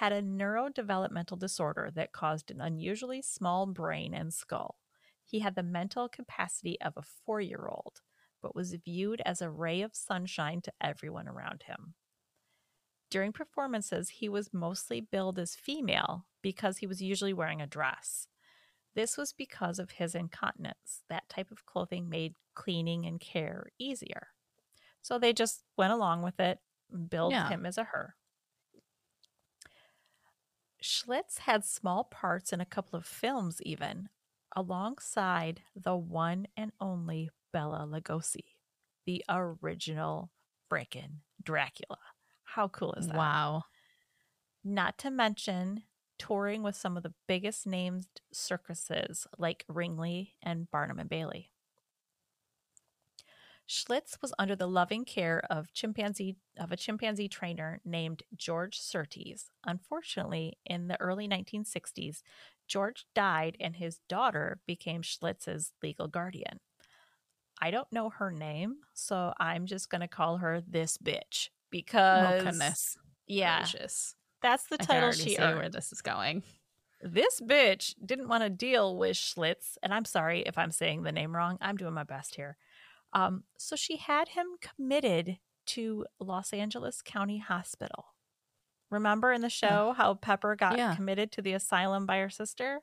had 0.00 0.12
a 0.12 0.22
neurodevelopmental 0.22 1.38
disorder 1.38 1.90
that 1.94 2.10
caused 2.10 2.50
an 2.50 2.58
unusually 2.58 3.20
small 3.20 3.66
brain 3.66 4.14
and 4.14 4.32
skull. 4.32 4.78
He 5.22 5.40
had 5.40 5.56
the 5.56 5.62
mental 5.62 6.08
capacity 6.08 6.80
of 6.80 6.94
a 6.96 7.02
four 7.02 7.38
year 7.38 7.68
old, 7.70 8.00
but 8.40 8.56
was 8.56 8.72
viewed 8.82 9.20
as 9.26 9.42
a 9.42 9.50
ray 9.50 9.82
of 9.82 9.94
sunshine 9.94 10.62
to 10.62 10.72
everyone 10.80 11.28
around 11.28 11.64
him. 11.64 11.92
During 13.10 13.30
performances, 13.30 14.08
he 14.08 14.26
was 14.30 14.54
mostly 14.54 15.02
billed 15.02 15.38
as 15.38 15.54
female 15.54 16.24
because 16.40 16.78
he 16.78 16.86
was 16.86 17.02
usually 17.02 17.34
wearing 17.34 17.60
a 17.60 17.66
dress. 17.66 18.26
This 18.94 19.18
was 19.18 19.34
because 19.34 19.78
of 19.78 19.90
his 19.90 20.14
incontinence. 20.14 21.02
That 21.10 21.28
type 21.28 21.50
of 21.50 21.66
clothing 21.66 22.08
made 22.08 22.36
cleaning 22.54 23.04
and 23.04 23.20
care 23.20 23.66
easier. 23.78 24.28
So 25.02 25.18
they 25.18 25.34
just 25.34 25.62
went 25.76 25.92
along 25.92 26.22
with 26.22 26.40
it, 26.40 26.58
billed 27.10 27.32
Yeah. 27.32 27.50
him 27.50 27.66
as 27.66 27.76
a 27.76 27.84
her. 27.84 28.16
Schlitz 30.82 31.38
had 31.40 31.64
small 31.64 32.04
parts 32.04 32.52
in 32.52 32.60
a 32.60 32.66
couple 32.66 32.98
of 32.98 33.06
films, 33.06 33.60
even 33.62 34.08
alongside 34.56 35.62
the 35.76 35.96
one 35.96 36.46
and 36.56 36.72
only 36.80 37.30
Bela 37.52 37.86
Lugosi, 37.88 38.56
the 39.06 39.24
original 39.28 40.30
frickin' 40.70 41.20
Dracula. 41.42 41.98
How 42.44 42.68
cool 42.68 42.94
is 42.94 43.06
that? 43.06 43.16
Wow. 43.16 43.64
Not 44.64 44.98
to 44.98 45.10
mention 45.10 45.84
touring 46.18 46.62
with 46.62 46.76
some 46.76 46.96
of 46.96 47.02
the 47.02 47.14
biggest 47.26 47.66
named 47.66 48.06
circuses 48.32 49.26
like 49.38 49.64
Ringling 49.70 50.32
and 50.42 50.70
Barnum 50.70 50.98
and 50.98 51.08
Bailey. 51.08 51.50
Schlitz 53.70 54.20
was 54.20 54.34
under 54.36 54.56
the 54.56 54.66
loving 54.66 55.04
care 55.04 55.44
of 55.48 55.72
chimpanzee 55.72 56.34
of 56.58 56.72
a 56.72 56.76
chimpanzee 56.76 57.28
trainer 57.28 57.80
named 57.84 58.24
George 58.36 58.80
Surtees. 58.80 59.52
Unfortunately, 59.64 60.58
in 60.66 60.88
the 60.88 61.00
early 61.00 61.28
1960s, 61.28 62.22
George 62.66 63.06
died 63.14 63.56
and 63.60 63.76
his 63.76 64.00
daughter 64.08 64.58
became 64.66 65.02
Schlitz's 65.02 65.72
legal 65.84 66.08
guardian. 66.08 66.58
I 67.62 67.70
don't 67.70 67.92
know 67.92 68.10
her 68.10 68.32
name, 68.32 68.78
so 68.92 69.34
I'm 69.38 69.66
just 69.66 69.88
going 69.88 70.00
to 70.00 70.08
call 70.08 70.38
her 70.38 70.60
this 70.66 70.98
bitch 70.98 71.50
oh, 71.50 71.52
because 71.70 72.40
oh 72.40 72.44
goodness. 72.44 72.98
yeah, 73.28 73.58
Gracious. 73.58 74.16
that's 74.42 74.66
the 74.66 74.78
title 74.78 75.12
she 75.12 75.36
see 75.36 75.38
earned. 75.38 75.58
where 75.58 75.68
this 75.68 75.92
is 75.92 76.02
going. 76.02 76.42
This 77.02 77.40
bitch 77.40 77.94
didn't 78.04 78.28
want 78.28 78.42
to 78.42 78.50
deal 78.50 78.96
with 78.96 79.16
Schlitz, 79.16 79.78
and 79.80 79.94
I'm 79.94 80.04
sorry 80.04 80.40
if 80.40 80.58
I'm 80.58 80.72
saying 80.72 81.04
the 81.04 81.12
name 81.12 81.36
wrong. 81.36 81.56
I'm 81.60 81.76
doing 81.76 81.94
my 81.94 82.02
best 82.02 82.34
here. 82.34 82.56
Um, 83.12 83.44
so 83.58 83.76
she 83.76 83.96
had 83.96 84.28
him 84.30 84.46
committed 84.60 85.38
to 85.66 86.06
Los 86.18 86.52
Angeles 86.52 87.02
County 87.02 87.38
Hospital. 87.38 88.06
Remember 88.90 89.32
in 89.32 89.40
the 89.40 89.50
show 89.50 89.92
how 89.96 90.14
Pepper 90.14 90.56
got 90.56 90.76
Yeah. 90.78 90.94
committed 90.96 91.30
to 91.32 91.42
the 91.42 91.52
asylum 91.52 92.06
by 92.06 92.18
her 92.18 92.30
sister? 92.30 92.80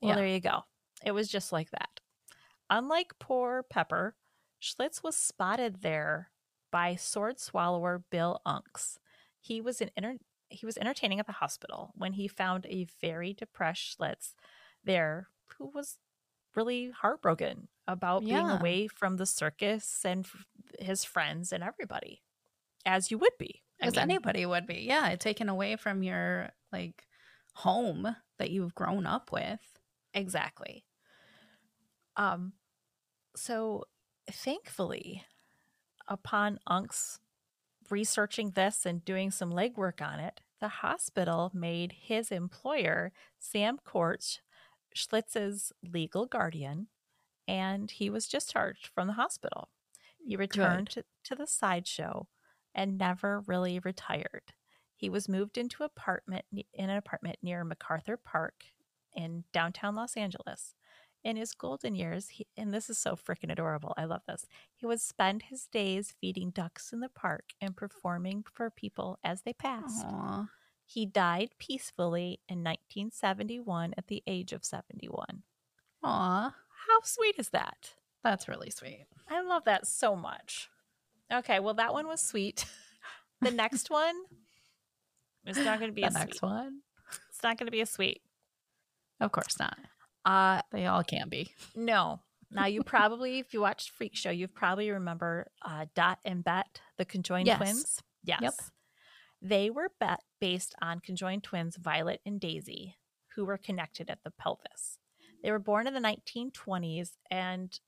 Well, 0.00 0.10
Yeah. 0.10 0.14
there 0.16 0.26
you 0.26 0.40
go. 0.40 0.64
It 1.04 1.12
was 1.12 1.28
just 1.28 1.52
like 1.52 1.70
that. 1.70 2.00
Unlike 2.70 3.18
poor 3.18 3.62
Pepper, 3.62 4.16
Schlitz 4.60 5.02
was 5.02 5.16
spotted 5.16 5.82
there 5.82 6.30
by 6.70 6.94
sword 6.96 7.38
swallower 7.38 7.98
Bill 7.98 8.40
Unks. 8.46 8.98
He 9.40 9.60
was 9.60 9.80
an 9.80 9.90
inter- 9.96 10.18
he 10.48 10.64
was 10.66 10.78
entertaining 10.78 11.18
at 11.18 11.26
the 11.26 11.32
hospital 11.32 11.92
when 11.94 12.12
he 12.14 12.28
found 12.28 12.66
a 12.66 12.84
very 12.84 13.32
depressed 13.34 13.98
Schlitz 13.98 14.34
there 14.84 15.28
who 15.56 15.66
was 15.66 15.98
really 16.54 16.90
heartbroken 16.90 17.68
about 17.88 18.24
being 18.24 18.48
away 18.50 18.88
from 18.88 19.16
the 19.16 19.26
circus 19.26 20.02
and 20.04 20.24
f- 20.24 20.46
his 20.78 21.04
friends 21.04 21.52
and 21.52 21.62
everybody, 21.62 22.22
as 22.86 23.10
you 23.10 23.18
would 23.18 23.36
be. 23.38 23.62
I 23.80 23.86
As 23.86 23.94
mean, 23.94 24.02
anybody 24.02 24.46
would 24.46 24.66
be. 24.66 24.84
Yeah. 24.86 25.14
Taken 25.16 25.48
away 25.48 25.76
from 25.76 26.02
your 26.02 26.50
like 26.72 27.06
home 27.54 28.16
that 28.38 28.50
you've 28.50 28.74
grown 28.74 29.06
up 29.06 29.32
with. 29.32 29.60
Exactly. 30.14 30.84
Um 32.16 32.52
so 33.34 33.84
thankfully 34.30 35.24
upon 36.08 36.60
Unks 36.68 37.18
researching 37.90 38.50
this 38.50 38.86
and 38.86 39.04
doing 39.04 39.30
some 39.30 39.52
legwork 39.52 40.00
on 40.00 40.20
it, 40.20 40.40
the 40.60 40.68
hospital 40.68 41.50
made 41.54 41.92
his 41.92 42.30
employer, 42.30 43.12
Sam 43.38 43.78
Kortes, 43.84 44.38
Schlitz's 44.94 45.72
legal 45.82 46.26
guardian, 46.26 46.88
and 47.48 47.90
he 47.90 48.10
was 48.10 48.28
discharged 48.28 48.88
from 48.94 49.06
the 49.06 49.14
hospital. 49.14 49.68
He 50.24 50.36
mm, 50.36 50.40
returned 50.40 50.90
to, 50.90 51.04
to 51.24 51.34
the 51.34 51.46
sideshow 51.46 52.28
and 52.74 52.98
never 52.98 53.40
really 53.46 53.78
retired. 53.78 54.52
He 54.94 55.08
was 55.10 55.28
moved 55.28 55.58
into 55.58 55.82
apartment 55.82 56.44
in 56.52 56.90
an 56.90 56.96
apartment 56.96 57.38
near 57.42 57.64
MacArthur 57.64 58.16
Park 58.16 58.64
in 59.14 59.44
downtown 59.52 59.94
Los 59.96 60.16
Angeles. 60.16 60.74
In 61.24 61.36
his 61.36 61.52
golden 61.52 61.94
years, 61.94 62.30
he, 62.30 62.46
and 62.56 62.74
this 62.74 62.90
is 62.90 62.98
so 62.98 63.14
freaking 63.14 63.52
adorable, 63.52 63.94
I 63.96 64.04
love 64.06 64.22
this. 64.26 64.46
He 64.74 64.86
would 64.86 65.00
spend 65.00 65.44
his 65.44 65.66
days 65.66 66.14
feeding 66.20 66.50
ducks 66.50 66.92
in 66.92 67.00
the 67.00 67.08
park 67.08 67.50
and 67.60 67.76
performing 67.76 68.44
for 68.52 68.70
people 68.70 69.18
as 69.22 69.42
they 69.42 69.52
passed. 69.52 70.04
Aw. 70.04 70.48
He 70.84 71.06
died 71.06 71.50
peacefully 71.58 72.40
in 72.48 72.58
1971 72.64 73.94
at 73.96 74.08
the 74.08 74.22
age 74.26 74.52
of 74.52 74.64
71. 74.64 75.42
Aw. 76.02 76.54
How 76.88 77.00
sweet 77.04 77.36
is 77.38 77.50
that? 77.50 77.94
That's 78.24 78.48
really 78.48 78.70
sweet. 78.70 79.06
I 79.30 79.40
love 79.42 79.64
that 79.64 79.86
so 79.86 80.14
much. 80.16 80.68
Okay, 81.32 81.60
well, 81.60 81.74
that 81.74 81.92
one 81.92 82.06
was 82.06 82.20
sweet. 82.20 82.66
The 83.40 83.50
next 83.50 83.90
one 83.90 84.14
is 85.46 85.56
not 85.56 85.78
going 85.78 85.90
to 85.90 85.94
be 85.94 86.02
the 86.02 86.08
a 86.08 86.10
next 86.10 86.38
sweet. 86.38 86.48
one. 86.48 86.80
It's 87.30 87.42
not 87.42 87.58
going 87.58 87.66
to 87.66 87.72
be 87.72 87.80
a 87.80 87.86
sweet. 87.86 88.20
Of 89.20 89.32
course 89.32 89.58
not. 89.58 89.78
Uh, 90.24 90.62
They 90.72 90.86
all 90.86 91.02
can 91.04 91.28
be. 91.28 91.52
No. 91.74 92.20
Now 92.50 92.66
you 92.66 92.82
probably, 92.84 93.38
if 93.38 93.54
you 93.54 93.60
watched 93.60 93.90
Freak 93.90 94.14
Show, 94.16 94.30
you 94.30 94.46
probably 94.48 94.90
remember 94.90 95.46
uh, 95.62 95.86
Dot 95.94 96.18
and 96.24 96.44
Bet, 96.44 96.80
the 96.98 97.04
conjoined 97.04 97.46
Yes. 97.46 97.58
twins. 97.58 98.02
Yes. 98.24 98.40
Yep. 98.42 98.54
They 99.42 99.70
were 99.70 99.90
bet 99.98 100.20
based 100.40 100.74
on 100.80 101.00
conjoined 101.00 101.42
twins 101.42 101.76
Violet 101.76 102.20
and 102.24 102.40
Daisy, 102.40 102.96
who 103.34 103.44
were 103.44 103.58
connected 103.58 104.08
at 104.08 104.22
the 104.22 104.30
pelvis. 104.30 104.98
They 105.42 105.50
were 105.50 105.58
born 105.58 105.88
in 105.88 105.94
the 105.94 106.00
1920s, 106.00 107.16
and 107.28 107.78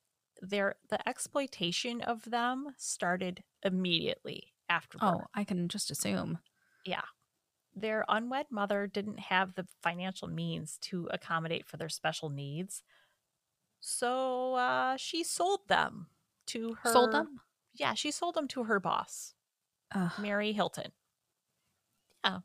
their 0.43 0.75
the 0.91 1.09
exploitation 1.09 2.01
of 2.01 2.29
them 2.29 2.75
started 2.77 3.45
immediately 3.63 4.53
after. 4.69 4.99
Oh, 5.01 5.23
I 5.33 5.45
can 5.45 5.69
just 5.69 5.93
assume. 5.93 6.39
Yeah. 6.85 7.03
Their 7.77 8.05
unwed 8.09 8.47
mother 8.51 8.89
didn't 8.89 9.21
have 9.21 9.55
the 9.55 9.67
financial 9.83 10.29
means 10.29 10.79
to 10.83 11.09
accommodate 11.13 11.67
for 11.67 11.77
their 11.77 11.89
special 11.89 12.31
needs. 12.31 12.83
So 13.81 14.55
uh, 14.55 14.97
she 14.97 15.23
sold 15.23 15.69
them 15.69 16.09
to 16.47 16.75
her. 16.83 16.93
Sold 16.93 17.13
them? 17.13 17.41
Yeah, 17.75 17.95
she 17.95 18.11
sold 18.11 18.35
them 18.35 18.49
to 18.49 18.65
her 18.65 18.81
boss, 18.81 19.35
Ugh. 19.93 20.13
Mary 20.19 20.53
Hilton. 20.53 20.93
Yeah, 22.25 22.39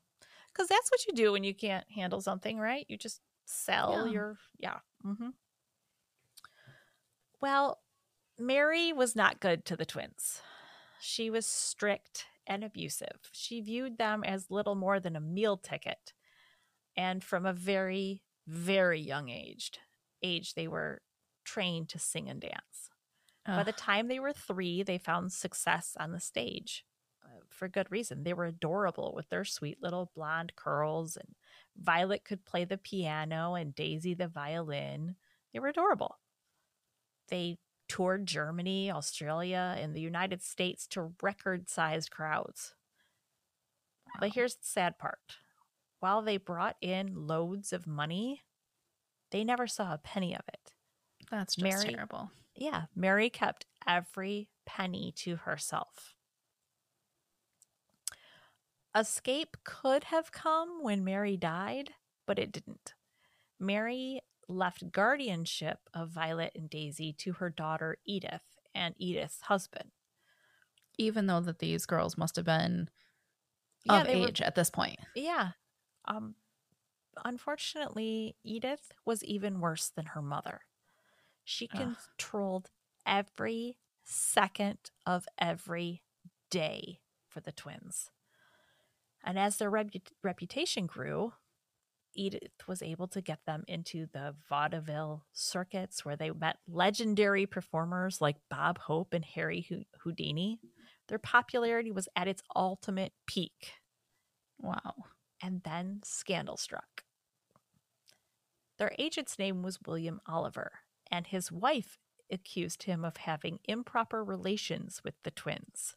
because 0.52 0.68
that's 0.68 0.92
what 0.92 1.06
you 1.08 1.14
do 1.14 1.32
when 1.32 1.44
you 1.44 1.54
can't 1.54 1.90
handle 1.92 2.22
something, 2.22 2.60
right? 2.60 2.86
You 2.90 2.98
just 2.98 3.22
sell 3.46 4.06
Yeah. 4.06 4.12
your. 4.12 4.38
Yeah. 4.60 4.80
Mm-hmm. 5.06 5.30
Well, 7.42 7.80
Mary 8.38 8.92
was 8.94 9.16
not 9.16 9.40
good 9.40 9.66
to 9.66 9.78
the 9.78 9.86
twins. 9.86 10.42
She 11.00 11.30
was 11.30 11.46
strict 11.46 12.26
and 12.46 12.64
abusive. 12.64 13.30
She 13.32 13.62
viewed 13.62 13.98
them 13.98 14.24
as 14.24 14.52
little 14.52 14.76
more 14.76 15.00
than 15.00 15.16
a 15.16 15.22
meal 15.22 15.58
ticket. 15.58 16.14
And 16.98 17.24
from 17.24 17.46
a 17.46 17.54
very, 17.54 18.24
very 18.48 19.00
young 19.00 19.30
age, 19.30 19.72
age 20.22 20.54
they 20.56 20.68
were 20.68 21.02
trained 21.46 21.90
to 21.90 22.00
sing 22.00 22.30
and 22.30 22.42
dance. 22.42 22.90
By 23.56 23.64
the 23.64 23.72
time 23.74 24.08
they 24.08 24.20
were 24.20 24.34
three, 24.34 24.84
they 24.84 24.98
found 24.98 25.32
success 25.32 25.96
on 26.00 26.12
the 26.12 26.20
stage 26.20 26.86
for 27.60 27.68
good 27.68 27.92
reason. 27.92 28.24
They 28.24 28.34
were 28.34 28.46
adorable 28.46 29.14
with 29.16 29.30
their 29.30 29.44
sweet 29.44 29.84
little 29.84 30.12
blonde 30.16 30.54
curls, 30.56 31.18
and 31.18 31.36
Violet 31.78 32.24
could 32.24 32.46
play 32.46 32.64
the 32.66 32.78
piano 32.78 33.54
and 33.54 33.76
Daisy 33.76 34.14
the 34.14 34.28
violin. 34.30 35.16
They 35.54 35.60
were 35.60 35.68
adorable. 35.68 36.18
They 37.28 37.60
toured 37.88 38.26
Germany, 38.26 38.90
Australia, 38.92 39.76
and 39.78 39.94
the 39.94 40.02
United 40.02 40.42
States 40.42 40.88
to 40.88 41.14
record 41.22 41.70
sized 41.70 42.10
crowds. 42.10 42.74
But 44.20 44.34
here's 44.34 44.56
the 44.56 44.66
sad 44.66 44.98
part 44.98 45.20
while 46.00 46.22
they 46.22 46.38
brought 46.38 46.78
in 46.82 47.28
loads 47.28 47.74
of 47.74 47.86
money, 47.86 48.42
They 49.32 49.44
never 49.44 49.68
saw 49.68 49.94
a 49.94 50.00
penny 50.00 50.34
of 50.34 50.42
it. 50.48 50.74
That's 51.30 51.56
just 51.56 51.64
Mary- 51.64 51.94
terrible. 51.94 52.32
Yeah, 52.56 52.86
Mary 52.96 53.30
kept 53.30 53.68
every 53.88 54.50
penny 54.66 55.14
to 55.18 55.36
herself. 55.36 56.16
Escape 58.96 59.58
could 59.64 60.06
have 60.06 60.32
come 60.32 60.82
when 60.84 61.04
Mary 61.04 61.38
died, 61.38 61.94
but 62.26 62.40
it 62.40 62.52
didn't. 62.52 62.94
Mary 63.60 64.22
left 64.48 64.92
guardianship 64.92 65.80
of 65.94 66.10
Violet 66.10 66.52
and 66.56 66.70
Daisy 66.70 67.14
to 67.14 67.34
her 67.34 67.50
daughter 67.50 67.98
Edith 68.06 68.58
and 68.74 68.96
Edith's 68.98 69.42
husband. 69.42 69.92
Even 70.98 71.28
though 71.28 71.40
that 71.42 71.60
these 71.60 71.86
girls 71.86 72.18
must 72.18 72.36
have 72.36 72.46
been 72.46 72.90
Yeah, 73.86 74.02
of 74.02 74.08
they 74.08 74.20
were- 74.20 74.28
age 74.28 74.42
at 74.42 74.56
this 74.56 74.70
point. 74.70 75.00
Yeah. 75.16 75.52
Um 76.06 76.36
unfortunately, 77.26 78.38
Edith 78.44 78.92
was 79.06 79.24
even 79.24 79.60
worse 79.60 79.90
than 79.90 80.08
her 80.08 80.22
mother. 80.22 80.62
She 81.44 81.68
Ugh. 81.74 81.96
controlled 82.18 82.72
every 83.06 83.78
second 84.04 84.92
of 85.06 85.28
every 85.38 86.02
day 86.50 87.02
for 87.28 87.40
the 87.42 87.52
twins. 87.52 88.10
And 89.24 89.38
as 89.38 89.58
their 89.58 89.72
repu- 89.72 90.02
reputation 90.24 90.88
grew, 90.88 91.34
Edith 92.16 92.68
was 92.68 92.82
able 92.82 93.08
to 93.10 93.22
get 93.22 93.40
them 93.46 93.64
into 93.68 94.08
the 94.12 94.36
vaudeville 94.50 95.26
circuits 95.32 96.04
where 96.04 96.16
they 96.16 96.32
met 96.32 96.58
legendary 96.68 97.46
performers 97.46 98.20
like 98.22 98.38
Bob 98.50 98.80
Hope 98.80 99.14
and 99.14 99.24
Harry 99.24 99.66
Hou- 99.70 99.86
Houdini. 100.04 100.60
Their 101.08 101.20
popularity 101.20 101.92
was 101.92 102.08
at 102.16 102.28
its 102.28 102.42
ultimate 102.56 103.14
peak 103.26 103.74
Wow. 104.60 104.96
and 105.42 105.62
then 105.64 106.02
scandal 106.04 106.58
struck. 106.58 107.04
Their 108.78 108.94
agent's 108.98 109.38
name 109.38 109.62
was 109.62 109.80
William 109.86 110.22
Oliver, 110.26 110.80
and 111.12 111.28
his 111.28 111.52
wife 111.52 112.00
accused 112.32 112.84
him 112.84 113.04
of 113.04 113.18
having 113.18 113.60
improper 113.66 114.24
relations 114.24 115.02
with 115.04 115.16
the 115.24 115.32
twins. 115.32 115.96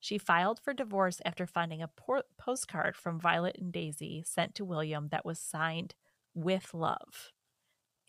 She 0.00 0.18
filed 0.18 0.60
for 0.60 0.72
divorce 0.74 1.20
after 1.24 1.46
finding 1.46 1.82
a 1.82 1.88
por- 1.88 2.24
postcard 2.38 2.96
from 2.96 3.18
Violet 3.18 3.56
and 3.58 3.72
Daisy 3.72 4.22
sent 4.24 4.54
to 4.56 4.64
William 4.64 5.08
that 5.08 5.24
was 5.24 5.38
signed 5.38 5.94
with 6.34 6.74
love. 6.74 7.32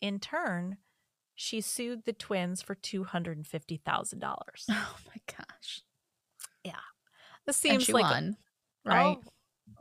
In 0.02 0.20
turn, 0.20 0.78
she 1.34 1.62
sued 1.62 2.04
the 2.06 2.14
twins 2.14 2.62
for 2.62 2.76
$250,000. 2.76 4.22
Oh 4.70 4.98
my 5.08 5.22
gosh. 5.38 5.82
Yeah. 6.64 6.74
This 7.46 7.58
seems 7.58 7.90
like 7.90 8.04
a- 8.06 8.08
oh, 8.86 8.90
right? 8.92 9.18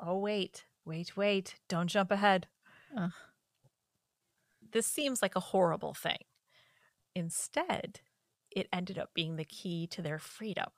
Oh, 0.01 0.13
oh, 0.13 0.19
wait, 0.19 0.65
wait, 0.85 1.17
wait. 1.17 1.57
Don't 1.69 1.89
jump 1.89 2.11
ahead. 2.11 2.47
Ugh. 2.97 3.11
This 4.73 4.87
seems 4.87 5.23
like 5.23 5.37
a 5.37 5.41
horrible 5.41 5.95
thing. 5.95 6.19
Instead, 7.15 8.01
it 8.51 8.69
ended 8.73 8.99
up 8.99 9.11
being 9.15 9.37
the 9.37 9.45
key 9.45 9.87
to 9.89 10.03
their 10.03 10.19
freedom. 10.19 10.69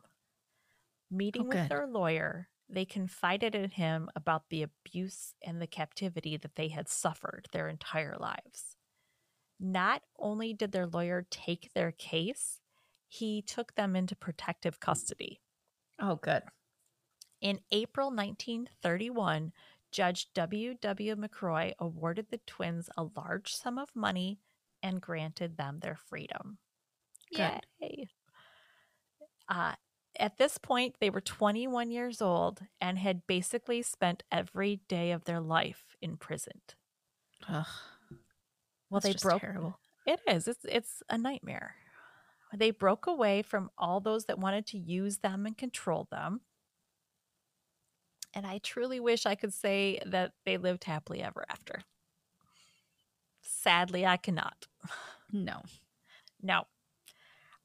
Meeting 1.10 1.42
Oh, 1.42 1.48
with 1.48 1.68
their 1.68 1.86
lawyer, 1.86 2.48
they 2.68 2.84
confided 2.84 3.54
in 3.54 3.70
him 3.70 4.10
about 4.14 4.50
the 4.50 4.62
abuse 4.62 5.34
and 5.42 5.60
the 5.60 5.66
captivity 5.66 6.36
that 6.36 6.56
they 6.56 6.68
had 6.68 6.88
suffered 6.88 7.48
their 7.52 7.68
entire 7.68 8.16
lives. 8.18 8.76
Not 9.58 10.02
only 10.18 10.52
did 10.52 10.72
their 10.72 10.86
lawyer 10.86 11.26
take 11.30 11.72
their 11.74 11.92
case, 11.92 12.60
he 13.08 13.42
took 13.42 13.74
them 13.74 13.96
into 13.96 14.14
protective 14.14 14.80
custody. 14.80 15.40
Oh, 15.98 16.16
good. 16.16 16.42
In 17.40 17.60
April 17.72 18.08
1931, 18.08 19.52
Judge 19.90 20.28
W. 20.34 20.74
W. 20.80 21.16
McCrory 21.16 21.72
awarded 21.78 22.26
the 22.30 22.40
twins 22.46 22.90
a 22.96 23.06
large 23.16 23.54
sum 23.54 23.78
of 23.78 23.88
money 23.94 24.38
and 24.82 25.00
granted 25.00 25.56
them 25.56 25.80
their 25.80 25.96
freedom. 25.96 26.58
Good. 27.34 27.60
Yay. 27.80 28.08
Uh, 29.48 29.74
at 30.18 30.36
this 30.38 30.58
point, 30.58 30.96
they 31.00 31.10
were 31.10 31.20
21 31.20 31.90
years 31.90 32.20
old 32.20 32.62
and 32.80 32.98
had 32.98 33.26
basically 33.26 33.82
spent 33.82 34.22
every 34.32 34.80
day 34.88 35.12
of 35.12 35.24
their 35.24 35.40
life 35.40 35.96
imprisoned. 36.02 36.74
Ugh. 37.48 37.66
Well, 38.90 39.00
they 39.00 39.14
broke. 39.14 39.40
terrible. 39.40 39.78
It 40.06 40.20
is. 40.26 40.48
It's 40.48 40.64
it's 40.64 41.02
a 41.10 41.18
nightmare. 41.18 41.74
They 42.54 42.70
broke 42.70 43.06
away 43.06 43.42
from 43.42 43.70
all 43.76 44.00
those 44.00 44.24
that 44.24 44.38
wanted 44.38 44.66
to 44.68 44.78
use 44.78 45.18
them 45.18 45.44
and 45.44 45.56
control 45.56 46.08
them. 46.10 46.40
And 48.34 48.46
I 48.46 48.58
truly 48.58 49.00
wish 49.00 49.26
I 49.26 49.34
could 49.34 49.52
say 49.52 50.00
that 50.06 50.32
they 50.46 50.56
lived 50.56 50.84
happily 50.84 51.22
ever 51.22 51.44
after. 51.50 51.82
Sadly, 53.42 54.06
I 54.06 54.16
cannot. 54.16 54.66
No. 55.30 55.60
No. 56.42 56.64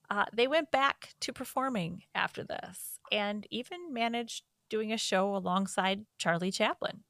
Uh, 0.10 0.26
they 0.34 0.48
went 0.48 0.70
back 0.72 1.14
to 1.22 1.34
performing 1.34 2.04
after 2.14 2.44
this 2.44 3.00
and 3.12 3.48
even 3.50 3.94
managed 3.94 4.44
doing 4.70 4.92
a 4.92 4.98
show 4.98 5.36
alongside 5.36 6.06
Charlie 6.18 6.52
Chaplin, 6.52 7.04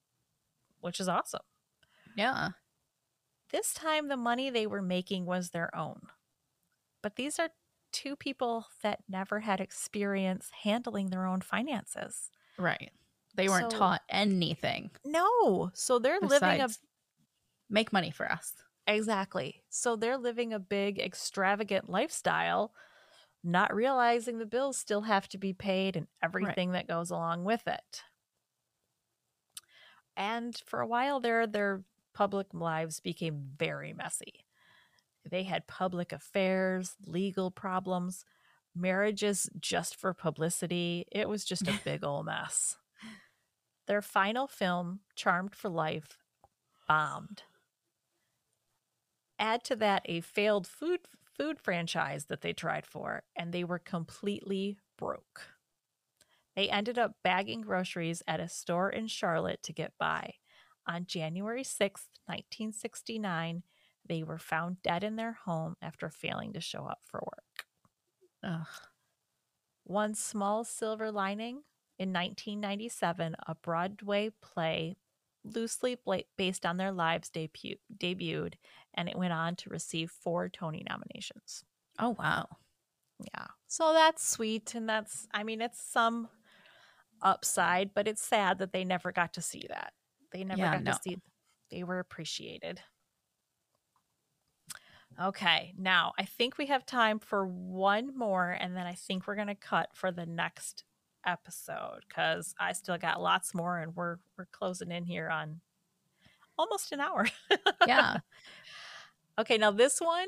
which 0.79 0.99
is 0.99 1.07
awesome. 1.07 1.41
Yeah. 2.15 2.49
This 3.51 3.73
time, 3.73 4.07
the 4.07 4.17
money 4.17 4.49
they 4.49 4.67
were 4.67 4.81
making 4.81 5.25
was 5.25 5.49
their 5.49 5.75
own. 5.75 6.01
But 7.01 7.15
these 7.15 7.39
are 7.39 7.49
two 7.91 8.15
people 8.15 8.67
that 8.81 9.03
never 9.07 9.41
had 9.41 9.59
experience 9.61 10.49
handling 10.63 11.09
their 11.09 11.25
own 11.25 11.41
finances. 11.41 12.31
Right. 12.57 12.91
They 13.35 13.47
weren't 13.47 13.71
So- 13.71 13.77
taught 13.77 14.01
anything 14.09 14.91
No. 15.03 15.71
So 15.73 15.99
they're 15.99 16.19
living 16.19 16.61
a 16.61 16.69
make 17.69 17.91
money 17.91 18.11
for 18.11 18.31
us. 18.31 18.53
Exactly. 18.87 19.63
So 19.69 19.95
they're 19.95 20.17
living 20.17 20.53
a 20.53 20.59
big, 20.59 20.99
extravagant 20.99 21.89
lifestyle, 21.89 22.73
not 23.43 23.73
realizing 23.73 24.37
the 24.37 24.45
bills 24.45 24.77
still 24.77 25.01
have 25.01 25.27
to 25.29 25.37
be 25.37 25.53
paid 25.53 25.95
and 25.95 26.07
everything 26.21 26.71
that 26.73 26.87
goes 26.87 27.09
along 27.09 27.43
with 27.43 27.67
it. 27.67 28.03
And 30.15 30.55
for 30.65 30.79
a 30.81 30.87
while 30.87 31.19
there, 31.19 31.47
their 31.47 31.83
public 32.13 32.47
lives 32.53 32.99
became 32.99 33.51
very 33.57 33.93
messy. 33.93 34.45
They 35.29 35.43
had 35.43 35.67
public 35.67 36.11
affairs, 36.11 36.95
legal 37.05 37.51
problems, 37.51 38.25
marriages 38.75 39.49
just 39.59 39.95
for 39.95 40.13
publicity. 40.13 41.05
It 41.11 41.29
was 41.29 41.45
just 41.45 41.67
a 41.67 41.79
big 41.85 42.03
old 42.03 42.25
mess. 42.25 42.77
Their 43.87 44.01
final 44.01 44.47
film, 44.47 45.01
Chained 45.15 45.55
for 45.55 45.69
Life, 45.69 46.17
bombed 46.87 47.43
add 49.43 49.61
to 49.65 49.75
that 49.75 50.01
a 50.05 50.21
failed 50.21 50.65
food 50.65 51.01
food 51.37 51.59
franchise 51.59 52.25
that 52.25 52.41
they 52.41 52.53
tried 52.53 52.85
for 52.85 53.23
and 53.35 53.51
they 53.51 53.63
were 53.63 53.79
completely 53.79 54.77
broke. 54.97 55.41
They 56.55 56.69
ended 56.69 56.97
up 56.97 57.15
bagging 57.23 57.61
groceries 57.61 58.23
at 58.27 58.39
a 58.39 58.47
store 58.47 58.89
in 58.89 59.07
charlotte 59.07 59.61
to 59.63 59.73
get 59.73 59.91
by. 59.99 60.35
On 60.87 61.05
january 61.05 61.63
6th 61.63 62.07
1969 62.25 63.63
they 64.07 64.23
were 64.23 64.37
found 64.37 64.81
dead 64.81 65.03
in 65.03 65.17
their 65.17 65.33
home 65.45 65.75
after 65.81 66.09
failing 66.09 66.53
to 66.53 66.61
show 66.61 66.85
up 66.85 66.99
for 67.03 67.19
work. 67.21 67.65
Ugh. 68.43 68.67
one 69.83 70.15
small 70.15 70.63
silver 70.63 71.11
lining 71.11 71.63
in 71.99 72.13
1997 72.13 73.35
a 73.45 73.55
broadway 73.55 74.29
play 74.41 74.95
loosely 75.43 75.97
based 76.37 76.65
on 76.65 76.77
their 76.77 76.91
lives 76.91 77.29
debu- 77.29 77.79
debuted 77.97 78.55
and 78.93 79.09
it 79.09 79.17
went 79.17 79.33
on 79.33 79.55
to 79.57 79.69
receive 79.69 80.11
four 80.11 80.49
Tony 80.49 80.83
nominations. 80.87 81.63
Oh 81.97 82.09
wow. 82.11 82.47
Yeah. 83.19 83.47
So 83.67 83.93
that's 83.93 84.27
sweet. 84.27 84.75
And 84.75 84.87
that's, 84.87 85.27
I 85.33 85.43
mean, 85.43 85.61
it's 85.61 85.81
some 85.81 86.29
upside, 87.21 87.93
but 87.93 88.07
it's 88.07 88.23
sad 88.23 88.59
that 88.59 88.73
they 88.73 88.85
never 88.85 89.11
got 89.11 89.33
to 89.33 89.41
see 89.41 89.65
that. 89.69 89.93
They 90.31 90.43
never 90.43 90.67
Yeah, 90.67 90.69
got 90.69 90.85
no. 90.85 90.93
to 90.93 90.93
see, 90.93 91.17
they 91.71 91.83
were 91.83 91.99
appreciated. 91.99 92.81
Okay. 95.19 95.73
Now 95.77 96.13
I 96.17 96.25
think 96.25 96.57
we 96.57 96.67
have 96.67 96.85
time 96.85 97.19
for 97.19 97.45
one 97.45 98.17
more, 98.17 98.49
and 98.49 98.75
then 98.75 98.87
I 98.87 98.93
think 98.93 99.27
we're 99.27 99.35
going 99.35 99.47
to 99.47 99.55
cut 99.55 99.95
for 99.95 100.11
the 100.11 100.25
next 100.25 100.83
episode 101.25 102.01
because 102.07 102.53
I 102.59 102.73
still 102.73 102.97
got 102.97 103.21
lots 103.21 103.53
more 103.53 103.79
and 103.79 103.95
we're, 103.95 104.17
we're 104.37 104.47
closing 104.51 104.91
in 104.91 105.05
here 105.05 105.29
on 105.29 105.61
almost 106.57 106.91
an 106.91 106.99
hour. 106.99 107.27
Yeah. 107.87 108.17
Okay, 109.39 109.57
now 109.57 109.71
this 109.71 109.99
one, 109.99 110.27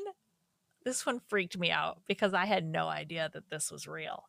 this 0.84 1.06
one 1.06 1.20
freaked 1.28 1.56
me 1.56 1.70
out 1.70 2.02
because 2.08 2.34
I 2.34 2.44
had 2.44 2.64
no 2.64 2.88
idea 2.88 3.30
that 3.32 3.48
this 3.50 3.70
was 3.70 3.86
real. 3.86 4.24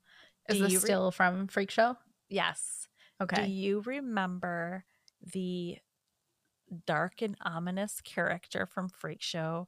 Is 0.48 0.58
Do 0.58 0.64
this 0.64 0.74
re- 0.74 0.80
still 0.80 1.10
from 1.10 1.48
Freak 1.48 1.72
Show? 1.72 1.98
Yes. 2.30 2.88
Okay. 3.20 3.46
Do 3.46 3.52
you 3.52 3.82
remember 3.82 4.86
the 5.34 5.78
dark 6.86 7.24
and 7.24 7.36
ominous 7.44 8.02
character 8.02 8.68
from 8.68 8.90
Freak 8.90 9.22
Show, 9.24 9.68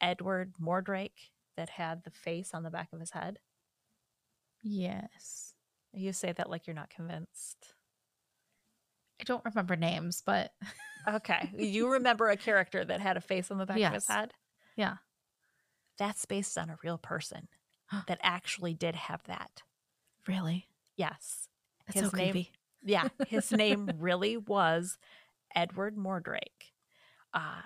Edward 0.00 0.54
Mordrake, 0.60 1.30
that 1.56 1.70
had 1.70 2.02
the 2.02 2.10
face 2.10 2.52
on 2.52 2.64
the 2.64 2.70
back 2.70 2.88
of 2.92 2.98
his 2.98 3.12
head? 3.12 3.38
yes. 4.62 5.47
You 5.92 6.12
say 6.12 6.32
that 6.32 6.50
like 6.50 6.66
you're 6.66 6.74
not 6.76 6.90
convinced. 6.90 7.56
I 9.20 9.24
don't 9.24 9.44
remember 9.44 9.74
names, 9.76 10.22
but 10.24 10.52
Okay. 11.08 11.50
You 11.56 11.92
remember 11.92 12.28
a 12.28 12.36
character 12.36 12.84
that 12.84 13.00
had 13.00 13.16
a 13.16 13.20
face 13.20 13.50
on 13.50 13.58
the 13.58 13.66
back 13.66 13.80
of 13.80 13.92
his 13.94 14.06
head? 14.06 14.32
Yeah. 14.76 14.96
That's 15.98 16.24
based 16.26 16.56
on 16.58 16.70
a 16.70 16.78
real 16.84 16.98
person 16.98 17.48
that 18.06 18.18
actually 18.22 18.74
did 18.74 18.94
have 18.94 19.22
that. 19.24 19.62
really, 20.26 20.66
Yes. 20.96 21.48
that's 21.86 22.00
His 22.00 22.10
so 22.10 22.16
name- 22.16 22.32
creepy. 22.32 22.52
Yeah. 22.84 23.08
His 23.28 23.50
name 23.50 23.90
really 23.98 24.36
was 24.36 24.98
Edward 25.54 25.96
Mordrake. 25.96 26.72
Uh, 27.34 27.62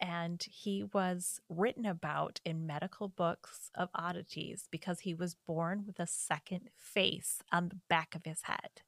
and 0.00 0.44
he 0.48 0.84
was 0.92 1.40
written 1.48 1.84
about 1.84 2.40
in 2.44 2.66
medical 2.66 3.08
books 3.08 3.70
of 3.74 3.88
oddities 3.94 4.68
because 4.70 5.00
he 5.00 5.14
was 5.14 5.34
born 5.34 5.84
with 5.86 5.98
a 5.98 6.06
second 6.06 6.70
face 6.76 7.42
on 7.52 7.68
the 7.68 7.78
back 7.88 8.14
of 8.14 8.24
his 8.24 8.42
head. 8.42 8.82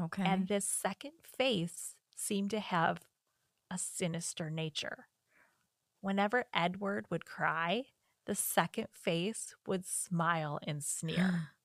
Okay. 0.00 0.24
And 0.24 0.48
this 0.48 0.64
second 0.64 1.12
face 1.24 1.94
seemed 2.16 2.50
to 2.50 2.60
have 2.60 3.00
a 3.70 3.78
sinister 3.78 4.50
nature. 4.50 5.06
Whenever 6.00 6.44
Edward 6.52 7.06
would 7.10 7.24
cry, 7.24 7.84
the 8.26 8.34
second 8.34 8.88
face 8.92 9.54
would 9.66 9.86
smile 9.86 10.58
and 10.66 10.82
sneer. 10.82 11.50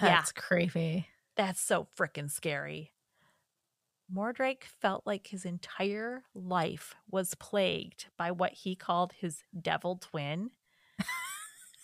Yeah. 0.00 0.18
that's 0.20 0.32
creepy. 0.32 1.08
That's 1.36 1.60
so 1.60 1.88
freaking 1.98 2.30
scary. 2.30 2.92
Mordrake 4.12 4.64
felt 4.64 5.06
like 5.06 5.28
his 5.28 5.44
entire 5.44 6.24
life 6.34 6.94
was 7.10 7.34
plagued 7.34 8.06
by 8.16 8.30
what 8.30 8.52
he 8.52 8.74
called 8.74 9.12
his 9.12 9.42
devil 9.60 9.96
twin. 9.96 10.50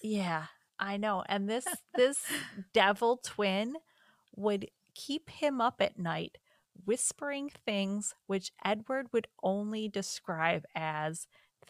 yeah, 0.02 0.46
I 0.78 0.96
know. 0.96 1.24
And 1.28 1.48
this 1.48 1.66
this 1.94 2.24
devil 2.72 3.18
twin 3.22 3.76
would 4.34 4.68
keep 4.94 5.30
him 5.30 5.60
up 5.60 5.80
at 5.80 5.98
night 5.98 6.38
whispering 6.84 7.50
things 7.64 8.14
which 8.26 8.52
Edward 8.64 9.06
would 9.12 9.26
only 9.42 9.88
describe 9.88 10.64
as 10.74 11.26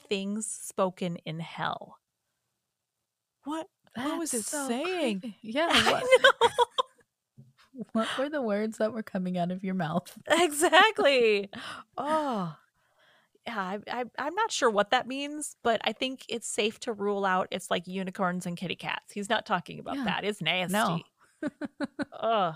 things 0.09 0.47
spoken 0.47 1.17
in 1.25 1.41
hell. 1.41 1.99
What 3.45 3.69
what 3.95 4.19
was 4.19 4.35
it 4.35 4.45
so 4.45 4.69
saying? 4.69 5.21
creepy. 5.21 5.39
Yeah. 5.43 5.69
I 5.73 5.83
What, 5.85 6.03
know. 6.23 6.49
What 7.93 8.09
were 8.19 8.29
the 8.29 8.43
words 8.43 8.79
that 8.79 8.93
were 8.93 9.03
coming 9.03 9.37
out 9.39 9.51
of 9.51 9.63
your 9.65 9.75
mouth? 9.75 10.17
exactly. 10.31 11.51
Oh, 11.97 12.55
yeah. 13.47 13.59
I, 13.59 13.79
I, 13.91 14.05
I'm 14.19 14.35
not 14.35 14.51
sure 14.53 14.71
what 14.71 14.91
that 14.91 15.07
means, 15.07 15.57
but 15.63 15.81
I 15.85 15.93
think 15.93 16.25
it's 16.29 16.49
safe 16.49 16.79
to 16.81 16.93
rule 16.93 17.25
out 17.25 17.49
it's 17.51 17.71
like 17.71 17.87
unicorns 17.87 18.47
and 18.47 18.57
kitty 18.57 18.77
cats. 18.77 19.13
He's 19.13 19.29
not 19.29 19.47
talking 19.47 19.79
about 19.79 19.97
Yeah. 19.97 20.05
that. 20.05 20.25
It's 20.25 20.41
nasty. 20.43 20.73
No. 20.73 21.01
Ugh. 22.21 22.55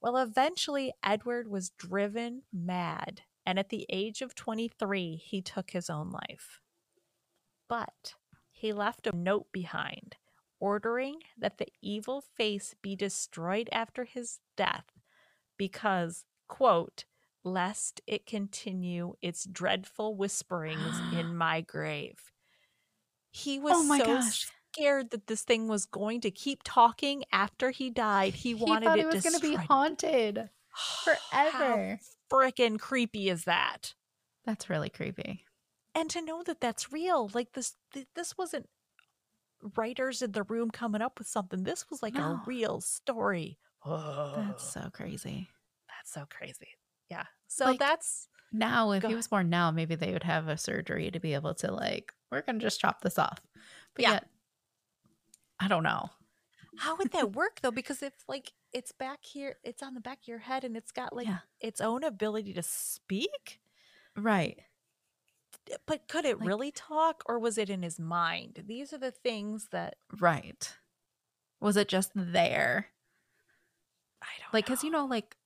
Well, 0.00 0.16
eventually, 0.16 0.92
Edward 1.04 1.46
was 1.48 1.70
driven 1.70 2.42
mad, 2.52 3.22
and 3.46 3.56
at 3.58 3.68
the 3.68 3.86
age 3.88 4.20
of 4.20 4.34
23, 4.34 5.16
he 5.16 5.40
took 5.40 5.70
his 5.70 5.88
own 5.88 6.10
life. 6.10 6.60
But 7.68 8.14
he 8.50 8.72
left 8.72 9.06
a 9.06 9.14
note 9.14 9.46
behind 9.52 10.16
ordering 10.62 11.16
that 11.36 11.58
the 11.58 11.66
evil 11.82 12.20
face 12.20 12.74
be 12.82 12.94
destroyed 12.94 13.68
after 13.72 14.04
his 14.04 14.38
death 14.56 14.86
because, 15.58 16.24
quote, 16.48 17.04
lest 17.44 18.00
it 18.06 18.26
continue 18.26 19.14
its 19.20 19.44
dreadful 19.44 20.14
whisperings 20.16 21.02
in 21.10 21.36
my 21.36 21.60
grave. 21.60 22.30
He 23.32 23.58
was 23.58 23.76
Oh 23.76 23.82
so 23.98 24.04
gosh. 24.04 24.46
scared 24.74 25.10
that 25.10 25.26
this 25.26 25.42
thing 25.42 25.66
was 25.68 25.86
going 25.86 26.20
to 26.20 26.30
keep 26.30 26.60
talking 26.64 27.24
after 27.32 27.70
he 27.70 27.90
died. 27.90 28.34
He 28.34 28.54
wanted 28.54 28.86
thought 28.86 28.98
it, 28.98 29.02
it 29.02 29.06
was 29.06 29.22
going 29.22 29.34
to 29.34 29.40
be 29.40 29.54
haunted 29.56 30.50
forever. 31.04 31.18
How 31.50 31.98
freaking 32.32 32.78
creepy 32.78 33.28
is 33.28 33.44
that? 33.44 33.94
That's 34.44 34.70
really 34.70 34.90
creepy. 34.90 35.44
and 35.94 36.08
to 36.10 36.22
know 36.22 36.42
that 36.42 36.60
that's 36.60 36.92
real 36.92 37.30
like 37.34 37.52
this 37.52 37.76
th- 37.92 38.06
this 38.14 38.36
wasn't 38.38 38.68
writers 39.76 40.22
in 40.22 40.32
the 40.32 40.42
room 40.44 40.70
coming 40.70 41.00
up 41.02 41.18
with 41.18 41.28
something 41.28 41.62
this 41.62 41.88
was 41.90 42.02
like 42.02 42.14
No. 42.14 42.22
a 42.22 42.42
real 42.46 42.80
story 42.80 43.58
Oh. 43.84 44.34
That's 44.36 44.64
so 44.72 44.90
crazy. 44.92 45.48
that's 45.88 46.12
so 46.12 46.26
crazy 46.30 46.68
yeah 47.10 47.24
so 47.48 47.66
Like- 47.66 47.78
that's 47.78 48.28
Now, 48.54 48.90
if 48.92 49.02
he 49.02 49.14
was 49.14 49.28
born 49.28 49.48
now, 49.48 49.70
maybe 49.70 49.94
they 49.94 50.12
would 50.12 50.24
have 50.24 50.46
a 50.48 50.58
surgery 50.58 51.10
to 51.10 51.18
be 51.18 51.32
able 51.32 51.54
to 51.54 51.72
like, 51.72 52.12
we're 52.30 52.42
gonna 52.42 52.58
just 52.58 52.80
chop 52.80 53.00
this 53.00 53.18
off. 53.18 53.38
But 53.94 54.02
Yeah. 54.02 54.10
yet, 54.12 54.28
I 55.58 55.68
don't 55.68 55.82
know. 55.84 56.10
how 56.78 56.96
would 56.96 57.12
that 57.12 57.32
work 57.36 57.60
though 57.62 57.70
because 57.70 58.02
if 58.02 58.12
like 58.28 58.52
it's 58.72 58.92
back 58.92 59.20
here 59.24 59.56
it's 59.62 59.82
on 59.82 59.92
the 59.94 60.00
back 60.00 60.18
of 60.22 60.28
your 60.28 60.38
head 60.38 60.64
and 60.64 60.76
it's 60.76 60.90
got 60.92 61.14
like 61.14 61.26
Yeah. 61.26 61.38
its 61.60 61.80
own 61.80 62.02
ability 62.04 62.52
to 62.54 62.62
speak 62.62 63.60
Right. 64.16 64.60
But 65.86 66.08
could 66.08 66.24
it 66.24 66.38
Like- 66.38 66.48
really 66.48 66.70
talk 66.70 67.22
or 67.26 67.38
was 67.38 67.56
it 67.58 67.70
in 67.70 67.82
his 67.82 67.98
mind 67.98 68.64
these 68.66 68.92
are 68.92 68.98
the 68.98 69.10
things 69.12 69.68
that 69.70 69.96
Right. 70.18 70.76
Was 71.60 71.76
it 71.76 71.88
just 71.88 72.10
there? 72.14 72.88
i 74.20 74.26
don't 74.40 74.52
Like, 74.52 74.66
because 74.66 74.82
you 74.84 74.90
know, 74.90 75.06
like 75.06 75.36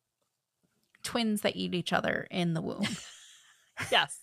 twins 1.02 1.42
that 1.42 1.56
eat 1.56 1.74
each 1.74 1.92
other 1.92 2.26
in 2.30 2.54
the 2.54 2.62
womb. 2.62 2.86
yes 3.90 4.18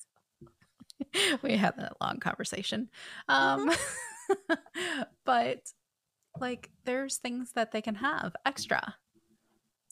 we 1.41 1.55
had 1.57 1.75
that 1.77 1.93
long 2.01 2.19
conversation. 2.19 2.89
Um, 3.27 3.69
but 5.25 5.59
like, 6.39 6.69
there's 6.85 7.17
things 7.17 7.51
that 7.53 7.71
they 7.71 7.81
can 7.81 7.95
have 7.95 8.35
extra. 8.45 8.95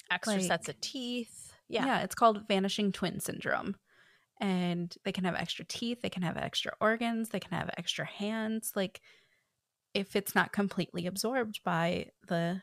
extra 0.10 0.36
Like- 0.38 0.44
sets 0.46 0.70
of 0.70 0.80
teeth 0.82 1.54
Yeah. 1.70 1.86
yeah 1.86 2.00
it's 2.02 2.16
called 2.16 2.48
vanishing 2.48 2.92
twin 2.92 3.20
syndrome. 3.20 3.76
And 4.42 4.94
they 5.06 5.12
can 5.14 5.24
have 5.26 5.36
extra 5.36 5.64
teeth, 5.64 6.02
they 6.02 6.10
can 6.10 6.24
have 6.24 6.36
extra 6.36 6.74
organs, 6.82 7.30
they 7.30 7.40
can 7.40 7.56
have 7.58 7.70
extra 7.78 8.06
hands. 8.06 8.74
Like, 8.76 9.00
if 9.94 10.16
it's 10.16 10.34
not 10.36 10.52
completely 10.52 11.06
absorbed 11.06 11.60
by 11.64 12.08
the 12.28 12.62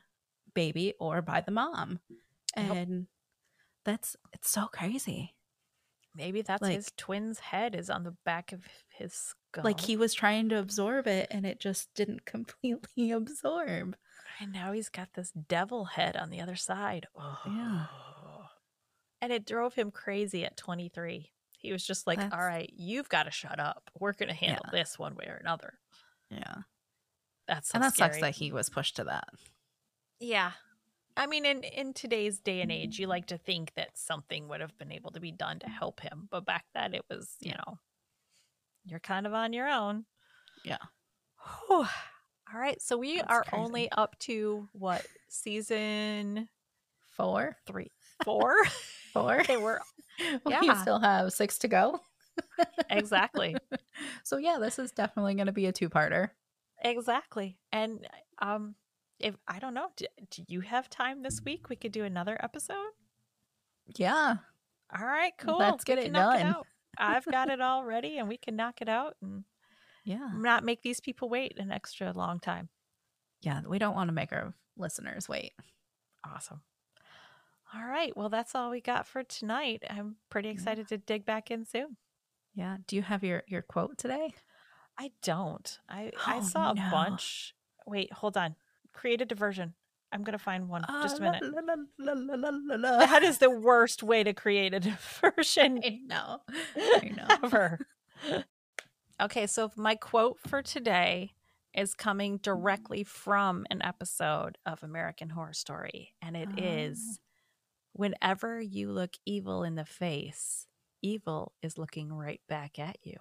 baby 0.54 0.94
or 0.98 1.22
by 1.22 1.40
the 1.40 1.52
mom. 1.52 2.00
Yep. 2.56 2.70
And 2.76 3.06
that's, 3.84 4.16
it's 4.32 4.50
so 4.50 4.66
crazy. 4.72 5.34
Maybe 6.16 6.42
that's 6.42 6.60
Like- 6.62 6.74
his 6.74 6.90
twin's 6.96 7.38
head 7.38 7.76
is 7.76 7.88
on 7.90 8.02
the 8.02 8.16
back 8.24 8.50
of 8.52 8.64
his 8.90 9.14
skull. 9.14 9.62
Like, 9.62 9.78
he 9.78 9.96
was 9.96 10.14
trying 10.14 10.48
to 10.48 10.58
absorb 10.58 11.06
it 11.06 11.28
and 11.30 11.46
it 11.46 11.60
just 11.60 11.94
didn't 11.94 12.24
completely 12.26 13.12
absorb. 13.12 13.96
and 14.40 14.52
now 14.52 14.72
he's 14.72 14.88
got 14.88 15.10
this 15.14 15.30
devil 15.30 15.84
head 15.84 16.16
on 16.16 16.30
the 16.30 16.40
other 16.40 16.56
side. 16.56 17.06
Oh. 17.16 17.38
Yeah. 17.46 17.86
And 19.20 19.32
it 19.32 19.46
drove 19.46 19.74
him 19.74 19.90
crazy 19.92 20.44
at 20.44 20.56
23. 20.56 21.30
He 21.58 21.72
was 21.72 21.84
just 21.84 22.06
like, 22.06 22.18
That's- 22.18 22.32
"All 22.32 22.46
right, 22.46 22.72
you've 22.74 23.08
got 23.08 23.24
to 23.24 23.30
shut 23.30 23.60
up. 23.60 23.90
We're 23.98 24.12
going 24.12 24.30
to 24.30 24.34
handle 24.34 24.64
this 24.72 24.98
one 24.98 25.14
way 25.14 25.26
or 25.26 25.36
another." 25.36 25.74
Yeah. 26.30 26.54
That's 27.46 27.70
so 27.70 27.76
and 27.76 27.84
that 27.84 27.96
sucks 27.96 28.20
that 28.20 28.36
he 28.36 28.52
was 28.52 28.68
pushed 28.68 28.96
to 28.96 29.04
that. 29.04 29.28
Yeah. 30.20 30.52
I 31.16 31.26
mean, 31.26 31.44
in, 31.44 31.64
in 31.64 31.94
today's 31.94 32.38
day 32.38 32.60
and 32.60 32.70
mm-hmm. 32.70 32.82
age, 32.82 32.98
you 32.98 33.06
like 33.06 33.26
to 33.26 33.38
think 33.38 33.72
that 33.74 33.98
something 33.98 34.48
would 34.48 34.60
have 34.60 34.76
been 34.78 34.92
able 34.92 35.10
to 35.12 35.20
be 35.20 35.32
done 35.32 35.58
to 35.60 35.68
help 35.68 36.00
him. 36.00 36.28
But 36.30 36.44
back 36.44 36.66
then, 36.74 36.94
it 36.94 37.04
was, 37.10 37.34
you 37.40 37.52
know, 37.52 37.78
you're 38.84 39.00
kind 39.00 39.26
of 39.26 39.34
on 39.34 39.52
your 39.52 39.68
own. 39.68 40.04
Yeah. 40.64 40.76
Whew. 41.68 41.86
All 42.54 42.60
right. 42.60 42.80
So 42.80 42.96
we 42.96 43.16
That's 43.16 43.30
are 43.30 43.42
crazy. 43.42 43.62
only 43.62 43.90
up 43.90 44.18
to 44.20 44.68
what 44.72 45.04
season 45.28 46.48
Four? 47.16 47.56
three, 47.66 47.90
four? 48.24 48.54
Four? 49.14 49.40
okay, 49.40 49.56
we're 49.56 49.80
we 50.44 50.52
Yeah. 50.52 50.74
still 50.82 50.98
have 51.00 51.32
six 51.32 51.58
to 51.58 51.68
go. 51.68 52.00
exactly, 52.90 53.56
So 54.22 54.36
yeah, 54.36 54.58
this 54.60 54.78
is 54.78 54.92
definitely 54.92 55.34
going 55.34 55.46
to 55.46 55.52
be 55.52 55.66
a 55.66 55.72
two-parter. 55.72 56.30
exactly. 56.82 57.58
And 57.72 58.06
um, 58.40 58.74
if 59.18 59.34
I 59.48 59.58
don't 59.58 59.74
know, 59.74 59.88
do, 59.96 60.06
do 60.30 60.44
you 60.48 60.60
have 60.60 60.88
time 60.90 61.22
this 61.22 61.40
week? 61.44 61.68
We 61.68 61.76
could 61.76 61.90
do 61.92 62.04
another 62.04 62.36
episode. 62.42 62.90
Yeah. 63.96 64.36
All 64.96 65.04
right, 65.06 65.32
cool. 65.38 65.58
Let's 65.58 65.84
get 65.84 65.98
We 65.98 66.04
it 66.04 66.12
done. 66.12 66.42
out. 66.46 66.66
I've 66.98 67.24
got 67.24 67.48
it 67.48 67.60
all 67.60 67.84
ready, 67.84 68.18
and 68.18 68.28
we 68.28 68.36
can 68.36 68.56
knock 68.56 68.80
it 68.82 68.88
out 68.88 69.16
and 69.22 69.44
Yeah. 70.04 70.28
not 70.34 70.64
make 70.64 70.82
these 70.82 71.00
people 71.00 71.28
wait 71.28 71.58
an 71.58 71.70
extra 71.72 72.12
long 72.12 72.40
time. 72.40 72.68
Yeah, 73.40 73.62
we 73.66 73.78
don't 73.78 73.94
want 73.94 74.08
to 74.08 74.14
make 74.14 74.32
our 74.32 74.52
listeners 74.76 75.28
wait. 75.28 75.52
Awesome. 76.26 76.60
All 77.74 77.84
right. 77.84 78.16
Well, 78.16 78.28
that's 78.30 78.54
all 78.54 78.70
we 78.70 78.80
got 78.80 79.06
for 79.06 79.22
tonight. 79.22 79.82
I'm 79.90 80.16
pretty 80.30 80.48
Yeah. 80.48 80.54
excited 80.54 80.88
to 80.88 80.98
dig 80.98 81.24
back 81.26 81.50
in 81.50 81.64
soon. 81.64 81.96
Yeah. 82.54 82.78
Do 82.86 82.96
you 82.96 83.02
have 83.02 83.22
your 83.22 83.42
your 83.46 83.62
quote 83.62 83.98
today? 83.98 84.32
I 84.98 85.12
don't. 85.22 85.78
I 85.88 86.12
I 86.26 86.38
Oh, 86.38 86.42
saw 86.42 86.70
a 86.70 86.74
bunch. 86.74 87.54
Wait, 87.86 88.12
hold 88.12 88.36
on. 88.36 88.56
Create 88.92 89.20
a 89.20 89.24
diversion. 89.26 89.74
I'm 90.10 90.24
gonna 90.24 90.38
find 90.38 90.68
one. 90.68 90.82
Just 91.02 91.20
a 91.20 91.26
Uh, 91.28 91.30
minute. 91.30 91.42
la, 91.98 92.14
la, 92.14 92.76
la. 92.76 92.98
That 92.98 93.22
is 93.22 93.38
the 93.38 93.50
worst 93.50 94.02
way 94.02 94.24
to 94.24 94.32
create 94.32 94.72
a 94.72 94.80
diversion 94.90 95.80
I 95.84 96.00
know. 96.04 96.40
I 96.48 97.08
know. 97.16 97.26
ever. 97.44 97.78
okay, 99.20 99.46
so 99.46 99.70
my 99.76 99.94
quote 99.94 100.38
for 100.40 100.62
today 100.62 101.34
is 101.74 101.92
coming 101.94 102.38
directly 102.38 103.04
from 103.04 103.66
an 103.70 103.82
episode 103.82 104.56
of 104.64 104.82
American 104.82 105.28
Horror 105.28 105.52
Story, 105.52 106.14
and 106.22 106.34
it 106.36 106.48
is 106.58 107.20
Whenever 107.98 108.60
you 108.60 108.92
look 108.92 109.10
evil 109.26 109.64
in 109.64 109.74
the 109.74 109.84
face, 109.84 110.68
evil 111.02 111.50
is 111.62 111.76
looking 111.76 112.12
right 112.12 112.40
back 112.48 112.78
at 112.78 112.96
you. 113.02 113.16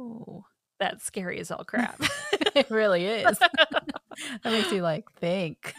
Oh, 0.00 0.46
That's 0.80 1.04
scary 1.04 1.38
as 1.38 1.50
all 1.50 1.64
crap. 1.64 2.00
it 2.54 2.70
really 2.70 3.04
is. 3.04 3.38
that 3.38 3.92
makes 4.42 4.72
you 4.72 4.80
like 4.80 5.12
think. 5.20 5.74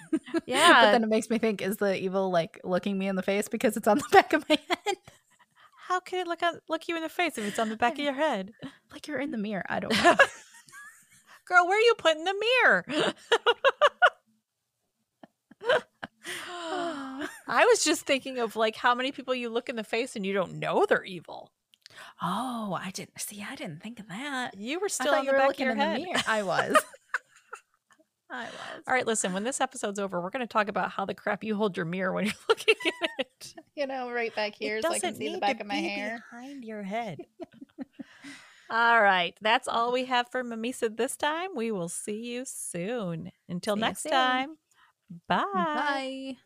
Yeah. 0.46 0.84
but 0.84 0.92
then 0.92 1.04
it 1.04 1.10
makes 1.10 1.32
me 1.32 1.40
think: 1.40 1.64
Is 1.64 1.78
the 1.78 2.00
evil 2.00 2.30
like 2.30 2.62
looking 2.64 2.96
me 3.00 3.08
in 3.08 3.16
the 3.16 3.24
face 3.24 3.48
because 3.48 3.76
it's 3.76 3.88
on 3.88 3.98
the 3.98 4.06
back 4.12 4.34
of 4.34 4.48
my 4.48 4.60
head? 4.70 4.98
How 5.88 6.00
can 6.00 6.20
it 6.20 6.28
look 6.28 6.44
on, 6.44 6.60
look 6.70 6.88
you 6.88 6.96
in 6.96 7.02
the 7.02 7.10
face 7.10 7.40
if 7.40 7.44
it's 7.44 7.58
on 7.58 7.70
the 7.70 7.76
back 7.76 7.94
of 7.94 8.00
your 8.02 8.14
head? 8.14 8.52
Like 8.92 9.08
you're 9.08 9.20
in 9.20 9.32
the 9.32 9.40
mirror. 9.40 9.66
I 9.68 9.80
don't 9.80 9.92
know. 10.04 10.16
Girl, 11.48 11.68
where 11.68 11.76
are 11.76 11.82
you 11.82 11.96
putting 11.98 12.24
the 12.24 12.36
mirror? 12.62 12.86
I 17.48 17.66
was 17.70 17.84
just 17.84 18.06
thinking 18.06 18.40
of 18.40 18.56
like 18.56 18.76
how 18.76 18.96
many 18.96 19.12
people 19.12 19.36
you 19.36 19.50
look 19.50 19.70
in 19.70 19.76
the 19.76 19.84
face 19.84 20.16
and 20.16 20.26
you 20.26 20.34
don't 20.34 20.60
know 20.60 20.86
they're 20.88 21.04
evil. 21.04 21.52
oh, 22.22 22.78
I 22.82 22.92
didn't 22.92 23.20
see. 23.20 23.46
I 23.48 23.56
didn't 23.56 23.82
think 23.84 24.00
of 24.00 24.08
that. 24.08 24.58
You 24.58 24.80
were 24.80 24.90
still 24.90 25.14
on 25.14 25.26
the 25.26 25.32
back 25.34 25.52
of 25.52 25.60
your 25.60 25.72
in 25.72 25.78
head. 25.78 26.00
the 26.02 26.06
mirror. 26.06 26.22
I 26.28 26.44
was. 26.44 26.76
I 28.32 28.46
was. 28.46 28.84
All 28.88 28.94
right, 28.94 29.06
listen, 29.06 29.32
when 29.34 29.44
this 29.44 29.62
episode's 29.62 30.00
over, 30.00 30.20
we're 30.22 30.32
going 30.32 30.40
to 30.46 30.52
talk 30.52 30.68
about 30.68 30.90
how 30.92 31.06
the 31.06 31.14
crap 31.14 31.44
you 31.44 31.56
hold 31.56 31.78
your 31.78 31.86
mirror 31.86 32.12
when 32.14 32.26
you're 32.26 32.34
looking 32.50 32.76
at 32.86 33.10
it. 33.20 33.54
You 33.76 33.88
know, 33.88 34.12
right 34.12 34.34
back 34.36 34.54
here, 34.56 34.78
it 34.78 34.84
so 34.84 34.92
I 34.92 35.00
can 35.00 35.16
see 35.16 35.30
the 35.34 35.40
back 35.40 35.60
of 35.60 35.66
my 35.66 35.74
be 35.82 35.88
hair. 35.88 36.24
behind 36.32 36.64
your 36.64 36.84
head. 36.84 37.18
All 38.70 39.02
right, 39.02 39.36
that's 39.42 39.68
all 39.68 39.92
we 39.92 40.06
have 40.06 40.30
for 40.30 40.44
Mimesis 40.44 40.92
this 40.96 41.18
time. 41.18 41.50
We 41.56 41.72
will 41.72 41.90
see 41.90 42.22
you 42.22 42.44
soon. 42.46 43.32
Until 43.50 43.76
See 43.76 43.82
next 43.82 44.04
soon. 44.04 44.12
time, 44.12 44.58
bye. 45.28 45.68
Bye. 45.74 46.38